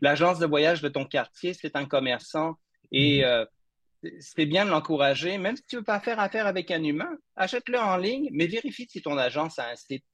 L'agence 0.00 0.38
de 0.38 0.46
voyage 0.46 0.80
de 0.80 0.88
ton 0.88 1.04
quartier, 1.04 1.52
c'est 1.52 1.76
un 1.76 1.84
commerçant. 1.84 2.54
Et 2.92 3.20
mm-hmm 3.20 3.46
c'est 4.20 4.46
bien 4.46 4.64
de 4.64 4.70
l'encourager. 4.70 5.38
Même 5.38 5.56
si 5.56 5.62
tu 5.66 5.76
ne 5.76 5.80
veux 5.80 5.84
pas 5.84 6.00
faire 6.00 6.20
affaire 6.20 6.46
avec 6.46 6.70
un 6.70 6.82
humain, 6.82 7.10
achète-le 7.36 7.78
en 7.78 7.96
ligne, 7.96 8.28
mais 8.32 8.46
vérifie 8.46 8.86
si 8.88 9.02
ton 9.02 9.16
agence 9.16 9.58
a 9.58 9.70
un 9.70 9.76
site. 9.76 10.04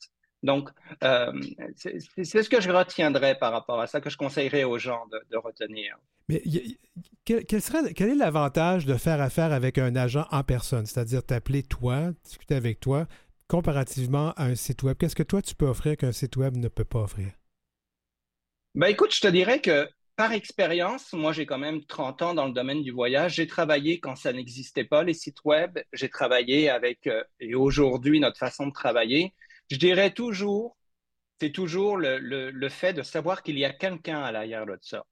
Donc, 0.42 0.68
euh, 1.02 1.32
c'est 1.74 2.42
ce 2.42 2.48
que 2.50 2.60
je 2.60 2.70
retiendrai 2.70 3.34
par 3.34 3.50
rapport 3.50 3.80
à 3.80 3.86
ça, 3.86 4.02
que 4.02 4.10
je 4.10 4.18
conseillerais 4.18 4.64
aux 4.64 4.78
gens 4.78 5.06
de, 5.30 5.36
retenir. 5.38 5.96
Mais 6.28 6.42
quel, 7.24 7.62
serait, 7.62 7.94
quel 7.94 8.10
est 8.10 8.14
l'avantage 8.14 8.84
de 8.84 8.94
faire 8.94 9.22
affaire 9.22 9.52
avec 9.52 9.78
un 9.78 9.96
agent 9.96 10.26
en 10.30 10.44
personne, 10.44 10.84
c'est-à-dire 10.84 11.24
t'appeler 11.24 11.62
toi, 11.62 12.10
discuter 12.24 12.56
avec 12.56 12.78
toi, 12.78 13.06
comparativement 13.48 14.32
à 14.36 14.44
un 14.44 14.54
site 14.54 14.82
web? 14.82 14.98
Qu'est-ce 14.98 15.16
que 15.16 15.22
toi, 15.22 15.40
tu 15.40 15.54
peux 15.54 15.66
offrir 15.66 15.96
qu'un 15.96 16.12
site 16.12 16.36
web 16.36 16.56
ne 16.58 16.68
peut 16.68 16.84
pas 16.84 17.00
offrir? 17.00 17.32
Ben 18.74 18.88
écoute, 18.88 19.14
je 19.14 19.22
te 19.22 19.28
dirais 19.28 19.60
que 19.60 19.88
par 20.16 20.33
expérience, 20.33 21.12
moi 21.12 21.33
j'ai 21.33 21.46
quand 21.46 21.59
même 21.59 21.85
30 21.85 22.22
ans 22.22 22.35
dans 22.35 22.46
le 22.46 22.53
domaine 22.53 22.83
du 22.83 22.92
voyage. 22.92 23.35
J'ai 23.35 23.46
travaillé 23.46 24.00
quand 24.00 24.16
ça 24.16 24.33
n'existait 24.33 24.85
pas, 24.85 25.03
les 25.03 25.14
sites 25.14 25.44
web. 25.44 25.79
J'ai 25.92 26.09
travaillé 26.09 26.70
avec, 26.70 27.07
euh, 27.07 27.24
et 27.40 27.55
aujourd'hui 27.55 28.20
notre 28.20 28.38
façon 28.38 28.66
de 28.68 28.72
travailler. 28.72 29.35
Je 29.70 29.77
dirais 29.77 30.12
toujours, 30.12 30.77
c'est 31.40 31.50
toujours 31.50 31.96
le, 31.96 32.18
le, 32.18 32.68
fait 32.68 32.92
de 32.92 33.03
savoir 33.03 33.42
qu'il 33.42 33.59
y 33.59 33.64
a 33.64 33.72
quelqu'un 33.72 34.22
à 34.22 34.31
l'arrière 34.31 34.66
de 34.66 34.79
ça. 34.83 35.05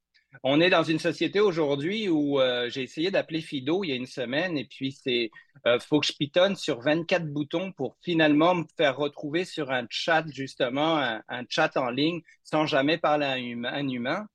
On 0.45 0.61
est 0.61 0.71
dans 0.71 0.83
une 0.83 0.99
société 0.99 1.41
aujourd'hui 1.41 2.09
où 2.09 2.41
euh, 2.41 2.71
j'ai 2.71 2.83
essayé 2.83 3.11
d'appeler 3.11 3.41
Fido 3.43 3.85
il 3.85 3.91
y 3.91 3.93
a 3.93 3.97
une 3.97 4.07
semaine 4.07 4.57
et 4.57 4.65
puis 4.65 4.93
c'est 4.93 5.31
euh, 5.67 5.79
faut 5.79 6.01
que 6.01 6.07
je 6.07 6.15
pitonne 6.15 6.57
sur 6.57 6.81
24 6.81 7.27
boutons 7.27 7.73
pour 7.73 7.97
finalement 8.03 8.55
me 8.55 8.65
faire 8.77 8.97
retrouver 8.97 9.45
sur 9.45 9.71
un 9.71 9.87
chat 9.91 10.25
justement, 10.29 10.99
un, 11.29 11.45
chat 11.49 11.77
en 11.77 11.91
ligne 11.91 12.23
sans 12.45 12.67
jamais 12.67 12.99
parler 12.99 13.27
à 13.27 13.33
un 13.33 13.89
humain. 13.89 14.27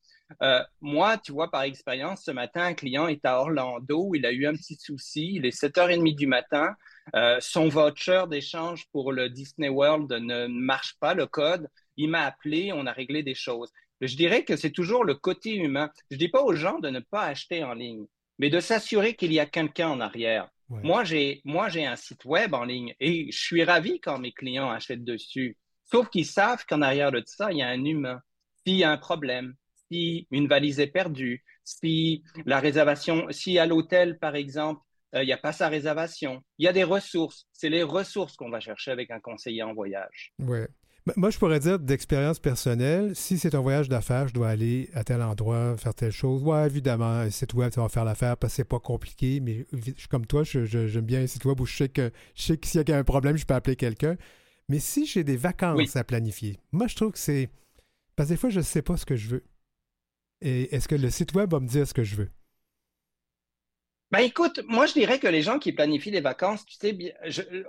Euh, 0.41 0.63
moi, 0.81 1.17
tu 1.17 1.31
vois, 1.31 1.49
par 1.49 1.63
expérience, 1.63 2.23
ce 2.23 2.31
matin, 2.31 2.63
un 2.63 2.73
client 2.73 3.07
est 3.07 3.25
à 3.25 3.39
Orlando, 3.39 4.13
il 4.13 4.25
a 4.25 4.31
eu 4.31 4.45
un 4.45 4.53
petit 4.53 4.75
souci, 4.75 5.35
il 5.35 5.45
est 5.45 5.57
7h30 5.57 6.15
du 6.15 6.27
matin, 6.27 6.75
euh, 7.15 7.37
son 7.39 7.69
voucher 7.69 8.23
d'échange 8.29 8.87
pour 8.91 9.11
le 9.11 9.29
Disney 9.29 9.69
World 9.69 10.11
ne 10.11 10.47
marche 10.47 10.95
pas, 10.99 11.13
le 11.13 11.25
code, 11.25 11.67
il 11.95 12.09
m'a 12.09 12.25
appelé, 12.25 12.71
on 12.73 12.85
a 12.85 12.91
réglé 12.91 13.23
des 13.23 13.35
choses. 13.35 13.71
Je 14.01 14.15
dirais 14.15 14.43
que 14.43 14.55
c'est 14.55 14.71
toujours 14.71 15.03
le 15.03 15.15
côté 15.15 15.55
humain. 15.55 15.89
Je 16.11 16.15
ne 16.15 16.19
dis 16.19 16.29
pas 16.29 16.43
aux 16.43 16.53
gens 16.53 16.79
de 16.79 16.89
ne 16.89 16.99
pas 16.99 17.23
acheter 17.23 17.63
en 17.63 17.73
ligne, 17.73 18.05
mais 18.37 18.49
de 18.49 18.59
s'assurer 18.59 19.15
qu'il 19.15 19.33
y 19.33 19.39
a 19.39 19.45
quelqu'un 19.45 19.89
en 19.89 19.99
arrière. 19.99 20.49
Moi, 20.69 21.05
j'ai, 21.05 21.41
moi, 21.45 21.69
j'ai 21.69 21.85
un 21.85 21.95
site 21.95 22.25
web 22.25 22.53
en 22.53 22.65
ligne 22.65 22.93
et 22.99 23.31
je 23.31 23.39
suis 23.39 23.63
ravi 23.63 24.01
quand 24.01 24.19
mes 24.19 24.33
clients 24.33 24.69
achètent 24.69 25.05
dessus. 25.05 25.57
Sauf 25.85 26.09
qu'ils 26.09 26.25
savent 26.25 26.65
qu'en 26.65 26.81
arrière 26.81 27.11
de 27.11 27.23
ça, 27.25 27.51
il 27.51 27.59
y 27.59 27.61
a 27.61 27.69
un 27.69 27.85
humain. 27.85 28.21
S'il 28.65 28.75
y 28.75 28.83
a 28.83 28.91
un 28.91 28.97
problème, 28.97 29.55
si 29.91 30.27
une 30.31 30.47
valise 30.47 30.79
est 30.79 30.87
perdue, 30.87 31.43
si 31.63 32.23
la 32.45 32.59
réservation, 32.59 33.27
si 33.31 33.59
à 33.59 33.65
l'hôtel, 33.65 34.17
par 34.19 34.35
exemple, 34.35 34.81
euh, 35.15 35.23
il 35.23 35.25
n'y 35.25 35.33
a 35.33 35.37
pas 35.37 35.53
sa 35.53 35.69
réservation, 35.69 36.43
il 36.57 36.65
y 36.65 36.67
a 36.67 36.73
des 36.73 36.83
ressources. 36.83 37.45
C'est 37.53 37.69
les 37.69 37.83
ressources 37.83 38.35
qu'on 38.35 38.49
va 38.49 38.59
chercher 38.59 38.91
avec 38.91 39.11
un 39.11 39.19
conseiller 39.19 39.63
en 39.63 39.73
voyage. 39.73 40.33
Oui. 40.39 40.59
Moi, 41.15 41.29
je 41.29 41.37
pourrais 41.37 41.61
dire 41.61 41.79
d'expérience 41.79 42.39
personnelle, 42.39 43.15
si 43.15 43.37
c'est 43.37 43.55
un 43.55 43.61
voyage 43.61 43.87
d'affaires, 43.87 44.27
je 44.27 44.33
dois 44.33 44.49
aller 44.49 44.89
à 44.93 45.05
tel 45.05 45.21
endroit, 45.21 45.77
faire 45.77 45.93
telle 45.93 46.11
chose. 46.11 46.41
Oui, 46.43 46.57
évidemment, 46.65 47.05
un 47.05 47.29
site 47.29 47.53
web, 47.53 47.71
ça 47.71 47.81
va 47.81 47.87
faire 47.87 48.03
l'affaire 48.03 48.35
parce 48.35 48.51
que 48.51 48.57
c'est 48.57 48.67
pas 48.67 48.79
compliqué, 48.79 49.39
mais 49.39 49.65
comme 50.09 50.25
toi, 50.25 50.43
j'aime 50.43 51.05
bien 51.05 51.21
un 51.21 51.27
site 51.27 51.45
web 51.45 51.61
où 51.61 51.65
je 51.65 51.77
sais 51.77 51.89
que, 51.89 52.11
je 52.35 52.41
sais 52.41 52.57
que 52.57 52.67
s'il 52.67 52.83
y 52.85 52.91
a 52.91 52.97
un 52.97 53.05
problème, 53.05 53.37
je 53.37 53.45
peux 53.45 53.53
appeler 53.53 53.77
quelqu'un. 53.77 54.17
Mais 54.67 54.79
si 54.79 55.05
j'ai 55.05 55.23
des 55.23 55.37
vacances 55.37 55.95
à 55.95 56.03
planifier, 56.03 56.59
moi, 56.73 56.87
je 56.87 56.95
trouve 56.97 57.13
que 57.13 57.19
c'est. 57.19 57.49
Parce 58.17 58.27
que 58.27 58.33
des 58.33 58.37
fois, 58.37 58.49
je 58.49 58.57
ne 58.57 58.63
sais 58.63 58.81
pas 58.81 58.97
ce 58.97 59.05
que 59.05 59.15
je 59.15 59.29
veux. 59.29 59.43
Et 60.41 60.75
est-ce 60.75 60.87
que 60.87 60.95
le 60.95 61.09
site 61.09 61.33
web 61.33 61.51
va 61.51 61.59
me 61.59 61.67
dire 61.67 61.87
ce 61.87 61.93
que 61.93 62.03
je 62.03 62.15
veux? 62.15 62.29
Ben 64.11 64.19
écoute, 64.19 64.61
moi 64.67 64.85
je 64.85 64.93
dirais 64.93 65.19
que 65.19 65.27
les 65.27 65.41
gens 65.41 65.59
qui 65.59 65.73
planifient 65.73 66.11
des 66.11 66.21
vacances, 66.21 66.65
tu 66.65 66.77
sais, 66.79 67.15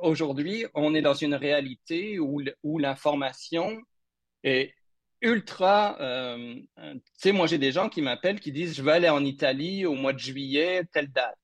aujourd'hui, 0.00 0.66
on 0.74 0.94
est 0.94 1.02
dans 1.02 1.14
une 1.14 1.34
réalité 1.34 2.20
où, 2.20 2.40
où 2.62 2.78
l'information 2.78 3.76
est 4.44 4.74
ultra. 5.20 6.00
Euh, 6.00 6.54
tu 6.76 7.02
sais, 7.14 7.32
moi 7.32 7.48
j'ai 7.48 7.58
des 7.58 7.72
gens 7.72 7.88
qui 7.88 8.02
m'appellent 8.02 8.38
qui 8.38 8.52
disent 8.52 8.76
je 8.76 8.82
veux 8.82 8.92
aller 8.92 9.08
en 9.08 9.24
Italie 9.24 9.84
au 9.84 9.94
mois 9.94 10.12
de 10.12 10.18
juillet, 10.18 10.84
telle 10.92 11.10
date. 11.10 11.36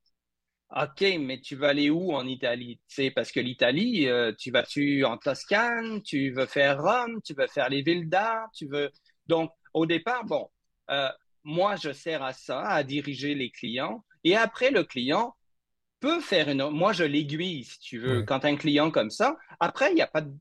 OK, 0.77 1.05
mais 1.21 1.41
tu 1.41 1.57
vas 1.57 1.69
aller 1.69 1.91
où 1.91 2.13
en 2.15 2.27
Italie? 2.27 2.81
Tu 2.89 3.11
parce 3.13 3.31
que 3.33 3.41
l'Italie, 3.41 4.09
euh, 4.09 4.33
tu 4.37 4.51
vas-tu 4.51 5.05
en 5.05 5.19
Toscane, 5.19 6.03
tu 6.03 6.31
veux 6.33 6.47
faire 6.47 6.83
Rome, 6.83 7.21
tu 7.25 7.35
veux 7.35 7.47
faire 7.47 7.69
les 7.69 7.83
villes 7.83 8.09
d'art, 8.09 8.49
tu 8.55 8.67
veux. 8.67 8.91
Donc, 9.27 9.53
au 9.73 9.87
départ, 9.87 10.25
bon, 10.25 10.49
euh, 10.91 11.09
moi, 11.45 11.77
je 11.77 11.93
sers 11.93 12.23
à 12.23 12.33
ça, 12.33 12.63
à 12.63 12.83
diriger 12.83 13.35
les 13.35 13.51
clients. 13.51 14.05
Et 14.25 14.37
après, 14.37 14.71
le 14.71 14.85
client 14.85 15.37
peut 16.01 16.21
faire 16.21 16.49
une. 16.49 16.69
Moi, 16.71 16.93
je 16.93 17.05
l'aiguille, 17.05 17.65
si 17.65 17.79
tu 17.79 17.99
veux. 17.99 18.23
Quand 18.23 18.45
un 18.45 18.57
client 18.57 18.91
comme 18.91 19.11
ça, 19.11 19.37
après, 19.61 19.91
il 19.91 19.95
n'y 19.95 20.03
a 20.03 20.07
pas 20.07 20.23
de. 20.23 20.33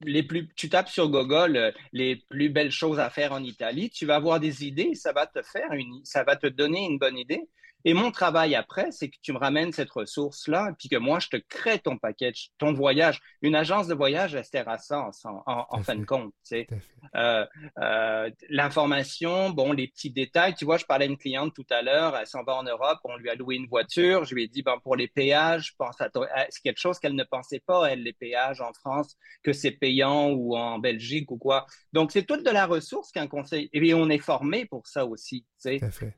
Les 0.00 0.24
plus, 0.24 0.48
tu 0.56 0.68
tapes 0.68 0.88
sur 0.88 1.08
Google 1.08 1.56
euh, 1.56 1.70
les 1.92 2.16
plus 2.16 2.48
belles 2.48 2.72
choses 2.72 2.98
à 2.98 3.10
faire 3.10 3.32
en 3.32 3.44
Italie, 3.44 3.90
tu 3.90 4.04
vas 4.04 4.16
avoir 4.16 4.40
des 4.40 4.64
idées, 4.64 4.96
ça 4.96 5.12
va 5.12 5.24
te 5.28 5.40
faire 5.40 5.72
une, 5.72 6.04
ça 6.04 6.24
va 6.24 6.34
te 6.34 6.48
donner 6.48 6.84
une 6.84 6.98
bonne 6.98 7.16
idée. 7.16 7.48
Et 7.84 7.94
mon 7.94 8.10
travail 8.10 8.54
après, 8.54 8.90
c'est 8.90 9.08
que 9.08 9.16
tu 9.22 9.32
me 9.32 9.38
ramènes 9.38 9.72
cette 9.72 9.90
ressource-là, 9.90 10.72
puis 10.78 10.88
que 10.88 10.96
moi, 10.96 11.20
je 11.20 11.28
te 11.28 11.36
crée 11.36 11.78
ton 11.78 11.96
package, 11.96 12.50
ton 12.58 12.72
voyage. 12.72 13.20
Une 13.42 13.54
agence 13.54 13.86
de 13.86 13.94
voyage, 13.94 14.34
elle 14.34 14.44
sert 14.44 14.68
à 14.68 14.78
ça 14.78 15.08
en, 15.46 15.82
fin 15.82 15.94
de 15.94 16.04
compte. 16.04 16.32
Tu 16.44 16.66
sais. 16.66 16.66
Euh, 17.14 17.46
euh, 17.78 18.30
L'information, 18.48 19.50
bon, 19.50 19.72
les 19.72 19.86
petits 19.88 20.10
détails. 20.10 20.54
Tu 20.54 20.64
vois, 20.64 20.78
je 20.78 20.84
parlais 20.84 21.04
à 21.04 21.08
une 21.08 21.16
cliente 21.16 21.54
tout 21.54 21.66
à 21.70 21.82
l'heure, 21.82 22.16
elle 22.16 22.26
s'en 22.26 22.42
va 22.42 22.56
en 22.56 22.64
Europe, 22.64 22.98
on 23.04 23.16
lui 23.16 23.30
a 23.30 23.36
loué 23.36 23.54
une 23.54 23.68
voiture. 23.68 24.24
Je 24.24 24.34
lui 24.34 24.44
ai 24.44 24.48
dit, 24.48 24.62
ben, 24.62 24.78
pour 24.82 24.96
les 24.96 25.08
péages, 25.08 25.74
pense 25.78 26.00
à 26.00 26.08
c'est 26.50 26.62
quelque 26.62 26.80
chose 26.80 26.98
qu'elle 26.98 27.14
ne 27.14 27.24
pensait 27.24 27.62
pas, 27.64 27.86
elle, 27.86 28.02
les 28.02 28.12
péages 28.12 28.60
en 28.60 28.72
France, 28.72 29.16
que 29.42 29.52
c'est 29.52 29.70
payant 29.70 30.30
ou 30.30 30.56
en 30.56 30.78
Belgique 30.78 31.30
ou 31.30 31.38
quoi. 31.38 31.66
Donc, 31.92 32.10
c'est 32.10 32.24
toute 32.24 32.44
de 32.44 32.50
la 32.50 32.66
ressource 32.66 33.12
qu'un 33.12 33.28
conseil. 33.28 33.68
Et 33.72 33.94
on 33.94 34.08
est 34.08 34.18
formé 34.18 34.66
pour 34.66 34.86
ça 34.86 35.06
aussi. 35.06 35.44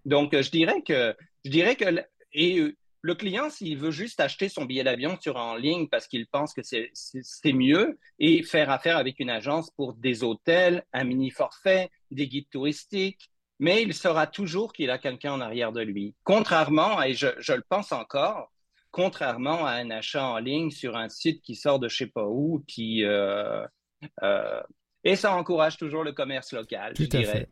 Donc, 0.04 0.34
je 0.34 0.50
dirais 0.50 0.82
que 0.82 1.14
je 1.44 1.50
dirais 1.50 1.76
que 1.76 1.84
et 2.32 2.58
euh, 2.58 2.76
le 3.00 3.14
client, 3.14 3.48
s'il 3.48 3.78
veut 3.78 3.90
juste 3.90 4.20
acheter 4.20 4.48
son 4.48 4.64
billet 4.64 4.84
d'avion 4.84 5.16
sur 5.20 5.36
en 5.36 5.54
ligne 5.54 5.88
parce 5.88 6.06
qu'il 6.08 6.26
pense 6.26 6.52
que 6.52 6.62
c'est 6.62 7.52
mieux 7.52 7.98
et 8.18 8.42
faire 8.42 8.70
affaire 8.70 8.96
avec 8.96 9.20
une 9.20 9.30
agence 9.30 9.70
pour 9.70 9.94
des 9.94 10.24
hôtels, 10.24 10.84
un 10.92 11.04
mini 11.04 11.30
forfait, 11.30 11.90
des 12.10 12.26
guides 12.26 12.50
touristiques, 12.50 13.30
mais 13.60 13.82
il 13.82 13.94
saura 13.94 14.26
toujours 14.26 14.72
qu'il 14.72 14.90
a 14.90 14.98
quelqu'un 14.98 15.32
en 15.32 15.40
arrière 15.40 15.72
de 15.72 15.80
lui. 15.80 16.14
Contrairement, 16.24 17.02
et 17.02 17.14
je, 17.14 17.26
le 17.26 17.64
pense 17.68 17.92
encore, 17.92 18.52
contrairement 18.90 19.64
à 19.64 19.72
un 19.72 19.90
achat 19.90 20.24
en 20.24 20.38
ligne 20.38 20.70
sur 20.70 20.96
un 20.96 21.08
site 21.08 21.42
qui 21.42 21.54
sort 21.54 21.78
de 21.78 21.88
je 21.88 21.96
sais 21.96 22.06
pas 22.06 22.26
où, 22.26 22.64
qui 22.66 23.04
euh, 23.04 23.64
euh, 24.22 24.60
et 25.08 25.16
ça 25.16 25.34
encourage 25.34 25.78
toujours 25.78 26.04
le 26.04 26.12
commerce 26.12 26.52
local, 26.52 26.92
je 26.98 27.04
dirais. 27.04 27.48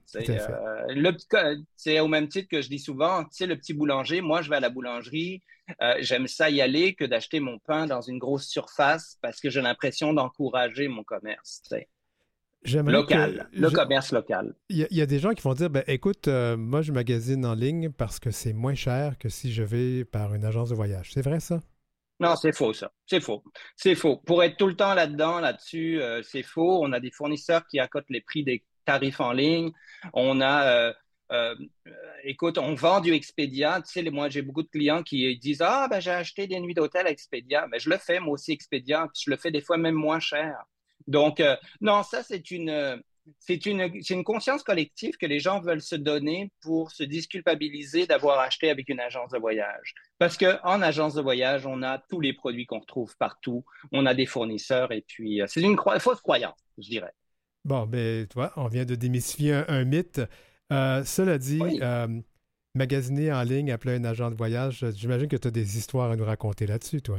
C'est 1.77 2.01
au 2.01 2.09
même 2.09 2.29
titre 2.29 2.49
que 2.51 2.61
je 2.61 2.69
dis 2.69 2.79
souvent, 2.79 3.25
tu 3.25 3.31
sais, 3.33 3.47
le 3.47 3.57
petit 3.57 3.73
boulanger, 3.73 4.21
moi, 4.21 4.43
je 4.43 4.51
vais 4.51 4.57
à 4.57 4.61
la 4.61 4.69
boulangerie, 4.69 5.43
euh, 5.81 5.95
j'aime 6.01 6.27
ça 6.27 6.51
y 6.51 6.61
aller 6.61 6.95
que 6.95 7.05
d'acheter 7.05 7.41
mon 7.41 7.59
pain 7.59 7.87
dans 7.87 8.03
une 8.03 8.19
grosse 8.19 8.47
surface 8.47 9.17
parce 9.23 9.41
que 9.41 9.49
j'ai 9.49 9.63
l'impression 9.63 10.13
d'encourager 10.13 10.87
mon 10.89 11.03
commerce. 11.03 11.63
Local, 12.65 13.49
le 13.53 13.71
commerce 13.71 14.13
local. 14.13 14.55
Il 14.69 14.87
y, 14.91 15.01
a 15.01 15.07
des 15.07 15.19
gens 15.19 15.33
qui 15.33 15.43
vont 15.43 15.55
dire, 15.55 15.71
ben, 15.71 15.85
écoute, 15.87 16.29
euh, 16.29 16.57
moi, 16.57 16.83
je 16.83 16.93
magasine 16.93 17.47
en 17.47 17.55
ligne 17.55 17.91
parce 17.91 18.19
que 18.19 18.31
c'est 18.31 18.53
moins 18.53 18.75
cher 18.75 19.17
que 19.19 19.29
si 19.29 19.53
je 19.53 19.63
vais 19.63 20.05
par 20.05 20.35
une 20.35 20.45
agence 20.45 20.71
de 20.71 20.75
voyage. 20.75 21.13
C'est 21.15 21.23
vrai, 21.23 21.41
ça? 21.41 21.63
Non, 22.19 22.35
c'est 22.37 22.53
faux, 22.53 22.73
ça. 22.73 22.91
C'est 23.07 23.21
faux. 23.21 23.43
C'est 23.77 23.95
faux. 23.95 24.17
Pour 24.17 24.43
être 24.43 24.57
tout 24.57 24.67
le 24.67 24.77
temps 24.77 24.95
là-dedans, 24.95 25.41
là-dessus, 25.41 26.01
euh, 26.01 26.23
c'est 26.23 26.43
faux. 26.43 26.83
On 26.83 26.93
a 26.93 27.01
des 27.01 27.11
fournisseurs 27.11 27.67
qui 27.67 27.79
accotent 27.79 28.09
les 28.09 28.23
prix 28.23 28.43
des 28.43 28.65
tarifs 28.87 29.21
en 29.21 29.33
ligne. 29.33 29.71
On 30.15 30.41
a, 30.41 30.67
euh, 30.67 30.95
euh, 31.33 31.55
écoute, 32.25 32.57
on 32.57 32.75
vend 32.75 33.01
du 33.01 33.13
Expedia. 33.13 33.83
Tu 33.83 34.05
sais, 34.05 34.11
moi, 34.11 34.31
j'ai 34.31 34.41
beaucoup 34.41 34.63
de 34.63 34.69
clients 34.69 35.03
qui 35.03 35.37
disent 35.39 35.61
Ah, 35.61 35.89
ben, 35.91 36.01
j'ai 36.01 36.11
acheté 36.11 36.47
des 36.47 36.59
nuits 36.59 36.75
d'hôtel 36.75 37.07
à 37.07 37.11
Expedia. 37.11 37.67
Mais 37.71 37.79
je 37.79 37.91
le 37.91 37.99
fais, 37.99 38.19
moi 38.19 38.35
aussi, 38.35 38.53
Expedia. 38.53 39.09
je 39.15 39.31
le 39.31 39.37
fais 39.37 39.51
des 39.51 39.61
fois 39.61 39.77
même 39.77 39.95
moins 39.95 40.21
cher. 40.21 40.57
Donc, 41.07 41.43
non, 41.81 42.03
ça, 42.03 42.23
c'est 42.23 42.51
une 42.51 43.03
c'est 43.39 43.67
une, 43.67 43.91
une, 44.09 44.25
conscience 44.25 44.63
collective 44.63 45.17
que 45.17 45.27
les 45.27 45.39
gens 45.39 45.61
veulent 45.61 45.83
se 45.83 45.97
donner 45.97 46.51
pour 46.61 46.91
se 46.91 47.03
disculpabiliser 47.03 48.07
d'avoir 48.07 48.41
acheté 48.41 48.71
avec 48.71 48.89
une 48.89 49.01
agence 49.01 49.31
de 49.31 49.39
voyage. 49.39 49.95
Parce 50.19 50.37
qu'en 50.37 50.83
agence 50.83 51.15
de 51.15 51.23
voyage, 51.23 51.67
on 51.67 51.83
a 51.83 51.99
tous 52.09 52.21
les 52.21 52.33
produits 52.33 52.67
qu'on 52.67 52.81
retrouve 52.81 53.17
partout, 53.19 53.65
on 53.93 54.07
a 54.07 54.15
des 54.15 54.27
fournisseurs 54.27 54.93
et 54.93 55.05
puis 55.07 55.43
euh, 55.43 55.47
c'est 55.49 55.61
une 55.61 55.77
fausse 55.77 56.21
croyance, 56.21 56.59
je 56.79 56.89
dirais. 56.89 57.13
Bon, 57.65 57.87
ben, 57.87 58.27
toi, 58.27 58.53
on 58.57 58.69
vient 58.69 58.85
de 58.85 58.95
démystifier 58.95 59.65
un, 59.67 59.85
mythe. 59.85 60.21
Euh, 60.73 61.03
cela 61.05 61.39
dit, 61.39 61.61
euh, 61.63 62.07
magasiner 62.75 63.33
en 63.33 63.43
ligne, 63.43 63.73
appeler 63.73 63.97
un 63.97 64.05
agent 64.05 64.31
de 64.31 64.37
voyage, 64.37 64.85
j'imagine 64.95 65.29
que 65.29 65.37
tu 65.37 65.49
as 65.49 65.51
des 65.51 65.79
histoires 65.79 66.11
à 66.11 66.17
nous 66.17 66.25
raconter 66.25 66.67
là-dessus, 66.67 67.03
toi. 67.03 67.19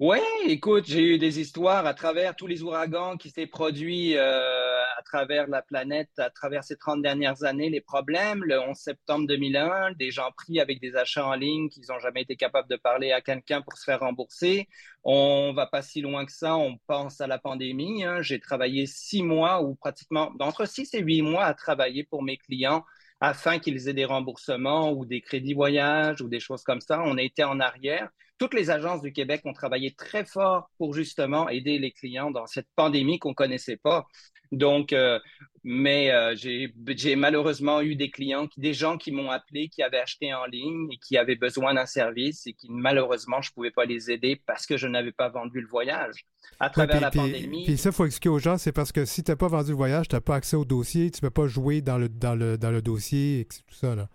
Oui, 0.00 0.20
écoute, 0.46 0.84
j'ai 0.86 1.02
eu 1.02 1.18
des 1.18 1.40
histoires 1.40 1.84
à 1.84 1.92
travers 1.92 2.36
tous 2.36 2.46
les 2.46 2.62
ouragans 2.62 3.16
qui 3.16 3.30
s'est 3.30 3.48
produits 3.48 4.16
euh, 4.16 4.82
à 4.96 5.02
travers 5.02 5.48
la 5.48 5.60
planète, 5.60 6.10
à 6.18 6.30
travers 6.30 6.62
ces 6.62 6.76
30 6.76 7.02
dernières 7.02 7.42
années, 7.42 7.68
les 7.68 7.80
problèmes. 7.80 8.44
Le 8.44 8.60
11 8.60 8.76
septembre 8.76 9.26
2001, 9.26 9.94
des 9.94 10.12
gens 10.12 10.30
pris 10.36 10.60
avec 10.60 10.80
des 10.80 10.94
achats 10.94 11.26
en 11.26 11.34
ligne 11.34 11.68
qu'ils 11.68 11.82
n'ont 11.88 11.98
jamais 11.98 12.22
été 12.22 12.36
capables 12.36 12.68
de 12.68 12.76
parler 12.76 13.10
à 13.10 13.20
quelqu'un 13.20 13.60
pour 13.60 13.76
se 13.76 13.82
faire 13.82 13.98
rembourser. 13.98 14.68
On 15.02 15.52
va 15.52 15.66
pas 15.66 15.82
si 15.82 16.00
loin 16.00 16.24
que 16.24 16.32
ça, 16.32 16.56
on 16.56 16.78
pense 16.86 17.20
à 17.20 17.26
la 17.26 17.38
pandémie. 17.38 18.04
Hein. 18.04 18.22
J'ai 18.22 18.38
travaillé 18.38 18.86
six 18.86 19.24
mois 19.24 19.64
ou 19.64 19.74
pratiquement, 19.74 20.30
entre 20.38 20.64
six 20.68 20.94
et 20.94 21.00
huit 21.00 21.22
mois 21.22 21.44
à 21.44 21.54
travailler 21.54 22.04
pour 22.04 22.22
mes 22.22 22.36
clients 22.36 22.84
afin 23.20 23.58
qu'ils 23.58 23.88
aient 23.88 23.94
des 23.94 24.04
remboursements 24.04 24.92
ou 24.92 25.04
des 25.04 25.20
crédits 25.20 25.54
voyage 25.54 26.20
ou 26.20 26.28
des 26.28 26.38
choses 26.38 26.62
comme 26.62 26.80
ça. 26.80 27.02
On 27.04 27.18
a 27.18 27.22
été 27.22 27.42
en 27.42 27.58
arrière 27.58 28.10
toutes 28.38 28.54
les 28.54 28.70
agences 28.70 29.02
du 29.02 29.12
Québec 29.12 29.42
ont 29.44 29.52
travaillé 29.52 29.92
très 29.92 30.24
fort 30.24 30.70
pour 30.78 30.94
justement 30.94 31.48
aider 31.48 31.78
les 31.78 31.90
clients 31.90 32.30
dans 32.30 32.46
cette 32.46 32.68
pandémie 32.76 33.18
qu'on 33.18 33.34
connaissait 33.34 33.76
pas. 33.76 34.06
Donc, 34.50 34.92
euh, 34.92 35.18
mais 35.62 36.10
euh, 36.10 36.34
j'ai 36.34 37.16
malheureusement 37.16 37.82
eu 37.82 37.94
des 37.94 38.10
clients, 38.10 38.48
des 38.56 38.72
gens 38.72 38.96
qui 38.96 39.12
m'ont 39.12 39.30
appelé, 39.30 39.68
qui 39.68 39.82
avaient 39.82 40.00
acheté 40.00 40.32
en 40.32 40.46
ligne 40.46 40.88
et 40.90 40.96
qui 40.96 41.18
avaient 41.18 41.36
besoin 41.36 41.74
d'un 41.74 41.84
service 41.84 42.46
et 42.46 42.54
qui 42.54 42.68
malheureusement 42.70 43.42
je 43.42 43.52
pouvais 43.52 43.70
pas 43.70 43.84
les 43.84 44.10
aider 44.10 44.40
parce 44.46 44.64
que 44.64 44.78
je 44.78 44.86
n'avais 44.86 45.12
pas 45.12 45.28
vendu 45.28 45.60
le 45.60 45.68
voyage 45.68 46.24
à 46.60 46.70
travers 46.70 47.00
la 47.00 47.10
pandémie. 47.10 47.64
Puis 47.66 47.76
ça, 47.76 47.92
faut 47.92 48.06
expliquer 48.06 48.30
aux 48.30 48.38
gens, 48.38 48.56
c'est 48.56 48.72
parce 48.72 48.92
que 48.92 49.04
si 49.04 49.22
tu 49.22 49.30
n'as 49.30 49.36
pas 49.36 49.48
vendu 49.48 49.70
le 49.70 49.76
voyage, 49.76 50.08
tu 50.08 50.16
n'as 50.16 50.22
pas 50.22 50.36
accès 50.36 50.56
au 50.56 50.64
dossier, 50.64 51.10
tu 51.10 51.22
ne 51.22 51.28
peux 51.28 51.34
pas 51.34 51.46
jouer 51.46 51.82
dans 51.82 51.98
le, 51.98 52.08
dans 52.08 52.34
le, 52.34 52.56
dans 52.56 52.70
le 52.70 52.80
dossier 52.80 53.40
et 53.40 53.44
tout 53.44 53.74
ça. 53.74 53.94
Là. 53.94 54.08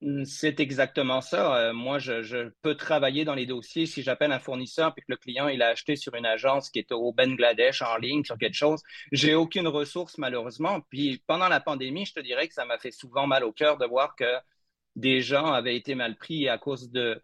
Mmh, 0.00 0.24
c'est 0.26 0.60
exactement 0.60 1.20
ça. 1.20 1.56
Euh, 1.56 1.72
moi, 1.72 1.98
je, 1.98 2.50
peux 2.62 2.76
travailler 2.76 3.24
dans 3.24 3.34
les 3.34 3.46
dossiers 3.46 3.86
si 3.86 4.02
j'appelle 4.02 4.30
un 4.30 4.38
fournisseur 4.38 4.94
puis 4.94 5.02
que 5.04 5.10
le 5.10 5.16
client 5.16 5.48
il 5.48 5.60
a 5.60 5.68
acheté 5.68 5.96
sur 5.96 6.14
une 6.14 6.26
agence 6.26 6.70
qui 6.70 6.78
est 6.78 6.92
au 6.92 7.12
Bangladesh 7.12 7.82
en 7.82 7.96
ligne 7.96 8.24
sur 8.24 8.38
quelque 8.38 8.54
chose. 8.54 8.80
J'ai 9.10 9.34
aucune 9.34 9.66
ressource 9.66 10.16
malheureusement. 10.18 10.80
Puis 10.90 11.22
pendant 11.26 11.48
la 11.48 11.60
pandémie, 11.60 12.06
je 12.06 12.14
te 12.14 12.20
dirais 12.20 12.46
que 12.46 12.54
ça 12.54 12.64
m'a 12.64 12.78
fait 12.78 12.92
souvent 12.92 13.26
mal 13.26 13.42
au 13.42 13.52
cœur 13.52 13.76
de 13.76 13.86
voir 13.86 14.14
que 14.14 14.36
des 14.94 15.20
gens 15.20 15.52
avaient 15.52 15.76
été 15.76 15.94
mal 15.96 16.16
pris 16.16 16.48
à 16.48 16.58
cause 16.58 16.90
de, 16.90 17.20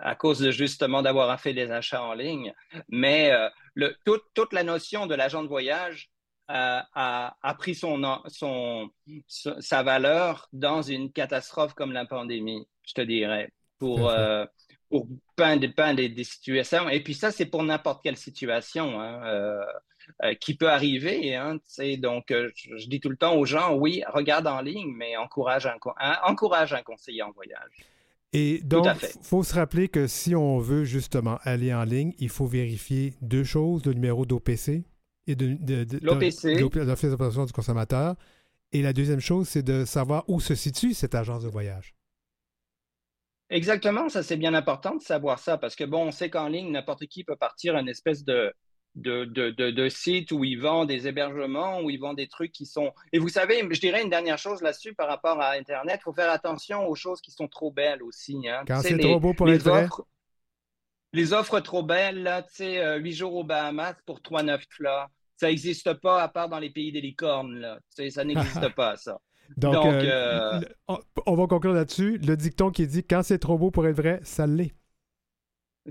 à 0.00 0.14
cause 0.14 0.40
de 0.40 0.50
justement 0.50 1.02
d'avoir 1.02 1.38
fait 1.40 1.54
des 1.54 1.70
achats 1.70 2.02
en 2.02 2.14
ligne. 2.14 2.52
Mais 2.88 3.32
euh, 3.32 3.90
toute 4.04 4.52
la 4.52 4.62
notion 4.62 5.06
de 5.06 5.14
l'agent 5.14 5.42
de 5.42 5.48
voyage 5.48 6.10
a, 6.52 7.54
pris 7.58 7.74
son, 7.74 8.02
son, 8.28 8.90
sa 9.28 9.82
valeur 9.82 10.48
dans 10.52 10.82
une 10.82 11.12
catastrophe 11.12 11.74
comme 11.74 11.92
la 11.92 12.06
pandémie, 12.06 12.66
je 12.82 12.94
te 12.94 13.00
dirais. 13.00 13.52
Pour, 13.78 14.10
euh, 14.10 14.44
pour 14.90 15.06
peindre, 15.36 15.66
peindre 15.74 16.06
des, 16.06 16.24
situations. 16.24 16.88
Et 16.88 17.00
puis 17.00 17.14
ça, 17.14 17.30
c'est 17.30 17.46
pour 17.46 17.62
n'importe 17.62 18.02
quelle 18.02 18.16
situation 18.16 19.00
hein, 19.00 19.22
euh, 19.24 19.64
euh, 20.24 20.34
qui 20.34 20.54
peut 20.54 20.68
arriver. 20.68 21.36
Hein, 21.36 21.58
donc, 21.98 22.30
euh, 22.30 22.50
je, 22.54 22.88
dis 22.88 23.00
tout 23.00 23.08
le 23.08 23.16
temps 23.16 23.36
aux 23.36 23.44
gens, 23.44 23.74
oui, 23.74 24.02
regarde 24.08 24.46
en 24.48 24.60
ligne, 24.60 24.92
mais 24.96 25.16
encourage 25.16 25.66
un, 25.66 25.78
encourage 26.24 26.74
un 26.74 26.82
conseiller 26.82 27.22
en 27.22 27.30
voyage. 27.30 27.86
Et 28.32 28.60
donc, 28.62 28.86
il 29.02 29.24
faut 29.24 29.42
se 29.42 29.54
rappeler 29.54 29.88
que 29.88 30.06
si 30.06 30.34
on 30.34 30.58
veut 30.58 30.84
justement 30.84 31.38
aller 31.42 31.72
en 31.72 31.84
ligne, 31.84 32.12
il 32.18 32.28
faut 32.28 32.46
vérifier 32.46 33.14
deux 33.22 33.44
choses, 33.44 33.84
le 33.86 33.92
numéro 33.92 34.26
d'OPC 34.26 34.84
et 35.26 35.34
de, 35.34 35.56
l'OPC. 36.02 36.60
l'Office 36.60 37.10
de 37.10 37.16
protection 37.16 37.44
du 37.44 37.52
consommateur. 37.52 38.16
Et 38.72 38.82
la 38.82 38.92
deuxième 38.92 39.20
chose, 39.20 39.48
c'est 39.48 39.62
de 39.62 39.84
savoir 39.84 40.24
où 40.28 40.40
se 40.40 40.54
situe 40.54 40.94
cette 40.94 41.14
agence 41.14 41.42
de 41.42 41.48
voyage. 41.48 41.94
Exactement, 43.50 44.08
ça 44.08 44.22
c'est 44.22 44.36
bien 44.36 44.54
important 44.54 44.94
de 44.94 45.02
savoir 45.02 45.40
ça 45.40 45.58
parce 45.58 45.74
que 45.74 45.82
bon, 45.82 46.06
on 46.06 46.12
sait 46.12 46.30
qu'en 46.30 46.46
ligne, 46.46 46.70
n'importe 46.70 47.06
qui 47.06 47.24
peut 47.24 47.34
partir 47.34 47.74
à 47.74 47.80
une 47.80 47.88
espèce 47.88 48.22
de, 48.22 48.54
de, 48.94 49.24
de, 49.24 49.50
de, 49.50 49.88
site 49.88 50.30
où 50.30 50.44
ils 50.44 50.60
vendent 50.60 50.86
des 50.86 51.08
hébergements, 51.08 51.80
où 51.80 51.90
ils 51.90 51.98
vendent 51.98 52.18
des 52.18 52.28
trucs 52.28 52.52
qui 52.52 52.64
sont... 52.64 52.92
Et 53.12 53.18
vous 53.18 53.28
savez, 53.28 53.66
je 53.68 53.80
dirais 53.80 54.02
une 54.02 54.10
dernière 54.10 54.38
chose 54.38 54.62
là-dessus 54.62 54.94
par 54.94 55.08
rapport 55.08 55.40
à 55.40 55.52
Internet, 55.52 55.98
il 56.00 56.04
faut 56.04 56.12
faire 56.12 56.30
attention 56.30 56.86
aux 56.86 56.94
choses 56.94 57.20
qui 57.20 57.32
sont 57.32 57.48
trop 57.48 57.72
belles 57.72 58.04
aussi. 58.04 58.48
Hein. 58.48 58.62
Quand 58.68 58.82
c'est 58.82 58.98
trop 58.98 59.18
beau 59.18 59.34
pour 59.34 59.50
être 59.50 59.64
vrai. 59.64 59.88
Les 61.12 61.32
offres 61.32 61.60
trop 61.60 61.82
belles, 61.82 62.22
là, 62.22 62.42
tu 62.42 62.54
sais, 62.54 62.78
euh, 62.78 62.98
8 62.98 63.12
jours 63.12 63.34
aux 63.34 63.44
Bahamas 63.44 63.94
pour 64.06 64.20
3,9 64.20 64.60
là. 64.80 65.08
Ça 65.36 65.48
n'existe 65.48 65.94
pas 65.94 66.22
à 66.22 66.28
part 66.28 66.48
dans 66.48 66.58
les 66.58 66.70
pays 66.70 66.92
des 66.92 67.00
licornes, 67.00 67.56
là. 67.58 67.78
ça 68.10 68.24
n'existe 68.24 68.68
pas, 68.76 68.96
ça. 68.96 69.18
Donc, 69.56 69.84
euh, 69.84 70.60
euh, 70.90 70.96
on 71.26 71.34
va 71.34 71.46
conclure 71.46 71.72
là-dessus. 71.72 72.18
Le 72.18 72.36
dicton 72.36 72.70
qui 72.70 72.86
dit 72.86 73.02
quand 73.02 73.22
c'est 73.22 73.38
trop 73.38 73.58
beau 73.58 73.70
pour 73.70 73.86
être 73.86 73.96
vrai, 73.96 74.20
ça 74.22 74.46
l'est. 74.46 74.72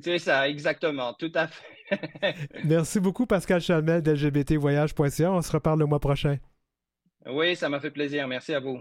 C'est 0.02 0.20
ça, 0.20 0.48
exactement, 0.48 1.14
tout 1.14 1.32
à 1.34 1.48
fait. 1.48 2.36
Merci 2.64 3.00
beaucoup, 3.00 3.26
Pascal 3.26 3.60
Chalmel 3.60 4.02
d'LGBTvoyage.ca. 4.02 5.32
On 5.32 5.42
se 5.42 5.52
reparle 5.52 5.80
le 5.80 5.88
mois 5.88 6.00
prochain. 6.00 6.38
Oui, 7.26 7.56
ça 7.56 7.68
m'a 7.70 7.80
fait 7.80 7.92
plaisir. 7.92 8.28
Merci 8.28 8.54
à 8.54 8.60
vous. 8.60 8.80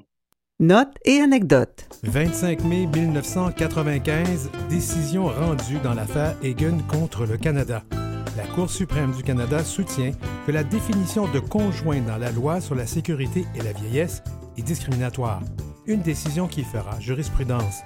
Notes 0.60 0.96
et 1.04 1.20
anecdotes. 1.20 1.88
25 2.02 2.64
mai 2.64 2.86
1995, 2.86 4.50
décision 4.68 5.28
rendue 5.28 5.78
dans 5.84 5.94
l'affaire 5.94 6.34
Egan 6.42 6.78
contre 6.88 7.26
le 7.26 7.36
Canada. 7.36 7.84
La 8.36 8.42
Cour 8.54 8.68
suprême 8.68 9.12
du 9.12 9.22
Canada 9.22 9.62
soutient 9.62 10.10
que 10.46 10.50
la 10.50 10.64
définition 10.64 11.28
de 11.28 11.38
conjoint 11.38 12.00
dans 12.00 12.16
la 12.16 12.32
loi 12.32 12.60
sur 12.60 12.74
la 12.74 12.88
sécurité 12.88 13.46
et 13.54 13.62
la 13.62 13.72
vieillesse 13.72 14.22
discriminatoire. 14.62 15.40
Une 15.86 16.02
décision 16.02 16.48
qui 16.48 16.64
fera 16.64 16.98
jurisprudence. 17.00 17.82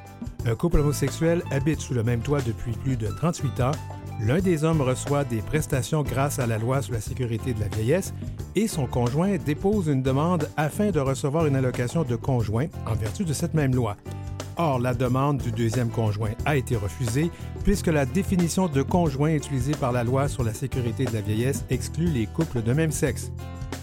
Un 0.47 0.55
couple 0.55 0.81
homosexuel 0.81 1.43
habite 1.51 1.81
sous 1.81 1.95
le 1.95 2.03
même 2.03 2.21
toit 2.21 2.41
depuis 2.41 2.73
plus 2.73 2.97
de 2.97 3.07
38 3.07 3.61
ans. 3.61 3.73
L'un 4.21 4.41
des 4.41 4.63
hommes 4.65 4.81
reçoit 4.81 5.25
des 5.25 5.43
prestations 5.43 6.03
grâce 6.03 6.39
à 6.39 6.47
la 6.47 6.59
loi 6.59 6.83
sur 6.83 6.93
la 6.93 7.01
sécurité 7.01 7.55
de 7.55 7.61
la 7.61 7.69
vieillesse 7.69 8.15
et 8.55 8.69
son 8.69 8.87
conjoint 8.87 9.37
dépose 9.37 9.89
une 9.89 10.03
demande 10.03 10.49
afin 10.57 10.91
de 10.91 11.01
recevoir 11.01 11.47
une 11.47 11.57
allocation 11.57 12.05
de 12.05 12.17
conjoint 12.17 12.67
en 12.87 12.95
vertu 12.95 13.25
de 13.25 13.33
cette 13.33 13.55
même 13.55 13.75
loi. 13.75 13.97
Or, 14.57 14.79
la 14.79 14.95
demande 14.95 15.39
du 15.39 15.51
deuxième 15.51 15.89
conjoint 15.89 16.33
a 16.45 16.57
été 16.57 16.77
refusée 16.77 17.31
puisque 17.65 17.87
la 17.87 18.07
définition 18.07 18.69
de 18.69 18.83
conjoint 18.83 19.31
utilisée 19.31 19.75
par 19.75 19.93
la 19.93 20.05
loi 20.05 20.29
sur 20.29 20.45
la 20.45 20.55
sécurité 20.55 21.05
de 21.05 21.13
la 21.13 21.21
vieillesse 21.21 21.65
exclut 21.71 22.11
les 22.11 22.27
couples 22.27 22.63
de 22.63 22.73
même 22.73 22.93
sexe. 22.93 23.33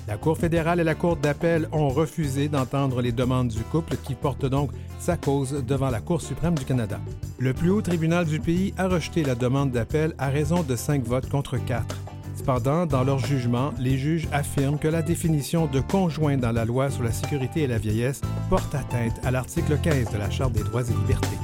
La 0.09 0.17
Cour 0.17 0.39
fédérale 0.39 0.79
et 0.79 0.83
la 0.83 0.95
Cour 0.95 1.17
d'appel 1.17 1.69
ont 1.71 1.89
refusé 1.89 2.49
d'entendre 2.49 2.99
les 2.99 3.11
demandes 3.11 3.49
du 3.49 3.61
couple 3.61 3.95
qui 3.95 4.15
porte 4.15 4.43
donc 4.43 4.71
sa 4.97 5.17
cause 5.17 5.63
devant 5.63 5.91
la 5.91 6.01
Cour 6.01 6.19
suprême 6.19 6.57
du 6.57 6.65
Canada. 6.65 6.99
Le 7.37 7.53
plus 7.53 7.69
haut 7.69 7.83
tribunal 7.83 8.25
du 8.25 8.39
pays 8.39 8.73
a 8.79 8.87
rejeté 8.87 9.23
la 9.23 9.35
demande 9.35 9.69
d'appel 9.69 10.15
à 10.17 10.29
raison 10.29 10.63
de 10.63 10.75
cinq 10.75 11.03
votes 11.03 11.29
contre 11.29 11.63
quatre. 11.63 11.95
Cependant, 12.35 12.87
dans 12.87 13.03
leur 13.03 13.19
jugement, 13.19 13.71
les 13.77 13.99
juges 13.99 14.27
affirment 14.31 14.79
que 14.79 14.87
la 14.87 15.03
définition 15.03 15.67
de 15.67 15.79
conjoint 15.79 16.37
dans 16.37 16.53
la 16.53 16.65
loi 16.65 16.89
sur 16.89 17.03
la 17.03 17.11
sécurité 17.11 17.61
et 17.61 17.67
la 17.67 17.77
vieillesse 17.77 18.21
porte 18.49 18.73
atteinte 18.73 19.23
à 19.23 19.29
l'article 19.29 19.77
15 19.77 20.11
de 20.11 20.17
la 20.17 20.31
Charte 20.31 20.53
des 20.53 20.63
droits 20.63 20.89
et 20.89 20.93
libertés. 21.01 21.37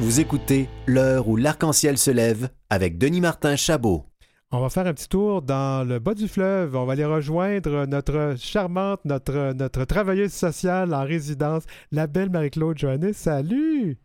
Vous 0.00 0.18
écoutez 0.18 0.66
L'heure 0.86 1.28
où 1.28 1.36
l'arc-en-ciel 1.36 1.98
se 1.98 2.10
lève 2.10 2.48
avec 2.70 2.96
Denis 2.96 3.20
Martin 3.20 3.54
Chabot. 3.54 4.06
On 4.50 4.58
va 4.58 4.70
faire 4.70 4.86
un 4.86 4.94
petit 4.94 5.10
tour 5.10 5.42
dans 5.42 5.86
le 5.86 5.98
bas 5.98 6.14
du 6.14 6.26
fleuve. 6.26 6.74
On 6.74 6.86
va 6.86 6.94
aller 6.94 7.04
rejoindre 7.04 7.84
notre 7.84 8.34
charmante, 8.38 9.04
notre, 9.04 9.52
notre 9.52 9.84
travailleuse 9.84 10.32
sociale 10.32 10.94
en 10.94 11.04
résidence, 11.04 11.64
la 11.92 12.06
belle 12.06 12.30
Marie-Claude 12.30 12.78
Joannis. 12.78 13.12
Salut! 13.12 13.98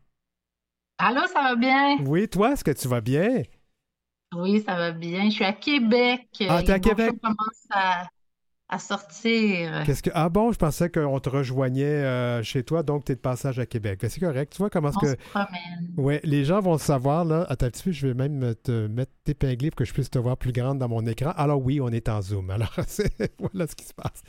Allô, 0.98 1.22
ça 1.34 1.42
va 1.42 1.56
bien? 1.56 1.98
Oui, 2.06 2.28
toi, 2.28 2.52
est-ce 2.52 2.66
que 2.66 2.72
tu 2.72 2.90
vas 2.90 3.00
bien? 3.00 3.44
Oui, 4.36 4.62
ça 4.66 4.76
va 4.76 4.92
bien. 4.92 5.30
Je 5.30 5.36
suis 5.36 5.46
à 5.46 5.54
Québec. 5.54 6.28
Ah, 6.50 6.62
t'es 6.62 6.74
à 6.74 6.80
Québec? 6.80 7.14
commence 7.22 7.68
à, 7.72 8.06
à 8.68 8.80
sortir. 8.80 9.84
Qu'est-ce 9.86 10.02
que 10.02 10.10
ah 10.14 10.30
bon, 10.30 10.52
je 10.52 10.58
pensais 10.58 10.90
qu'on 10.90 11.20
te 11.20 11.30
rejoignait 11.30 11.84
euh, 11.84 12.42
chez 12.42 12.64
toi, 12.64 12.82
donc 12.82 13.06
tu 13.06 13.12
es 13.12 13.16
de 13.16 13.20
passage 13.20 13.60
à 13.60 13.66
Québec. 13.66 14.00
Ben, 14.02 14.10
c'est 14.10 14.20
correct. 14.20 14.54
Tu 14.54 14.58
vois 14.58 14.72
comment 14.72 14.90
est-ce 14.90 14.98
que 14.98 15.08
se 15.12 15.30
promène. 15.30 15.94
Ouais, 15.98 16.20
les 16.24 16.46
gens 16.46 16.62
vont 16.62 16.74
le 16.74 16.80
savoir 16.80 17.26
là. 17.26 17.46
Attends 17.48 17.68
un 17.68 17.70
petit 17.70 17.84
peu, 17.84 17.92
je 17.92 18.08
vais 18.08 18.14
même 18.16 18.56
te 18.64 18.88
mettre 18.88 19.12
t'épingler 19.24 19.70
pour 19.70 19.78
que 19.78 19.86
je 19.86 19.94
puisse 19.94 20.10
te 20.10 20.18
voir 20.18 20.38
plus 20.38 20.52
grande 20.52 20.80
dans 20.80 20.90
mon 20.90 21.06
écran. 21.06 21.32
Alors 21.38 21.62
oui, 21.62 21.80
on 21.80 21.90
est 21.90 22.10
en 22.10 22.22
zoom. 22.22 22.50
Alors 22.50 22.74
voilà 23.40 23.68
ce 23.68 23.76
qui 23.76 23.86
se 23.86 23.94
passe. 23.94 24.24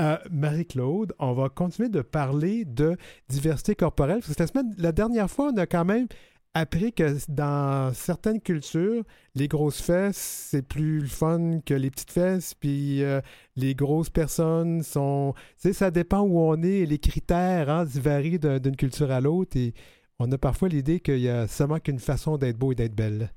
Euh, 0.00 0.16
Marie-Claude, 0.30 1.12
on 1.18 1.34
va 1.34 1.50
continuer 1.50 1.88
de 1.90 2.00
parler 2.00 2.64
de 2.64 2.96
diversité 3.28 3.74
corporelle. 3.74 4.20
Parce 4.20 4.34
que 4.34 4.42
la 4.42 4.46
semaine, 4.46 4.74
la 4.78 4.92
dernière 4.92 5.30
fois, 5.30 5.50
on 5.52 5.56
a 5.58 5.66
quand 5.66 5.84
même 5.84 6.06
appris 6.54 6.92
que 6.92 7.16
dans 7.28 7.92
certaines 7.94 8.40
cultures, 8.40 9.04
les 9.34 9.48
grosses 9.48 9.80
fesses, 9.80 10.48
c'est 10.50 10.62
plus 10.62 11.06
fun 11.08 11.60
que 11.64 11.74
les 11.74 11.90
petites 11.90 12.10
fesses, 12.10 12.54
puis 12.54 13.02
euh, 13.02 13.20
les 13.56 13.74
grosses 13.74 14.10
personnes 14.10 14.82
sont... 14.82 15.34
Tu 15.60 15.72
ça 15.72 15.90
dépend 15.90 16.20
où 16.20 16.38
on 16.38 16.62
est, 16.62 16.84
les 16.86 16.98
critères 16.98 17.70
hein, 17.70 17.84
varient 17.84 18.38
d'une 18.38 18.76
culture 18.76 19.10
à 19.10 19.20
l'autre, 19.20 19.56
et 19.56 19.74
on 20.18 20.30
a 20.30 20.38
parfois 20.38 20.68
l'idée 20.68 21.00
qu'il 21.00 21.20
y 21.20 21.28
a 21.28 21.48
seulement 21.48 21.80
qu'une 21.80 21.98
façon 21.98 22.36
d'être 22.36 22.58
beau 22.58 22.72
et 22.72 22.76
d'être 22.76 22.94
belle. 22.94 23.32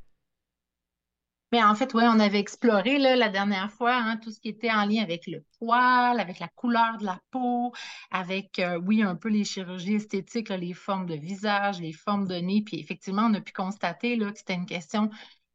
Mais 1.56 1.64
en 1.64 1.74
fait, 1.74 1.94
oui, 1.94 2.04
on 2.06 2.20
avait 2.20 2.40
exploré 2.40 2.98
là, 2.98 3.16
la 3.16 3.30
dernière 3.30 3.72
fois 3.72 3.96
hein, 3.96 4.18
tout 4.18 4.30
ce 4.30 4.42
qui 4.42 4.50
était 4.50 4.72
en 4.72 4.86
lien 4.86 5.02
avec 5.02 5.26
le 5.26 5.42
poil, 5.58 6.20
avec 6.20 6.40
la 6.40 6.50
couleur 6.50 6.98
de 6.98 7.06
la 7.06 7.18
peau, 7.32 7.72
avec, 8.12 8.60
euh, 8.60 8.78
oui, 8.78 9.02
un 9.02 9.16
peu 9.16 9.30
les 9.30 9.46
chirurgies 9.46 9.96
esthétiques, 9.96 10.50
les 10.50 10.74
formes 10.74 11.06
de 11.06 11.16
visage, 11.16 11.80
les 11.80 11.94
formes 11.94 12.28
de 12.28 12.36
nez. 12.36 12.62
Puis 12.66 12.78
effectivement, 12.78 13.28
on 13.32 13.34
a 13.36 13.40
pu 13.40 13.54
constater 13.54 14.18
là, 14.18 14.34
que 14.34 14.38
c'était 14.38 14.56
une 14.56 14.66
question 14.66 15.10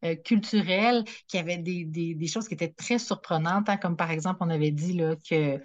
euh, 0.06 0.14
culturelle, 0.16 1.04
qu'il 1.28 1.38
y 1.38 1.42
avait 1.42 1.58
des, 1.58 2.26
choses 2.28 2.48
qui 2.48 2.54
étaient 2.54 2.72
très 2.72 2.98
surprenantes, 2.98 3.68
hein, 3.68 3.76
comme 3.76 3.98
par 3.98 4.10
exemple, 4.10 4.38
on 4.40 4.48
avait 4.48 4.70
dit 4.70 4.94
là, 4.94 5.16
que 5.16 5.60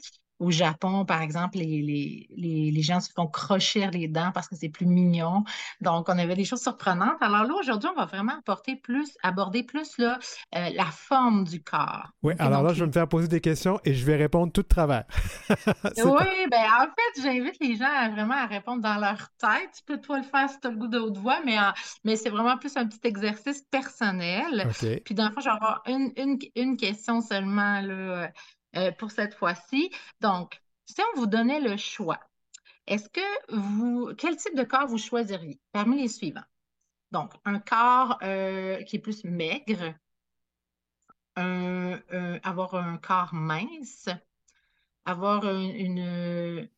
au 0.45 0.51
Japon, 0.51 1.05
par 1.05 1.23
exemple, 1.23 1.57
les, 1.57 2.27
les, 2.35 2.81
gens 2.83 2.99
se 2.99 3.11
font 3.11 3.25
crocher 3.25 3.89
les 3.91 4.07
dents 4.07 4.31
parce 4.31 4.47
que 4.47 4.55
c'est 4.55 4.69
plus 4.69 4.85
mignon. 4.85 5.43
Donc, 5.81 6.07
on 6.07 6.19
avait 6.19 6.35
des 6.35 6.45
choses 6.45 6.61
surprenantes. 6.61 7.17
Alors 7.19 7.45
là, 7.45 7.53
aujourd'hui, 7.59 7.89
on 7.91 7.99
va 7.99 8.05
vraiment 8.05 8.33
apporter 8.37 8.75
plus, 8.75 9.17
aborder 9.23 9.63
plus 9.63 9.97
là, 9.97 10.19
euh, 10.55 10.69
la 10.75 10.85
forme 10.85 11.45
du 11.45 11.63
corps. 11.63 12.11
Oui, 12.21 12.33
alors 12.37 12.61
là, 12.61 12.73
je 12.73 12.81
vais 12.81 12.87
me 12.87 12.91
faire 12.91 13.07
poser 13.07 13.27
des 13.27 13.41
questions 13.41 13.79
et 13.85 13.95
je 13.95 14.05
vais 14.05 14.17
répondre 14.17 14.53
tout 14.53 14.61
de 14.61 14.67
travers. 14.67 15.05
oui, 15.49 16.47
bien, 16.51 16.67
en 16.79 16.85
fait, 16.85 17.21
j'invite 17.23 17.57
les 17.59 17.75
gens 17.77 17.91
à 17.91 18.09
vraiment 18.09 18.35
à 18.35 18.45
répondre 18.45 18.83
dans 18.83 18.99
leur 18.99 19.29
tête. 19.39 19.71
Tu 19.75 19.83
peux 19.87 19.99
toi 19.99 20.17
le 20.17 20.23
faire 20.23 20.47
si 20.47 20.59
tu 20.59 20.67
as 20.67 20.69
le 20.69 20.77
goût 20.77 20.87
de 20.87 20.99
haute 20.99 21.17
voix, 21.17 21.39
mais, 21.43 21.57
mais 22.03 22.17
c'est 22.17 22.29
vraiment 22.29 22.57
plus 22.57 22.77
un 22.77 22.85
petit 22.85 22.99
exercice 23.03 23.63
personnel. 23.71 24.67
Puis, 25.03 25.15
dans 25.15 25.25
le 25.25 25.31
fond, 25.31 25.41
je 25.41 25.45
vais 25.45 25.55
avoir 25.55 25.81
une, 25.87 26.11
une, 26.17 26.37
une 26.55 26.77
question 26.77 27.21
seulement 27.21 27.81
là, 27.81 28.29
euh, 28.77 28.91
pour 28.91 29.11
cette 29.11 29.33
fois-ci. 29.33 29.91
Donc, 30.21 30.61
si 30.85 31.01
on 31.01 31.19
vous 31.19 31.27
donnait 31.27 31.59
le 31.59 31.77
choix, 31.77 32.19
est-ce 32.87 33.09
que 33.09 33.55
vous, 33.55 34.13
quel 34.17 34.37
type 34.37 34.55
de 34.55 34.63
corps 34.63 34.87
vous 34.87 34.97
choisiriez 34.97 35.59
parmi 35.71 36.01
les 36.01 36.07
suivants? 36.07 36.43
Donc, 37.11 37.31
un 37.45 37.59
corps 37.59 38.19
euh, 38.23 38.81
qui 38.83 38.97
est 38.97 38.99
plus 38.99 39.23
maigre, 39.23 39.93
avoir 41.35 42.75
un 42.75 42.97
corps 42.97 43.33
mince, 43.33 44.09
avoir 45.05 45.45
une, 45.45 46.69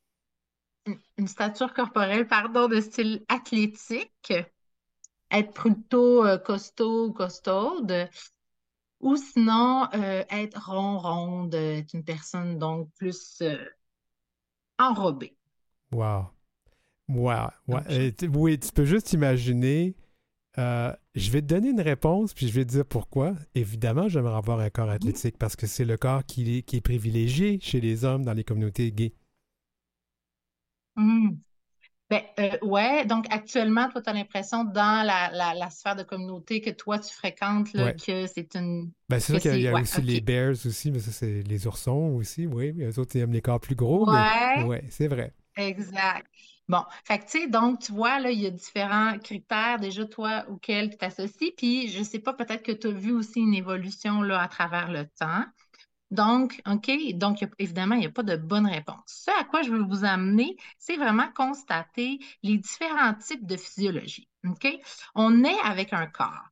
une, 1.18 1.28
stature 1.28 1.74
corporelle, 1.74 2.28
pardon, 2.28 2.68
de 2.68 2.80
style 2.82 3.24
athlétique, 3.30 4.34
être 5.32 5.54
plutôt 5.54 6.26
euh, 6.26 6.38
costaud 6.38 7.08
ou 7.08 7.14
costaude, 7.14 8.10
ou 9.00 9.16
sinon, 9.16 9.88
euh, 9.94 10.24
être 10.30 10.70
rond-ronde, 10.70 11.54
être 11.54 11.94
une 11.94 12.04
personne 12.04 12.58
donc 12.58 12.90
plus 12.96 13.38
euh, 13.42 13.58
enrobée. 14.80 15.36
Wow. 15.92 16.30
Wow. 17.08 17.50
oui, 18.34 18.60
tu 18.60 18.72
peux 18.74 18.86
juste 18.86 19.14
imaginer. 19.14 19.96
Euh, 20.58 20.92
je 21.14 21.30
vais 21.32 21.42
te 21.42 21.46
donner 21.48 21.70
une 21.70 21.82
réponse, 21.82 22.34
puis 22.34 22.48
je 22.48 22.54
vais 22.54 22.66
te 22.66 22.72
dire 22.72 22.86
pourquoi. 22.86 23.36
Évidemment, 23.54 24.10
j'aimerais 24.10 24.36
avoir 24.36 24.60
un 24.60 24.70
corps 24.70 24.90
athlétique 24.90 25.38
parce 25.38 25.56
que 25.56 25.68
c'est 25.68 25.86
le 25.86 25.98
corps 25.98 26.26
qui 26.26 26.58
est, 26.58 26.62
qui 26.64 26.78
est 26.78 26.82
privilégié 26.82 27.60
chez 27.62 27.80
les 27.80 28.04
hommes 28.04 28.26
dans 28.26 28.34
les 28.34 28.44
communautés 28.44 28.92
gays. 28.92 29.14
Hmm. 30.96 31.38
Ben, 32.10 32.22
euh, 32.40 32.58
ouais, 32.62 33.06
donc 33.06 33.26
actuellement, 33.30 33.90
toi, 33.90 34.02
tu 34.02 34.10
as 34.10 34.14
l'impression 34.14 34.64
dans 34.64 35.06
la, 35.06 35.30
la, 35.34 35.54
la, 35.54 35.70
sphère 35.70 35.96
de 35.96 36.04
communauté 36.04 36.62
que 36.62 36.70
toi, 36.70 37.00
tu 37.00 37.14
fréquentes, 37.14 37.74
là, 37.74 37.92
que 37.92 38.28
c'est 38.28 38.56
une. 38.56 38.92
Ben, 39.10 39.20
c'est 39.20 39.40
sûr 39.40 39.52
qu'il 39.52 39.62
y 39.62 39.68
a, 39.68 39.74
aussi 39.74 40.02
les 40.02 40.22
bears 40.22 40.56
aussi, 40.66 40.92
mais 40.92 41.00
ça, 41.00 41.12
c'est 41.12 41.44
les 41.44 41.68
oursons 41.68 42.14
aussi, 42.16 42.48
oui. 42.48 42.74
Eux 42.80 42.98
autres, 42.98 43.16
ils 43.16 43.20
aiment 43.20 43.34
les 43.34 43.42
corps 43.42 43.60
plus 43.60 43.76
gros. 43.76 44.10
Ouais. 44.10 44.64
Oui, 44.66 44.78
c'est 44.90 45.08
vrai. 45.08 45.34
Exact. 45.58 46.26
Bon, 46.70 46.84
fait 47.06 47.20
que 47.20 47.24
tu 47.26 47.40
sais, 47.42 47.48
donc 47.48 47.80
tu 47.80 47.92
vois, 47.94 48.20
là, 48.20 48.30
il 48.32 48.42
y 48.42 48.46
a 48.46 48.52
différents 48.52 49.18
critères 49.20 49.80
déjà, 49.80 50.06
toi, 50.06 50.46
auxquels 50.50 50.90
tu 50.90 50.98
t'associes. 50.98 51.52
Puis 51.56 51.90
je 51.90 52.04
sais 52.04 52.20
pas, 52.20 52.34
peut-être 52.34 52.64
que 52.64 52.74
tu 52.74 52.88
as 52.88 52.92
vu 52.92 53.14
aussi 53.14 53.40
une 53.40 53.54
évolution 53.54 54.22
là, 54.22 54.42
à 54.42 54.48
travers 54.48 54.92
le 54.92 55.06
temps. 55.06 55.44
Donc, 56.10 56.62
OK, 56.66 56.90
donc 57.16 57.46
évidemment, 57.60 57.96
il 57.96 58.00
n'y 58.00 58.06
a 58.06 58.12
pas 58.12 58.24
de 58.24 58.38
bonne 58.38 58.66
réponse. 58.66 59.04
Ce 59.08 59.32
à 59.40 59.44
quoi 59.44 59.62
je 59.62 59.72
veux 59.72 59.84
vous 59.84 60.06
amener, 60.06 60.56
c'est 60.78 60.96
vraiment 60.96 61.30
constater 61.36 62.20
les 62.44 62.58
différents 62.58 63.14
types 63.16 63.46
de 63.46 63.58
physiologie. 63.58 64.30
OK? 64.48 64.68
On 65.16 65.44
est 65.44 65.60
avec 65.64 65.92
un 65.94 66.08
corps. 66.08 66.50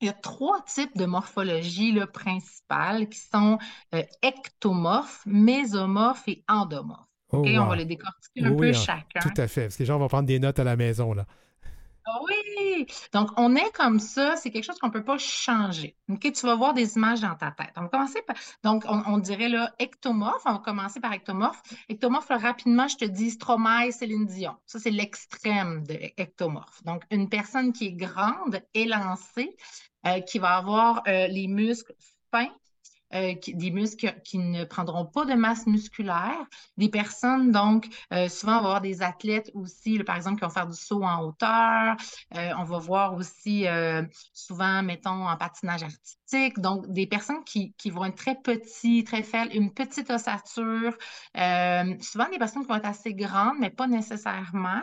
Il 0.00 0.06
y 0.06 0.10
a 0.10 0.12
trois 0.12 0.62
types 0.62 0.94
de 0.96 1.06
morphologie 1.06 1.92
là, 1.92 2.06
principales 2.06 3.08
qui 3.08 3.18
sont 3.18 3.58
euh, 3.94 4.02
ectomorphes, 4.22 5.22
mésomorphes 5.24 6.28
et 6.28 6.44
endomorphes. 6.48 7.08
Oh, 7.32 7.38
wow. 7.38 7.60
On 7.62 7.66
va 7.66 7.76
les 7.76 7.86
décortiquer 7.86 8.44
un 8.44 8.54
peu 8.54 8.68
Oui, 8.68 8.74
chacun. 8.74 9.20
tout 9.20 9.32
à 9.36 9.48
fait. 9.48 9.62
Parce 9.62 9.76
que 9.76 9.82
les 9.82 9.86
gens 9.86 9.98
vont 9.98 10.08
prendre 10.08 10.26
des 10.26 10.38
notes 10.38 10.58
à 10.58 10.64
la 10.64 10.76
maison, 10.76 11.14
là. 11.14 11.26
Ah 12.08 12.20
Oui, 12.22 12.86
donc 13.12 13.30
on 13.36 13.56
est 13.56 13.72
comme 13.72 13.98
ça, 13.98 14.36
c'est 14.36 14.52
quelque 14.52 14.62
chose 14.62 14.78
qu'on 14.78 14.86
ne 14.86 14.92
peut 14.92 15.04
pas 15.04 15.18
changer. 15.18 15.96
Tu 16.20 16.46
vas 16.46 16.54
voir 16.54 16.72
des 16.72 16.94
images 16.94 17.20
dans 17.20 17.34
ta 17.34 17.50
tête. 17.50 17.72
On 17.76 17.82
va 17.82 17.88
commencer 17.88 18.22
par, 18.22 18.36
donc 18.62 18.84
on, 18.86 19.18
dirait 19.18 19.48
là 19.48 19.74
ectomorphe, 19.80 20.42
on 20.46 20.52
va 20.52 20.58
commencer 20.60 21.00
par 21.00 21.12
ectomorphe. 21.12 21.60
Ectomorphe, 21.90 22.28
rapidement, 22.28 22.86
je 22.86 22.96
te 22.96 23.04
dis 23.04 23.30
Stromae, 23.30 23.90
Céline 23.90 24.26
Dion. 24.26 24.54
Ça, 24.66 24.78
c'est 24.78 24.92
l'extrême 24.92 25.84
de 25.84 25.94
ectomorphe. 26.16 26.80
Donc 26.84 27.02
une 27.10 27.28
personne 27.28 27.72
qui 27.72 27.86
est 27.86 27.92
grande, 27.92 28.62
élancée, 28.72 29.56
euh, 30.06 30.20
qui 30.20 30.38
va 30.38 30.56
avoir 30.58 31.02
euh, 31.08 31.26
les 31.26 31.48
muscles 31.48 31.92
fins, 32.30 32.54
euh, 33.14 33.34
des 33.46 33.70
muscles 33.70 34.20
qui 34.24 34.38
ne 34.38 34.64
prendront 34.64 35.06
pas 35.06 35.24
de 35.24 35.34
masse 35.34 35.66
musculaire, 35.66 36.44
des 36.76 36.88
personnes, 36.88 37.52
donc, 37.52 37.86
euh, 38.12 38.28
souvent, 38.28 38.58
on 38.58 38.62
va 38.62 38.68
voir 38.68 38.80
des 38.80 39.02
athlètes 39.02 39.50
aussi, 39.54 39.98
par 40.00 40.16
exemple, 40.16 40.40
qui 40.40 40.44
vont 40.44 40.50
faire 40.50 40.66
du 40.66 40.76
saut 40.76 41.02
en 41.02 41.22
hauteur. 41.22 41.96
Euh, 42.36 42.52
on 42.58 42.64
va 42.64 42.78
voir 42.78 43.14
aussi, 43.14 43.66
souvent, 44.32 44.82
mettons, 44.82 45.28
en 45.28 45.36
patinage 45.36 45.84
artistique. 45.84 46.58
Donc, 46.58 46.86
des 46.92 47.06
personnes 47.06 47.44
qui, 47.44 47.74
qui 47.74 47.90
vont 47.90 48.04
être 48.04 48.16
très 48.16 48.34
petits, 48.34 49.04
très 49.04 49.22
faibles, 49.22 49.54
une 49.54 49.72
petite 49.72 50.10
ossature. 50.10 50.96
Souvent, 51.34 52.28
des 52.30 52.38
personnes 52.38 52.62
qui 52.62 52.68
vont 52.68 52.76
être 52.76 52.86
assez 52.86 53.14
grandes, 53.14 53.56
mais 53.60 53.70
pas 53.70 53.86
nécessairement. 53.86 54.82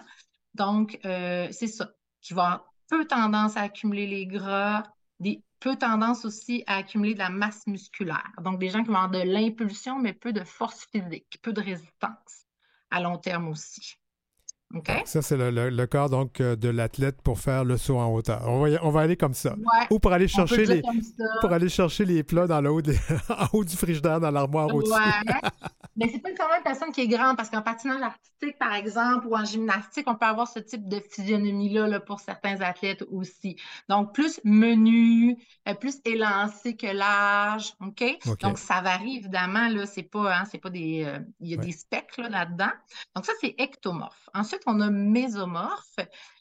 Donc, 0.54 0.98
c'est 1.04 1.68
ça, 1.68 1.90
qui 2.22 2.34
vont 2.34 2.42
avoir 2.42 2.74
peu 2.90 3.06
tendance 3.06 3.58
à 3.58 3.62
accumuler 3.62 4.08
les 4.08 4.28
gras, 4.28 4.84
peu 5.64 5.76
tendance 5.78 6.26
aussi 6.26 6.64
à 6.68 6.76
accumuler 6.78 7.14
de 7.14 7.20
la 7.20 7.30
masse 7.30 7.66
musculaire. 7.68 8.32
Donc, 8.44 8.60
des 8.60 8.70
gens 8.70 8.84
qui 8.84 8.90
vont 8.90 8.96
avoir 8.98 9.10
de 9.12 9.22
l'impulsion, 9.22 9.98
mais 9.98 10.12
peu 10.14 10.34
de 10.34 10.44
force 10.44 10.86
physique, 10.92 11.40
peu 11.42 11.54
de 11.54 11.62
résistance 11.62 12.46
à 12.92 13.00
long 13.02 13.18
terme 13.18 13.48
aussi. 13.48 13.96
OK? 14.76 14.92
Ça, 15.06 15.22
c'est 15.22 15.38
le, 15.38 15.52
le, 15.52 15.70
le 15.70 15.88
corps 15.88 16.10
donc 16.10 16.42
euh, 16.42 16.56
de 16.56 16.68
l'athlète 16.68 17.22
pour 17.22 17.40
faire 17.40 17.64
le 17.64 17.78
saut 17.78 17.98
en 18.00 18.12
hauteur. 18.12 18.42
On 18.48 18.60
va, 18.62 18.70
y- 18.72 18.80
on 18.82 18.90
va 18.90 19.02
aller 19.02 19.16
comme 19.16 19.36
ça. 19.36 19.54
Ouais, 19.54 19.88
Ou 19.92 20.00
pour 20.00 20.12
aller 20.14 20.28
chercher 20.28 20.66
les 20.66 20.82
pour 21.42 21.52
aller 21.54 21.70
chercher 21.70 22.06
les 22.06 22.24
plats 22.24 22.48
dans 22.48 22.60
le 22.60 22.72
haut 22.72 22.82
de- 22.82 22.94
en 23.30 23.46
haut 23.54 23.64
du 23.64 23.76
frigidaire 23.78 24.20
dans 24.20 24.32
l'armoire 24.32 24.74
au-dessus. 24.74 24.92
Ouais. 24.94 25.40
Mais 25.96 26.10
c'est 26.10 26.20
pas 26.20 26.30
nécessairement 26.30 26.58
une 26.58 26.64
personne 26.64 26.92
qui 26.92 27.02
est 27.02 27.08
grande 27.08 27.38
parce 27.38 27.50
qu'en 27.50 27.62
patinage 27.62 28.02
artistique, 28.02 28.58
par 28.58 28.74
exemple, 28.74 29.28
ou 29.28 29.36
en 29.36 29.46
gymnastique, 29.46 30.06
on 30.08 30.16
peut 30.16 30.26
avoir 30.26 30.48
ce 30.48 30.60
type 30.60 30.88
de 30.88 31.00
physionomie-là 31.00 31.88
là, 31.88 32.00
pour 32.00 32.20
certains 32.20 32.60
athlètes 32.62 33.04
aussi. 33.12 33.56
Donc, 33.90 34.14
plus 34.14 34.40
menu, 34.44 35.38
euh, 35.68 35.76
plus 35.76 36.00
élancé 36.06 36.76
que 36.76 36.88
large. 36.88 37.74
OK? 37.80 38.04
Donc, 38.42 38.58
ça 38.58 38.82
varie 38.82 39.18
évidemment. 39.18 39.68
Là, 39.70 39.86
c'est 39.86 40.04
pas, 40.04 40.36
hein, 40.40 40.46
c'est 40.50 40.58
pas 40.58 40.70
des. 40.72 41.04
euh, 41.06 41.20
il 41.40 41.50
y 41.50 41.54
a 41.54 41.58
Ouais. 41.58 41.66
des 41.66 41.72
specs 41.72 42.18
là, 42.18 42.28
là-dedans. 42.30 42.72
Donc, 43.16 43.26
ça, 43.26 43.34
c'est 43.40 43.54
ectomorphe. 43.60 44.30
Ensuite, 44.34 44.62
on 44.66 44.82
a 44.82 44.90
mésomorphe. 44.90 45.96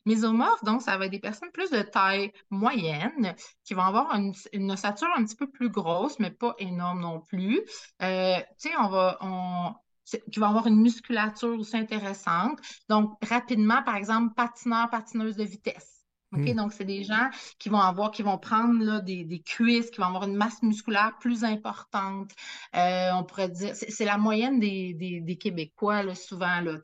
Mésomorphe, 0.05 0.65
donc, 0.65 0.83
ça 0.83 0.97
va 0.97 1.07
être 1.07 1.13
des 1.13 1.21
personnes 1.21 1.51
plus 1.53 1.71
de 1.71 1.83
taille 1.83 2.33
moyenne 2.51 3.35
qui 3.65 3.75
vont 3.75 3.83
avoir 3.83 4.15
une, 4.53 4.71
ossature 4.73 5.09
un 5.17 5.25
petit 5.25 5.37
peu 5.37 5.49
plus 5.49 5.69
grosse, 5.69 6.19
mais 6.19 6.31
pas 6.31 6.55
énorme 6.59 7.01
non 7.01 7.21
plus. 7.21 7.63
Euh, 8.03 8.39
tu 8.59 8.69
sais, 8.69 8.77
on 8.79 8.89
va, 8.89 9.19
on, 9.21 9.73
qui 10.05 10.41
vont 10.41 10.47
avoir 10.47 10.67
une 10.67 10.81
musculature 10.81 11.59
aussi 11.59 11.77
intéressante. 11.77 12.59
Donc, 12.89 13.17
rapidement, 13.25 13.83
par 13.83 13.97
exemple, 13.97 14.35
patineur, 14.35 14.91
patineuse 14.91 15.37
de 15.37 15.45
vitesse. 15.45 16.02
OK? 16.33 16.41
Mm. 16.41 16.55
Donc, 16.55 16.73
c'est 16.73 16.85
des 16.85 17.05
gens 17.05 17.29
qui 17.59 17.69
vont 17.69 17.81
avoir, 17.81 18.11
qui 18.11 18.23
vont 18.23 18.39
prendre 18.39 18.83
là, 18.85 19.01
des, 19.01 19.25
des 19.25 19.41
cuisses, 19.41 19.91
qui 19.91 20.01
vont 20.01 20.07
avoir 20.07 20.25
une 20.25 20.37
masse 20.37 20.63
musculaire 20.63 21.13
plus 21.21 21.45
importante. 21.45 22.31
Euh, 22.75 23.11
on 23.15 23.25
pourrait 23.25 23.51
dire, 23.51 23.75
c'est 23.75 24.05
la 24.05 24.19
moyenne 24.19 24.61
des, 24.61 24.95
des, 24.95 25.21
des 25.21 25.37
Québécois, 25.37 26.03
là, 26.03 26.15
souvent, 26.15 26.61
là. 26.61 26.79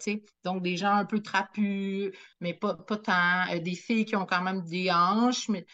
Donc, 0.44 0.62
des 0.62 0.76
gens 0.76 0.94
un 0.94 1.04
peu 1.04 1.20
trapus, 1.20 2.12
mais 2.40 2.54
pas, 2.54 2.74
pas 2.74 2.96
tant. 2.96 3.52
Euh, 3.52 3.60
des 3.60 3.74
filles 3.74 4.04
qui 4.04 4.16
ont 4.16 4.26
quand 4.26 4.42
même 4.42 4.62
des 4.62 4.90
hanches, 4.90 5.48
mais 5.48 5.66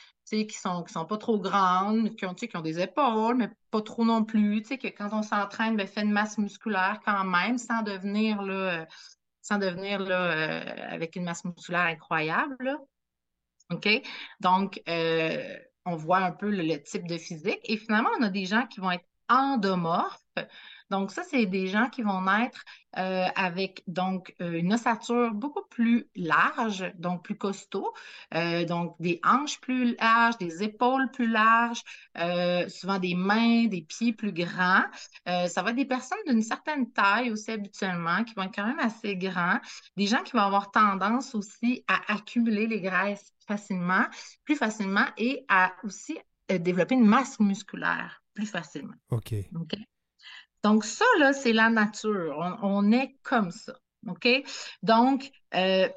qui 0.42 0.58
sont, 0.58 0.82
qui 0.82 0.92
sont 0.92 1.04
pas 1.04 1.18
trop 1.18 1.38
grandes, 1.38 2.16
qui 2.16 2.26
ont, 2.26 2.34
qui 2.34 2.48
des 2.62 2.80
épaules, 2.80 3.36
mais 3.36 3.50
pas 3.70 3.82
trop 3.82 4.04
non 4.04 4.24
plus. 4.24 4.62
Que 4.62 4.88
quand 4.88 5.10
on 5.12 5.22
s'entraîne, 5.22 5.76
ben, 5.76 5.86
fait 5.86 6.02
une 6.02 6.12
masse 6.12 6.38
musculaire 6.38 7.00
quand 7.04 7.24
même, 7.24 7.58
sans 7.58 7.82
devenir, 7.82 8.42
là, 8.42 8.54
euh, 8.54 8.84
sans 9.42 9.58
devenir, 9.58 10.00
là, 10.00 10.32
euh, 10.32 10.64
avec 10.90 11.16
une 11.16 11.24
masse 11.24 11.44
musculaire 11.44 11.82
incroyable, 11.86 12.56
là. 12.60 12.78
OK? 13.70 13.88
Donc, 14.40 14.80
euh, 14.88 15.56
on 15.84 15.96
voit 15.96 16.18
un 16.18 16.32
peu 16.32 16.50
le, 16.50 16.82
type 16.82 17.06
de 17.06 17.18
physique. 17.18 17.60
Et 17.64 17.76
finalement, 17.76 18.10
on 18.18 18.22
a 18.22 18.30
des 18.30 18.46
gens 18.46 18.66
qui 18.66 18.80
vont 18.80 18.90
être 18.90 19.04
endomorphes. 19.28 20.20
Donc, 20.90 21.10
ça, 21.10 21.22
c'est 21.22 21.46
des 21.46 21.66
gens 21.66 21.88
qui 21.88 22.02
vont 22.02 22.20
naître 22.20 22.62
euh, 22.98 23.26
avec 23.36 23.82
donc 23.86 24.34
euh, 24.42 24.52
une 24.52 24.74
ossature 24.74 25.32
beaucoup 25.32 25.66
plus 25.70 26.08
large, 26.14 26.92
donc 26.98 27.24
plus 27.24 27.36
costaud, 27.36 27.92
donc 28.68 28.94
des 29.00 29.18
hanches 29.24 29.60
plus 29.60 29.96
larges, 29.96 30.36
des 30.38 30.62
épaules 30.62 31.10
plus 31.10 31.26
larges, 31.26 31.82
souvent 32.70 32.98
des 32.98 33.14
mains, 33.14 33.64
des 33.66 33.80
pieds 33.80 34.12
plus 34.12 34.32
grands. 34.32 34.84
Ça 35.26 35.62
va 35.62 35.70
être 35.70 35.76
des 35.76 35.86
personnes 35.86 36.18
d'une 36.26 36.42
certaine 36.42 36.92
taille 36.92 37.30
aussi 37.30 37.50
habituellement, 37.50 38.22
qui 38.24 38.34
vont 38.34 38.42
être 38.42 38.54
quand 38.54 38.66
même 38.66 38.78
assez 38.78 39.16
grands, 39.16 39.58
des 39.96 40.06
gens 40.06 40.22
qui 40.22 40.32
vont 40.32 40.42
avoir 40.42 40.70
tendance 40.70 41.34
aussi 41.34 41.82
à 41.88 42.12
accumuler 42.12 42.66
les 42.66 42.82
graisses 42.82 43.33
facilement, 43.46 44.04
plus 44.44 44.56
facilement 44.56 45.06
et 45.16 45.44
à 45.48 45.72
aussi 45.84 46.18
euh, 46.50 46.58
développer 46.58 46.94
une 46.94 47.06
masse 47.06 47.38
musculaire 47.40 48.22
plus 48.34 48.46
facilement. 48.46 48.94
OK. 49.10 49.34
Donc, 50.62 50.84
ça, 50.84 51.04
là, 51.18 51.32
c'est 51.32 51.52
la 51.52 51.68
nature. 51.70 52.36
On, 52.38 52.56
on 52.88 52.92
est 52.92 53.16
comme 53.22 53.50
ça. 53.50 53.74
OK? 54.06 54.28
Donc, 54.82 55.30
euh, 55.54 55.88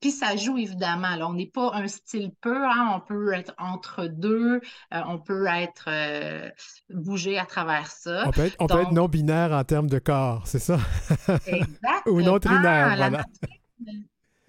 puis 0.00 0.10
ça 0.12 0.36
joue 0.36 0.56
évidemment. 0.58 1.16
Là. 1.16 1.26
On 1.28 1.32
n'est 1.34 1.50
pas 1.50 1.72
un 1.74 1.88
style 1.88 2.30
pur. 2.40 2.52
hein. 2.54 2.92
On 2.94 3.00
peut 3.00 3.32
être 3.32 3.54
entre 3.58 4.06
deux. 4.06 4.60
euh, 4.94 5.00
on 5.06 5.18
peut 5.18 5.46
être 5.46 5.86
euh, 5.88 6.48
bougé 6.90 7.38
à 7.38 7.46
travers 7.46 7.88
ça. 7.90 8.24
On 8.26 8.30
peut 8.30 8.42
être, 8.42 8.62
être 8.62 8.92
non-binaire 8.92 9.50
en 9.52 9.64
termes 9.64 9.88
de 9.88 9.98
corps, 9.98 10.46
c'est 10.46 10.60
ça? 10.60 10.78
Exactement. 11.46 12.02
Ou 12.06 12.22
non 12.22 12.38
trinaire, 12.38 12.96
La 12.96 13.08
voilà. 13.08 13.24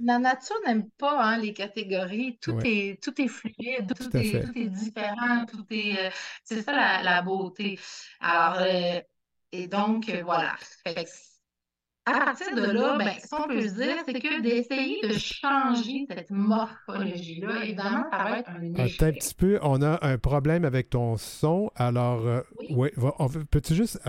La 0.03 0.19
nature 0.19 0.55
n'aime 0.65 0.89
pas 0.91 1.21
hein, 1.23 1.37
les 1.37 1.53
catégories. 1.53 2.37
Tout 2.41 2.55
Ouais. 2.55 2.63
est, 2.63 3.01
tout 3.03 3.19
est 3.21 3.27
fluide, 3.27 3.93
tout, 3.95 4.09
est, 4.17 4.39
tout 4.41 4.51
est 4.57 4.67
différent, 4.69 5.45
tout 5.45 5.65
est. 5.71 6.07
euh, 6.07 6.09
c'est 6.43 6.61
ça 6.61 6.71
la, 6.73 7.03
la 7.03 7.21
beauté. 7.21 7.79
Alors, 8.19 8.59
euh, 8.61 9.01
et 9.51 9.67
donc, 9.67 10.09
euh, 10.09 10.23
voilà. 10.23 10.55
Fait 10.85 11.05
que, 11.05 11.09
à 12.05 12.13
partir 12.25 12.55
de 12.55 12.61
là, 12.61 12.97
ben, 12.97 13.13
ce 13.19 13.27
qu'on 13.29 13.47
peut 13.47 13.61
se 13.61 13.73
dire, 13.75 13.97
c'est 14.05 14.19
que 14.19 14.41
d'essayer 14.41 15.07
de 15.07 15.17
changer 15.17 16.05
cette 16.09 16.31
morphologie-là, 16.31 17.63
évidemment, 17.63 18.05
ça 18.11 18.17
va 18.23 18.39
être 18.39 18.49
un 18.49 18.61
Attends 18.73 19.05
un 19.07 19.11
échec. 19.11 19.13
petit 19.13 19.33
peu, 19.35 19.59
on 19.61 19.81
a 19.81 19.99
un 20.05 20.17
problème 20.17 20.65
avec 20.65 20.89
ton 20.89 21.17
son. 21.17 21.71
Alors, 21.75 22.43
Oui. 22.59 22.67
ouais, 22.69 22.91
peux-tu 23.51 23.75
juste 23.75 23.99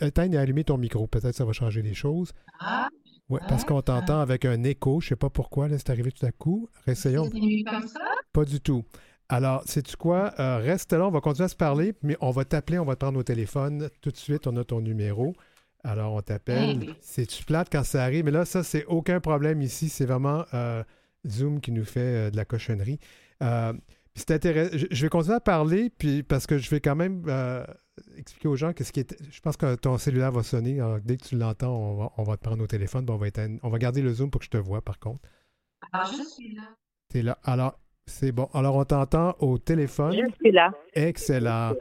éteindre 0.00 0.34
et 0.34 0.38
allumer 0.38 0.64
ton 0.64 0.78
micro? 0.78 1.06
Peut-être 1.06 1.34
ça 1.34 1.44
va 1.44 1.52
changer 1.52 1.82
les 1.82 1.94
choses. 1.94 2.32
Ah, 2.60 2.88
Oui, 3.32 3.40
parce 3.48 3.64
qu'on 3.64 3.80
t'entend 3.80 4.20
avec 4.20 4.44
un 4.44 4.62
écho. 4.62 5.00
Je 5.00 5.08
sais 5.08 5.16
pas 5.16 5.30
pourquoi, 5.30 5.66
là, 5.66 5.78
c'est 5.78 5.88
arrivé 5.88 6.12
tout 6.12 6.26
à 6.26 6.32
coup. 6.32 6.68
Mieux 6.86 7.64
comme 7.64 7.88
ça? 7.88 8.00
Pas 8.30 8.44
du 8.44 8.60
tout. 8.60 8.84
Alors, 9.30 9.62
sais-tu 9.64 9.96
quoi? 9.96 10.34
Euh, 10.38 10.58
reste 10.58 10.92
là, 10.92 11.06
on 11.06 11.10
va 11.10 11.22
continuer 11.22 11.46
à 11.46 11.48
se 11.48 11.56
parler, 11.56 11.94
mais 12.02 12.14
on 12.20 12.30
va 12.30 12.44
t'appeler, 12.44 12.78
on 12.78 12.84
va 12.84 12.94
te 12.94 13.00
prendre 13.00 13.18
au 13.18 13.22
téléphone. 13.22 13.88
Tout 14.02 14.10
de 14.10 14.18
suite, 14.18 14.46
on 14.46 14.54
a 14.58 14.64
ton 14.64 14.82
numéro. 14.82 15.32
Alors, 15.82 16.12
on 16.12 16.20
t'appelle. 16.20 16.76
Oui. 16.78 16.94
C'est-tu 17.00 17.42
plate 17.46 17.68
quand 17.72 17.84
ça 17.84 18.04
arrive? 18.04 18.26
Mais 18.26 18.32
là, 18.32 18.44
ça, 18.44 18.62
c'est 18.62 18.84
aucun 18.84 19.18
problème 19.18 19.62
ici. 19.62 19.88
C'est 19.88 20.04
vraiment 20.04 20.44
euh, 20.52 20.84
Zoom 21.26 21.62
qui 21.62 21.72
nous 21.72 21.86
fait 21.86 22.00
euh, 22.00 22.30
de 22.30 22.36
la 22.36 22.44
cochonnerie. 22.44 22.98
C'est 24.14 24.30
intéressant. 24.30 24.76
Je, 24.76 24.86
je 24.90 25.02
vais 25.06 25.08
continuer 25.08 25.36
à 25.36 25.40
parler, 25.40 25.88
puis 25.88 26.22
parce 26.22 26.46
que 26.46 26.58
je 26.58 26.68
vais 26.68 26.80
quand 26.80 26.96
même 26.96 27.24
expliquer 28.16 28.48
aux 28.48 28.56
gens 28.56 28.72
que 28.72 28.84
ce 28.84 28.92
qui 28.92 29.00
est. 29.00 29.16
Je 29.30 29.40
pense 29.40 29.56
que 29.56 29.74
ton 29.74 29.98
cellulaire 29.98 30.32
va 30.32 30.42
sonner. 30.42 30.80
Alors, 30.80 30.98
dès 31.00 31.16
que 31.16 31.24
tu 31.24 31.36
l'entends, 31.36 31.74
on 31.76 31.96
va, 31.96 32.10
on 32.16 32.22
va 32.22 32.36
te 32.36 32.42
prendre 32.42 32.62
au 32.62 32.66
téléphone. 32.66 33.06
on, 33.08 33.16
va 33.16 33.28
éteindre- 33.28 33.58
on 33.62 33.68
va 33.70 33.78
garder 33.78 34.02
le 34.02 34.12
zoom 34.12 34.30
pour 34.30 34.38
que 34.40 34.44
je 34.46 34.50
te 34.50 34.56
vois, 34.56 34.80
par 34.82 34.98
contre. 34.98 35.20
Alors, 35.92 36.06
je 36.06 36.22
suis 36.22 36.54
là. 36.54 36.62
Tu 37.10 37.18
es 37.18 37.22
là. 37.22 37.38
Alors, 37.44 37.78
c'est 38.06 38.32
bon. 38.32 38.48
Alors, 38.54 38.76
on 38.76 38.84
t'entend 38.84 39.34
au 39.40 39.58
téléphone. 39.58 40.12
Je 40.12 40.34
suis 40.40 40.52
là. 40.52 40.72
Excellent. 40.94 41.74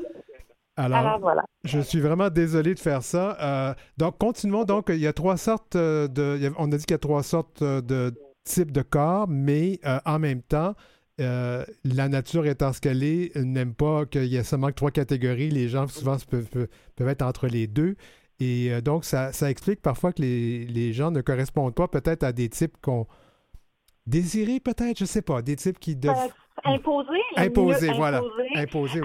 Alors, 0.78 0.97
Alors 0.99 1.20
voilà. 1.20 1.43
je 1.64 1.80
suis 1.80 1.99
vraiment 1.99 2.30
désolé 2.30 2.74
de 2.74 2.80
faire 2.80 3.03
ça. 3.03 3.38
Euh, 3.41 3.74
donc, 3.97 4.18
continuons. 4.18 4.64
Donc, 4.64 4.86
il 4.89 4.99
y 4.99 5.07
a 5.07 5.14
trois 5.14 5.38
sortes 5.38 5.76
euh, 5.76 6.07
de. 6.07 6.36
il 6.38 6.43
y 6.43 6.47
a- 6.47 6.51
on 6.57 6.72
a 6.72 6.78
dit 6.78 6.84
qu'il 6.86 6.93
y 6.93 6.95
a 6.95 6.99
trois 6.99 7.24
sortes 7.24 7.62
euh, 7.62 7.82
de 7.82 8.14
types 8.43 8.72
de 8.72 8.82
corps, 8.82 9.28
mais 9.28 9.80
euh, 9.86 9.99
en 10.05 10.18
même 10.20 10.41
temps, 10.41 10.74
euh, 11.22 11.65
la 11.84 12.09
nature 12.09 12.45
étant 12.45 12.74
ce 12.74 12.82
qu'elle 12.82 13.03
est, 13.03 13.36
n'aime 13.36 13.74
pas 13.74 14.05
qu'il 14.05 14.26
y 14.26 14.36
ait 14.36 14.43
seulement 14.43 14.67
que 14.67 14.74
trois 14.74 14.91
catégories. 14.91 15.49
Les 15.49 15.69
gens, 15.69 15.88
souvent, 15.88 16.17
peuvent, 16.30 16.67
être 16.97 17.22
entre 17.22 17.47
les 17.47 17.67
deux. 17.67 17.95
Et 18.39 18.72
euh, 18.72 18.82
donc, 18.82 19.05
ça, 19.05 19.32
ça 19.32 19.49
explique 19.49 19.82
parfois 19.82 20.13
que 20.13 20.22
les, 20.22 20.65
les 20.65 20.93
gens 20.93 21.11
ne 21.11 21.22
correspondent 21.22 21.76
pas 21.76 21.88
peut-être 21.88 22.24
à 22.24 22.32
des 22.34 22.49
types 22.49 22.76
qu'on 22.82 23.07
désirait, 24.07 24.59
peut-être, 24.59 24.97
je 24.97 25.05
sais 25.05 25.22
pas, 25.22 25.41
des 25.41 25.55
types 25.55 25.80
qui 25.80 25.95
doivent 25.95 26.34
Imposer, 26.66 27.22
mieux 27.36 27.47
voilà. 27.97 28.22
oui. 28.38 28.47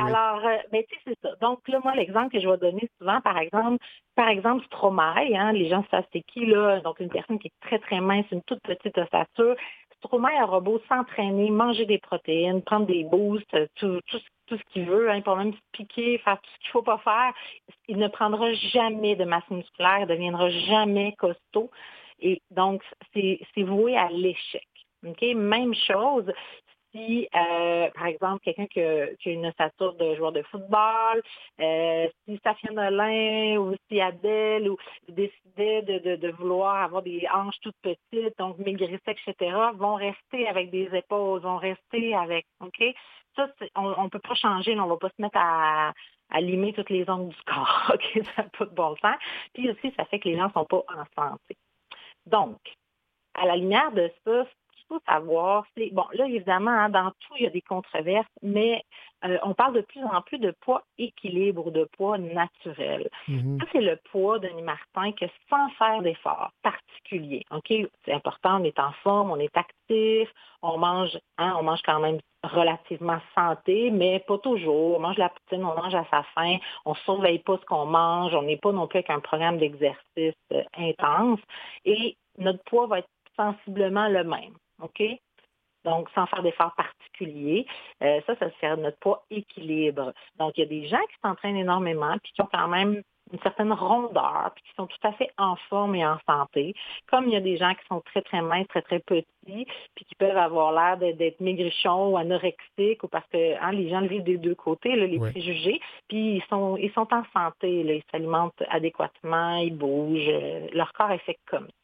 Alors, 0.07 0.45
euh, 0.45 0.57
ben, 0.73 0.83
tu 0.89 0.95
sais, 0.97 1.01
c'est 1.07 1.29
ça. 1.29 1.35
Donc, 1.41 1.61
là, 1.69 1.81
moi, 1.83 1.95
l'exemple 1.95 2.31
que 2.31 2.41
je 2.41 2.49
vais 2.49 2.57
donner 2.59 2.89
souvent, 2.99 3.21
par 3.21 3.39
exemple, 3.39 3.85
par 4.15 4.29
exemple, 4.29 4.65
Stromae, 4.67 5.35
hein, 5.35 5.53
les 5.53 5.69
gens 5.69 5.85
savent 5.91 6.07
c'est 6.13 6.23
qui, 6.23 6.47
là, 6.47 6.81
donc 6.81 7.01
une 7.01 7.09
personne 7.11 7.39
qui 7.39 7.49
est 7.49 7.61
très, 7.67 7.79
très 7.79 8.01
mince, 8.01 8.27
une 8.33 8.43
toute 8.43 8.61
petite 8.63 8.97
ossature. 8.99 9.57
Stromae 9.99 10.43
aura 10.43 10.61
beau 10.61 10.81
s'entraîner, 10.89 11.51
manger 11.51 11.87
des 11.87 11.99
protéines, 11.99 12.63
prendre 12.63 12.87
des 12.87 13.05
boosts, 13.05 13.53
euh, 13.55 13.67
tout, 13.77 13.99
tout, 14.07 14.19
ce- 14.19 14.25
tout 14.47 14.57
ce 14.59 14.63
qu'il 14.73 14.85
veut, 14.85 15.11
hein, 15.11 15.21
pour 15.23 15.37
même 15.37 15.53
se 15.55 15.59
piquer, 15.73 16.19
faire 16.19 16.39
tout 16.41 16.51
ce 16.55 16.59
qu'il 16.59 16.69
ne 16.69 16.73
faut 16.73 16.83
pas 16.83 16.99
faire, 16.99 17.33
il 17.89 17.97
ne 17.97 18.09
prendra 18.09 18.53
jamais 18.53 19.17
de 19.17 19.25
masse 19.25 19.49
musculaire, 19.51 19.99
il 20.01 20.03
ne 20.03 20.07
deviendra 20.09 20.51
jamais 20.51 21.13
costaud. 21.19 21.71
Et 22.21 22.41
donc, 22.51 22.83
c'est 23.13 23.41
c'est 23.55 23.63
voué 23.63 23.97
à 23.97 24.09
l'échec. 24.11 24.67
OK? 25.07 25.23
Même 25.35 25.75
chose, 25.75 26.31
si, 26.93 27.29
euh, 27.35 27.91
par 27.95 28.07
exemple, 28.07 28.41
quelqu'un 28.45 28.67
qui 28.67 28.81
a, 28.81 29.07
une 29.27 29.47
ossature 29.47 29.95
de 29.95 30.15
joueur 30.17 30.33
de 30.33 30.43
football, 30.43 31.23
euh, 31.61 32.09
si 32.25 32.41
Safia 32.43 32.73
Nolin 32.73 33.59
ou 33.59 33.75
si 33.89 34.01
Adèle 34.01 34.69
ou 34.69 34.77
décidait 35.09 35.83
de, 35.83 35.99
de, 35.99 36.17
de 36.17 36.29
vouloir 36.33 36.83
avoir 36.83 37.03
des 37.03 37.27
hanches 37.33 37.61
toutes 37.63 37.77
petites, 37.83 38.39
donc 38.39 38.59
maigrissait, 38.59 39.01
etc., 39.07 39.57
vont 39.75 39.95
rester 39.95 40.47
avec 40.49 40.71
des 40.71 40.89
épaules, 40.95 41.41
vont 41.41 41.59
rester 41.59 42.15
avec, 42.15 42.47
OK? 42.61 42.83
Ça, 43.37 43.49
on 43.75 44.05
ne 44.05 44.09
peut 44.09 44.19
pas 44.19 44.35
changer, 44.35 44.79
on 44.79 44.85
ne 44.85 44.91
va 44.91 44.97
pas 44.97 45.11
se 45.11 45.21
mettre 45.21 45.39
à, 45.39 45.93
à 46.31 46.41
limer 46.41 46.73
toutes 46.73 46.91
les 46.91 47.09
ongles 47.09 47.35
du 47.35 47.43
corps, 47.43 47.91
OK? 47.95 48.25
Ça 48.37 48.43
n'a 48.43 48.49
pas 48.49 48.65
de 48.65 48.75
bon 48.75 48.97
sens. 48.97 49.17
Puis 49.55 49.71
aussi, 49.71 49.93
ça 49.97 50.05
fait 50.07 50.19
que 50.19 50.29
les 50.29 50.37
gens 50.37 50.49
ne 50.49 50.53
sont 50.53 50.65
pas 50.65 50.85
en 50.89 51.05
santé. 51.15 51.57
Donc, 52.27 52.59
à 53.35 53.47
la 53.47 53.57
lumière 53.57 53.93
de 53.93 54.11
ça, 54.25 54.47
faut 54.89 55.01
savoir, 55.07 55.65
c'est, 55.77 55.91
bon, 55.93 56.05
là, 56.13 56.27
évidemment, 56.27 56.71
hein, 56.71 56.89
dans 56.89 57.11
tout, 57.21 57.35
il 57.39 57.45
y 57.45 57.47
a 57.47 57.51
des 57.51 57.61
controverses, 57.61 58.27
mais 58.43 58.83
euh, 59.25 59.39
on 59.43 59.55
parle 59.55 59.75
de 59.75 59.81
plus 59.81 60.03
en 60.03 60.21
plus 60.23 60.39
de 60.39 60.53
poids 60.61 60.83
équilibre 60.99 61.67
ou 61.67 61.71
de 61.71 61.85
poids 61.97 62.19
naturel. 62.19 63.09
Mhm. 63.29 63.59
Ça, 63.61 63.67
c'est 63.73 63.81
le 63.81 63.97
poids, 64.11 64.39
Denis 64.39 64.63
Martin, 64.63 65.13
que 65.13 65.27
sans 65.51 65.69
faire 65.71 66.03
d'effort 66.03 66.51
particulier, 66.63 67.43
OK? 67.51 67.73
C'est 68.05 68.13
important, 68.13 68.61
on 68.61 68.65
est 68.65 68.79
en 68.79 68.93
forme, 69.03 69.31
on 69.31 69.39
est 69.39 69.57
actif, 69.57 70.29
on 70.63 70.79
mange, 70.79 71.19
hein, 71.39 71.55
on 71.59 71.63
mange 71.63 71.83
quand 71.85 72.01
même 72.01 72.19
relativement 72.43 73.19
santé, 73.35 73.91
mais 73.91 74.21
pas 74.21 74.39
toujours. 74.39 74.97
On 74.97 75.01
mange 75.01 75.19
la 75.19 75.31
poutine, 75.31 75.65
on 75.65 75.75
mange 75.75 75.95
à 75.95 76.05
sa 76.11 76.23
faim, 76.35 76.59
on 76.85 76.93
ne 76.93 76.97
surveille 76.97 77.41
pas 77.41 77.59
ce 77.59 77.65
qu'on 77.65 77.87
mange, 77.87 78.35
on 78.35 78.43
n'est 78.43 78.57
pas 78.57 78.73
non 78.73 78.87
plus 78.87 78.99
avec 78.99 79.11
un 79.11 79.21
programme 79.21 79.59
d'exercice 79.59 80.35
euh, 80.53 80.63
intense, 80.77 81.41
et 81.85 82.17
notre 82.39 82.63
poids 82.65 82.87
va 82.87 82.99
être 83.01 83.09
sensiblement 83.37 84.09
le 84.09 84.25
même, 84.25 84.55
OK? 84.83 85.03
Donc, 85.85 86.09
sans 86.15 86.27
faire 86.27 86.43
d'efforts 86.43 86.75
particuliers. 86.75 87.65
Euh, 88.03 88.21
ça, 88.27 88.35
ça 88.37 88.51
serait 88.53 88.77
notre 88.77 88.99
poids 88.99 89.25
équilibre. 89.31 90.13
Donc, 90.39 90.53
il 90.57 90.61
y 90.61 90.65
a 90.65 90.67
des 90.67 90.89
gens 90.89 91.03
qui 91.09 91.17
s'entraînent 91.23 91.57
énormément, 91.57 92.17
puis 92.23 92.33
qui 92.33 92.43
ont 92.43 92.49
quand 92.53 92.69
même 92.69 93.03
une 93.33 93.41
certaine 93.41 93.73
rondeur, 93.73 94.53
puis 94.55 94.65
qui 94.65 94.75
sont 94.77 94.87
tout 94.87 94.99
à 95.03 95.13
fait 95.13 95.31
en 95.37 95.57
forme 95.69 95.95
et 95.97 96.07
en 96.07 96.19
santé. 96.29 96.75
Comme 97.09 97.27
il 97.27 97.33
y 97.33 97.37
a 97.37 97.41
des 97.41 97.57
gens 97.57 97.75
qui 97.75 97.85
sont 97.89 98.01
très, 98.01 98.23
très 98.23 98.41
minces, 98.41 98.69
très, 98.69 98.83
très 98.83 99.01
petits, 99.01 99.27
puis 99.47 100.05
qui 100.05 100.15
peuvent 100.17 100.37
avoir 100.37 100.73
l'air 100.73 101.15
d'être 101.15 101.41
maigrichons 101.41 102.11
ou 102.11 102.17
anorexiques, 102.17 103.03
ou 103.03 103.09
parce 103.09 103.27
que 103.29 103.61
hein, 103.61 103.73
les 103.73 103.89
gens 103.91 104.01
le 104.01 104.09
vivent 104.09 104.23
des 104.23 104.39
deux 104.39 104.55
côtés, 104.55 104.95
là, 104.95 105.07
les 105.07 105.19
préjugés, 105.19 105.81
puis 106.09 106.37
ils 106.37 106.45
sont, 106.49 106.77
ils 106.77 106.93
sont 106.93 107.09
en 107.13 107.25
santé, 107.33 107.83
là, 107.83 107.95
ils 107.95 108.05
s'alimentent 108.13 108.63
adéquatement, 108.69 109.57
ils 109.57 109.77
bougent, 109.77 110.29
euh, 110.29 110.69
leur 110.73 110.93
corps 110.93 111.11
est 111.11 111.19
fait 111.19 111.39
comme 111.47 111.67
ça. 111.67 111.76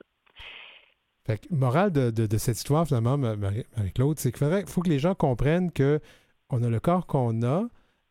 Fait 1.26 1.38
que, 1.38 1.54
morale 1.54 1.92
de, 1.92 2.10
de- 2.10 2.26
de 2.26 2.38
cette 2.38 2.56
histoire, 2.56 2.86
finalement, 2.86 3.16
Ma- 3.16 3.36
Marie- 3.36 3.64
Marie-Claude, 3.76 4.18
c'est 4.18 4.32
qu'il 4.32 4.38
faudrait- 4.38 4.66
faut 4.66 4.80
que 4.82 4.88
les 4.88 4.98
gens 4.98 5.14
comprennent 5.14 5.70
que 5.70 6.00
on 6.50 6.62
a 6.62 6.68
le 6.68 6.80
corps 6.80 7.06
qu'on 7.06 7.42
a 7.42 7.64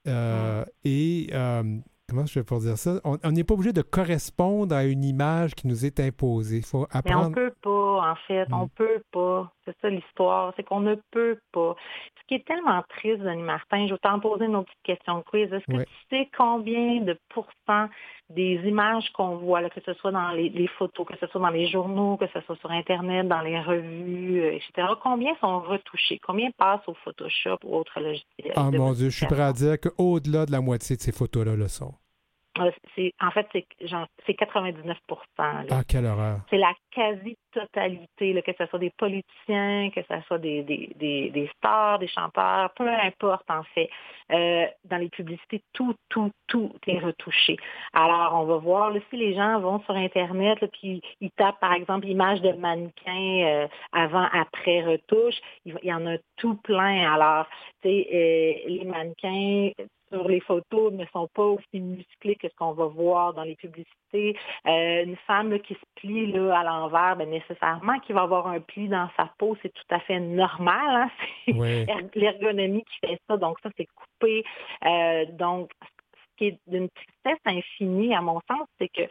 euh, 0.07 0.64
et 0.84 1.30
euh, 1.34 1.78
comment 2.09 2.26
je 2.26 2.39
vais 2.39 2.43
pour 2.43 2.59
dire 2.59 2.78
ça? 2.78 2.99
On 3.03 3.32
n'est 3.32 3.43
pas 3.43 3.53
obligé 3.53 3.72
de 3.74 3.82
correspondre 3.84 4.74
à 4.76 4.86
une 4.86 5.03
image 5.03 5.53
qui 5.55 5.68
nous 5.68 5.86
est 5.86 5.99
imposée. 5.99 6.57
Il 6.57 6.64
faut 6.66 6.88
Mais 6.93 6.95
on 6.95 6.97
apprendre. 7.20 7.36
peut 7.36 7.53
pas, 7.62 8.12
en 8.12 8.16
fait, 8.28 8.49
Mm. 8.49 8.53
on 8.53 8.68
peut 8.70 9.03
pas. 9.12 9.53
C'est 9.66 9.76
ça 9.80 9.89
l'histoire, 9.89 10.53
c'est 10.55 10.64
qu'on 10.64 10.80
ne 10.80 10.95
peut 11.12 11.38
pas. 11.51 11.76
Ce 12.20 12.28
qui 12.28 12.36
est 12.36 12.45
tellement 12.45 12.84
triste, 12.89 13.22
Denis 13.22 13.43
Martin, 13.43 13.88
je 13.88 13.93
vais 13.93 13.99
t'en 13.99 14.20
poser 14.20 14.45
une 14.45 14.55
autre 14.55 14.70
petite 14.70 14.97
question 14.97 15.18
de 15.20 15.24
quiz. 15.24 15.53
Est-ce 15.53 15.66
que 15.66 15.84
tu 15.84 15.89
sais 16.09 16.30
combien 16.36 17.01
de 17.01 17.18
pourcents 17.30 17.88
des 18.30 18.59
images 18.66 19.12
qu'on 19.12 19.38
voit, 19.38 19.62
là, 19.62 19.70
que 19.70 19.82
ce 19.86 19.93
soit 19.95 20.12
dans 20.12 20.32
les, 20.32 20.49
les 20.49 20.68
photos, 20.68 21.05
que 21.05 21.18
ce 21.20 21.28
soit 21.28 21.41
dans 21.41 21.49
les 21.49 21.68
journaux, 21.68 22.18
que 22.18 22.28
ce 22.34 22.39
soit 22.41 22.55
sur 22.57 22.72
Internet, 22.72 23.28
dans 23.28 23.41
les 23.41 23.59
revues, 23.59 24.41
euh, 24.41 24.53
etc., 24.53 24.88
combien 25.01 25.36
sont 25.41 25.59
retouchés? 25.59 26.20
Combien 26.26 26.49
passent 26.51 26.88
au 26.88 26.93
Photoshop 27.03 27.57
ou 27.64 27.76
autres 27.76 27.99
logiciels? 27.99 28.53
Ah 28.55 28.72
mon 28.72 28.93
Dieu, 28.93 29.09
je 29.09 29.18
suis 29.18 29.26
prêt 29.28 29.41
à 29.41 29.53
dire 29.53 29.80
qu'au-delà 29.80 30.45
de 30.45 30.51
la 30.51 30.62
moitié 30.62 30.95
de 30.95 31.01
ces 31.01 31.12
photos-là 31.12 31.55
le 31.55 31.68
sont. 31.68 31.93
En 32.60 33.32
fait, 33.32 33.47
c'est 33.54 33.66
genre- 33.88 34.08
c'est 34.26 34.34
99 34.34 34.97
là. 35.38 35.64
Ah, 35.72 35.84
quelle 35.88 36.06
horreur? 36.06 36.39
c'est 36.49 36.58
la 36.58 36.74
quasi-totalité, 36.91 38.41
que 38.41 38.52
ce 38.58 38.66
soit 38.66 38.80
des 38.80 38.91
politiciens, 38.97 39.89
que 39.95 40.02
ce 40.02 40.22
soit 40.28 40.38
des, 40.38 40.62
des, 40.64 40.91
des, 40.95 41.30
des 41.30 41.49
stars, 41.58 41.99
des 41.99 42.08
chanteurs, 42.08 42.72
peu 42.74 42.88
importe 42.89 43.49
en 43.49 43.64
fait. 43.74 43.89
Euh, 44.32 44.66
dans 44.86 44.97
les 44.97 45.10
publicités, 45.10 45.62
tout, 45.74 45.95
tout, 46.10 46.32
tout 46.47 46.72
est 46.88 46.99
retouché. 46.99 47.58
Alors, 47.93 48.34
on 48.41 48.45
va 48.45 48.58
voir, 48.58 48.91
là, 48.91 48.99
si 49.10 49.18
les 49.18 49.34
gens 49.34 49.60
vont 49.60 49.80
sur 49.84 49.95
Internet, 49.95 50.60
là, 50.62 50.68
puis 50.68 51.02
ils 51.20 51.32
tapent, 51.32 51.60
par 51.60 51.74
exemple, 51.74 52.08
image 52.08 52.41
de 52.41 52.52
mannequin 52.54 53.43
euh, 53.45 53.68
avant, 53.91 54.28
après 54.34 54.84
retouche, 54.84 55.36
il 55.66 55.78
y 55.84 55.93
en 55.93 56.06
a 56.06 56.18
tout 56.38 56.56
plein. 56.56 57.12
Alors, 57.14 57.45
tu 57.82 57.89
sais, 57.89 58.08
euh, 58.14 58.70
les 58.70 58.86
mannequins 58.86 59.72
sur 60.12 60.28
les 60.28 60.39
photos 60.41 60.91
ne 60.93 61.05
sont 61.07 61.28
pas 61.34 61.45
aussi 61.45 61.80
musclés 61.80 62.36
que 62.36 62.47
ce 62.49 62.55
qu'on 62.55 62.74
va 62.74 62.86
voir 62.86 63.34
dans 63.34 63.43
les 63.43 63.55
publicités. 63.55 64.38
Euh, 64.68 65.03
une 65.05 65.16
femme 65.28 65.51
là, 65.51 65.59
qui 65.59 65.74
se 65.74 65.86
plie 65.95 66.32
là, 66.32 66.59
à 66.59 66.64
l'envers, 66.64 67.16
ben, 67.16 67.30
nécessairement 67.30 67.99
qu'il 67.99 68.16
va 68.16 68.22
avoir 68.24 68.47
un 68.47 68.59
pli 68.59 68.88
dans 68.88 69.09
sa 69.18 69.30
peau, 69.38 69.57
c'est 69.62 69.74
tout 69.74 69.95
à 69.95 69.99
fait 69.99 70.20
normal. 70.20 70.80
Hein? 70.95 71.09
C'est 71.45 71.51
er- 71.88 72.09
l'ergonomie 72.16 72.84
qui 72.84 73.07
fait 73.07 73.20
ça, 73.30 73.38
donc 73.38 73.57
ça, 73.64 73.70
c'est 73.78 73.88
coupé. 73.88 74.43
Euh, 74.86 75.26
donc, 75.34 75.72
ce 75.82 76.28
qui 76.38 76.45
est 76.47 76.59
d'une 76.68 76.89
tristesse 76.89 77.41
infinie, 77.45 78.14
à 78.14 78.22
mon 78.22 78.39
sens, 78.49 78.68
c'est 78.80 78.89
que 78.89 79.01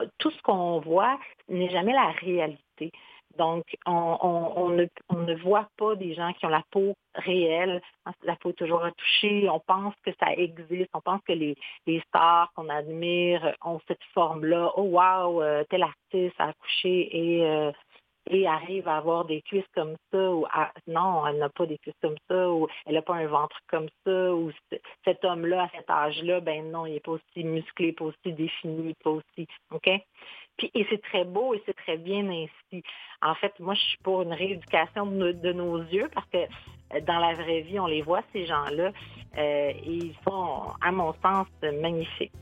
euh, 0.00 0.06
tout 0.18 0.30
ce 0.30 0.42
qu'on 0.42 0.80
voit 0.80 1.18
n'est 1.48 1.70
jamais 1.70 1.92
la 1.92 2.10
réalité. 2.12 2.92
Donc, 3.38 3.64
on, 3.86 4.70
ne, 4.70 5.34
voit 5.42 5.68
pas 5.76 5.94
des 5.94 6.14
gens 6.14 6.32
qui 6.32 6.46
ont 6.46 6.50
la 6.50 6.62
peau 6.70 6.94
réelle. 7.14 7.80
La 8.22 8.36
peau 8.36 8.50
est 8.50 8.54
toujours 8.54 8.82
retouchée. 8.82 9.48
On 9.48 9.60
pense 9.60 9.94
que 10.04 10.10
ça 10.20 10.32
existe. 10.32 10.90
On 10.94 11.00
pense 11.00 11.20
que 11.26 11.32
les, 11.32 11.56
stars 12.08 12.50
qu'on 12.54 12.68
admire 12.68 13.54
ont 13.64 13.80
cette 13.88 14.02
forme-là. 14.14 14.72
Oh 14.76 14.82
wow, 14.82 15.42
euh, 15.42 15.64
tel 15.70 15.82
artiste 15.82 16.34
a 16.38 16.48
accouché 16.48 17.08
et, 17.16 17.44
euh, 17.44 17.72
et 18.28 18.46
arrive 18.46 18.88
à 18.88 18.96
avoir 18.96 19.24
des 19.24 19.42
cuisses 19.42 19.68
comme 19.74 19.96
ça. 20.12 20.70
Non, 20.86 21.26
elle 21.26 21.38
n'a 21.38 21.48
pas 21.48 21.66
des 21.66 21.78
cuisses 21.78 21.94
comme 22.02 22.18
ça. 22.28 22.50
Ou 22.50 22.68
elle 22.86 22.94
n'a 22.94 23.02
pas 23.02 23.14
un 23.14 23.26
ventre 23.26 23.58
comme 23.68 23.88
ça. 24.04 24.34
Ou 24.34 24.50
cet 25.04 25.24
homme-là, 25.24 25.64
à 25.64 25.68
cet 25.76 25.88
âge-là, 25.90 26.40
ben 26.40 26.70
non, 26.70 26.86
il 26.86 26.94
n'est 26.94 27.00
pas 27.00 27.12
aussi 27.12 27.44
musclé, 27.44 27.92
pas 27.92 28.06
aussi 28.06 28.32
défini, 28.32 28.94
pas 29.02 29.10
aussi. 29.10 29.46
OK? 29.70 29.88
Puis, 30.58 30.70
et 30.74 30.86
c'est 30.90 31.02
très 31.02 31.24
beau 31.24 31.54
et 31.54 31.62
c'est 31.66 31.76
très 31.76 31.96
bien 31.98 32.26
ainsi. 32.30 32.82
En 33.22 33.34
fait, 33.34 33.52
moi, 33.60 33.74
je 33.74 33.80
suis 33.80 33.98
pour 34.02 34.22
une 34.22 34.32
rééducation 34.32 35.06
de, 35.06 35.12
nos- 35.14 35.32
de 35.32 35.52
nos 35.52 35.78
yeux 35.82 36.08
parce 36.14 36.26
que 36.30 36.38
euh, 36.38 37.00
dans 37.06 37.18
la 37.18 37.34
vraie 37.34 37.60
vie, 37.62 37.78
on 37.80 37.86
les 37.86 38.02
voit, 38.02 38.22
ces 38.32 38.46
gens-là, 38.46 38.90
euh, 39.38 39.70
et 39.70 39.82
ils 39.86 40.14
sont, 40.26 40.60
à 40.80 40.90
mon 40.92 41.12
sens, 41.22 41.46
magnifiques. 41.82 42.32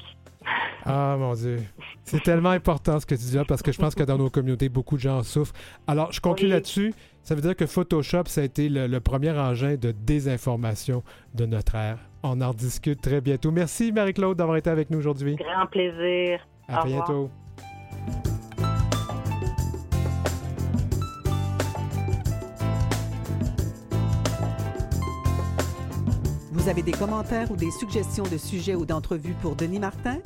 Ah 0.87 1.17
mon 1.19 1.33
Dieu. 1.33 1.61
C'est 2.03 2.23
tellement 2.23 2.51
important 2.51 3.01
ce 3.01 3.07
que 3.07 3.15
tu 3.15 3.23
dis 3.23 3.37
là 3.37 3.47
parce 3.47 3.63
que 3.63 3.73
je 3.73 3.79
pense 3.79 3.95
que 3.95 4.03
dans 4.03 4.19
nos 4.19 4.29
communautés, 4.29 4.69
beaucoup 4.69 4.97
de 4.97 5.01
gens 5.01 5.17
en 5.19 5.23
souffrent. 5.23 5.55
Alors, 5.87 6.13
je 6.13 6.21
conclue 6.21 6.45
Oui. 6.49 6.53
là-dessus. 6.53 6.93
Ça 7.23 7.35
veut 7.35 7.41
dire 7.41 7.57
que 7.57 7.65
Photoshop, 7.65 8.25
ça 8.27 8.43
a 8.43 8.45
été 8.45 8.69
le, 8.69 8.87
le 8.87 9.01
premier 9.01 9.31
engin 9.31 9.77
de 9.77 9.93
désinformation 9.93 11.03
de 11.35 11.47
notre 11.47 11.75
ère. 11.77 11.97
On 12.23 12.39
en 12.43 12.53
discute 12.53 13.01
très 13.01 13.23
bientôt. 13.23 13.51
Merci 13.53 13.91
Marie-Claude 13.93 14.37
d'avoir 14.37 14.59
été 14.59 14.69
avec 14.69 14.91
nous 14.91 14.99
aujourd'hui. 14.99 15.37
Grand 15.37 15.65
plaisir. 15.67 16.47
À 16.69 16.81
Au 16.81 16.85
revoir. 16.85 17.44
Vous 26.65 26.71
avez 26.71 26.83
des 26.83 26.93
commentaires 26.93 27.51
ou 27.51 27.57
des 27.57 27.71
suggestions 27.71 28.25
de 28.25 28.39
sujets 28.39 28.75
ou 28.75 28.87
d'entrevues 28.87 29.35
pour 29.43 29.55
Denis 29.55 29.81
Martin? 29.81 30.21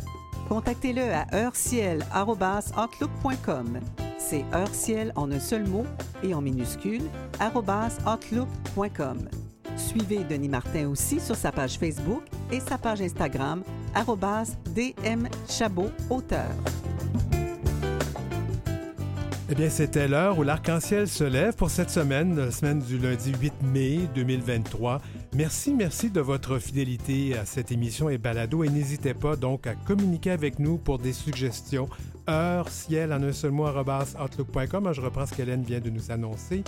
Contactez-le 0.49 1.13
à 1.13 1.27
heurciel.outlook.com. 1.35 3.81
C'est 4.19 4.45
heurciel 4.55 5.13
en 5.17 5.33
un 5.33 5.41
seul 5.41 5.67
mot 5.67 5.85
et 6.23 6.35
en 6.35 6.41
minuscule, 6.41 7.03
outlook.com. 7.43 9.19
Suivez 9.77 10.23
Denis 10.31 10.49
Martin 10.49 10.89
aussi 10.89 11.19
sur 11.19 11.35
sa 11.35 11.51
page 11.51 11.77
Facebook 11.77 12.23
et 12.53 12.61
sa 12.61 12.79
page 12.79 13.03
Instagram, 13.03 13.65
auteur. 16.09 16.55
Eh 19.51 19.55
bien, 19.55 19.71
c'était 19.71 20.07
l'heure 20.07 20.39
où 20.39 20.43
l'arc-en-ciel 20.43 21.09
se 21.09 21.25
lève 21.25 21.57
pour 21.57 21.71
cette 21.71 21.89
semaine, 21.89 22.37
la 22.37 22.51
semaine 22.51 22.81
du 22.81 22.99
lundi 22.99 23.33
8 23.41 23.55
mai 23.73 24.01
2023. 24.15 25.01
Merci, 25.35 25.75
merci 25.75 26.11
de 26.11 26.21
votre 26.21 26.59
fidélité 26.59 27.37
à 27.37 27.45
cette 27.45 27.71
émission 27.71 28.09
et 28.09 28.17
balado 28.17 28.65
et 28.65 28.69
n'hésitez 28.71 29.13
pas 29.13 29.37
donc 29.37 29.67
à 29.67 29.75
communiquer 29.75 30.31
avec 30.31 30.59
nous 30.59 30.79
pour 30.79 30.99
des 30.99 31.13
suggestions. 31.13 31.89
Heure, 32.29 32.69
ciel, 32.69 33.13
en 33.13 33.23
un 33.23 33.33
seul 33.33 33.51
mot, 33.51 33.67
outlook.com. 33.67 34.93
Je 34.93 35.01
reprends 35.01 35.27
ce 35.27 35.35
qu'Hélène 35.35 35.63
vient 35.63 35.81
de 35.81 35.91
nous 35.91 36.11
annoncer. 36.11 36.65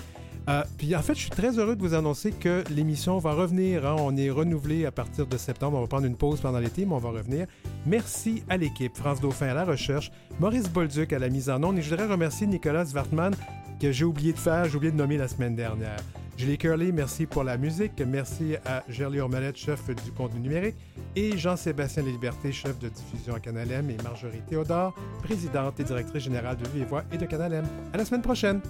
Euh, 0.48 0.62
puis 0.78 0.96
en 0.96 1.02
fait, 1.02 1.14
je 1.14 1.20
suis 1.20 1.30
très 1.30 1.58
heureux 1.58 1.76
de 1.76 1.80
vous 1.82 1.94
annoncer 1.94 2.32
que 2.32 2.64
l'émission 2.70 3.18
va 3.18 3.32
revenir. 3.34 3.86
hein. 3.86 3.96
On 3.98 4.16
est 4.16 4.30
renouvelé 4.30 4.86
à 4.86 4.90
partir 4.90 5.26
de 5.26 5.36
septembre. 5.36 5.76
On 5.78 5.82
va 5.82 5.86
prendre 5.86 6.06
une 6.06 6.16
pause 6.16 6.40
pendant 6.40 6.58
l'été, 6.58 6.86
mais 6.86 6.94
on 6.94 6.98
va 6.98 7.10
revenir. 7.10 7.46
Merci 7.86 8.42
à 8.48 8.56
l'équipe. 8.56 8.96
France 8.96 9.20
Dauphin 9.20 9.48
à 9.48 9.54
la 9.54 9.64
recherche, 9.64 10.10
Maurice 10.40 10.68
Bolduc 10.68 11.12
à 11.12 11.18
la 11.18 11.28
mise 11.28 11.50
en 11.50 11.62
onde. 11.62 11.78
Et 11.78 11.82
je 11.82 11.90
voudrais 11.90 12.06
remercier 12.06 12.46
Nicolas 12.46 12.86
Zwartman 12.86 13.34
que 13.80 13.92
j'ai 13.92 14.04
oublié 14.04 14.32
de 14.32 14.38
faire, 14.38 14.66
j'ai 14.66 14.76
oublié 14.76 14.92
de 14.92 14.96
nommer 14.96 15.16
la 15.16 15.28
semaine 15.28 15.56
dernière. 15.56 15.96
Julie 16.36 16.56
Curley, 16.56 16.90
merci 16.90 17.26
pour 17.26 17.44
la 17.44 17.58
musique. 17.58 17.92
Merci 18.06 18.56
à 18.64 18.82
Gerly 18.88 19.20
Ormelette, 19.20 19.56
chef 19.58 19.84
du 20.04 20.10
contenu 20.12 20.40
numérique, 20.40 20.74
et 21.14 21.36
Jean-Sébastien 21.36 22.02
Liberté, 22.02 22.50
chef 22.50 22.78
de 22.78 22.88
diffusion 22.88 23.34
à 23.34 23.40
Canal 23.40 23.70
M, 23.70 23.90
et 23.90 24.02
Marjorie 24.02 24.40
Théodore, 24.48 24.94
présidente 25.22 25.78
et 25.80 25.84
directrice 25.84 26.24
générale 26.24 26.56
de 26.56 26.66
Vie 26.68 26.80
et 26.80 27.14
et 27.14 27.18
de 27.18 27.26
Canal 27.26 27.52
M. 27.52 27.64
À 27.92 27.98
la 27.98 28.04
semaine 28.06 28.22
prochaine! 28.22 28.60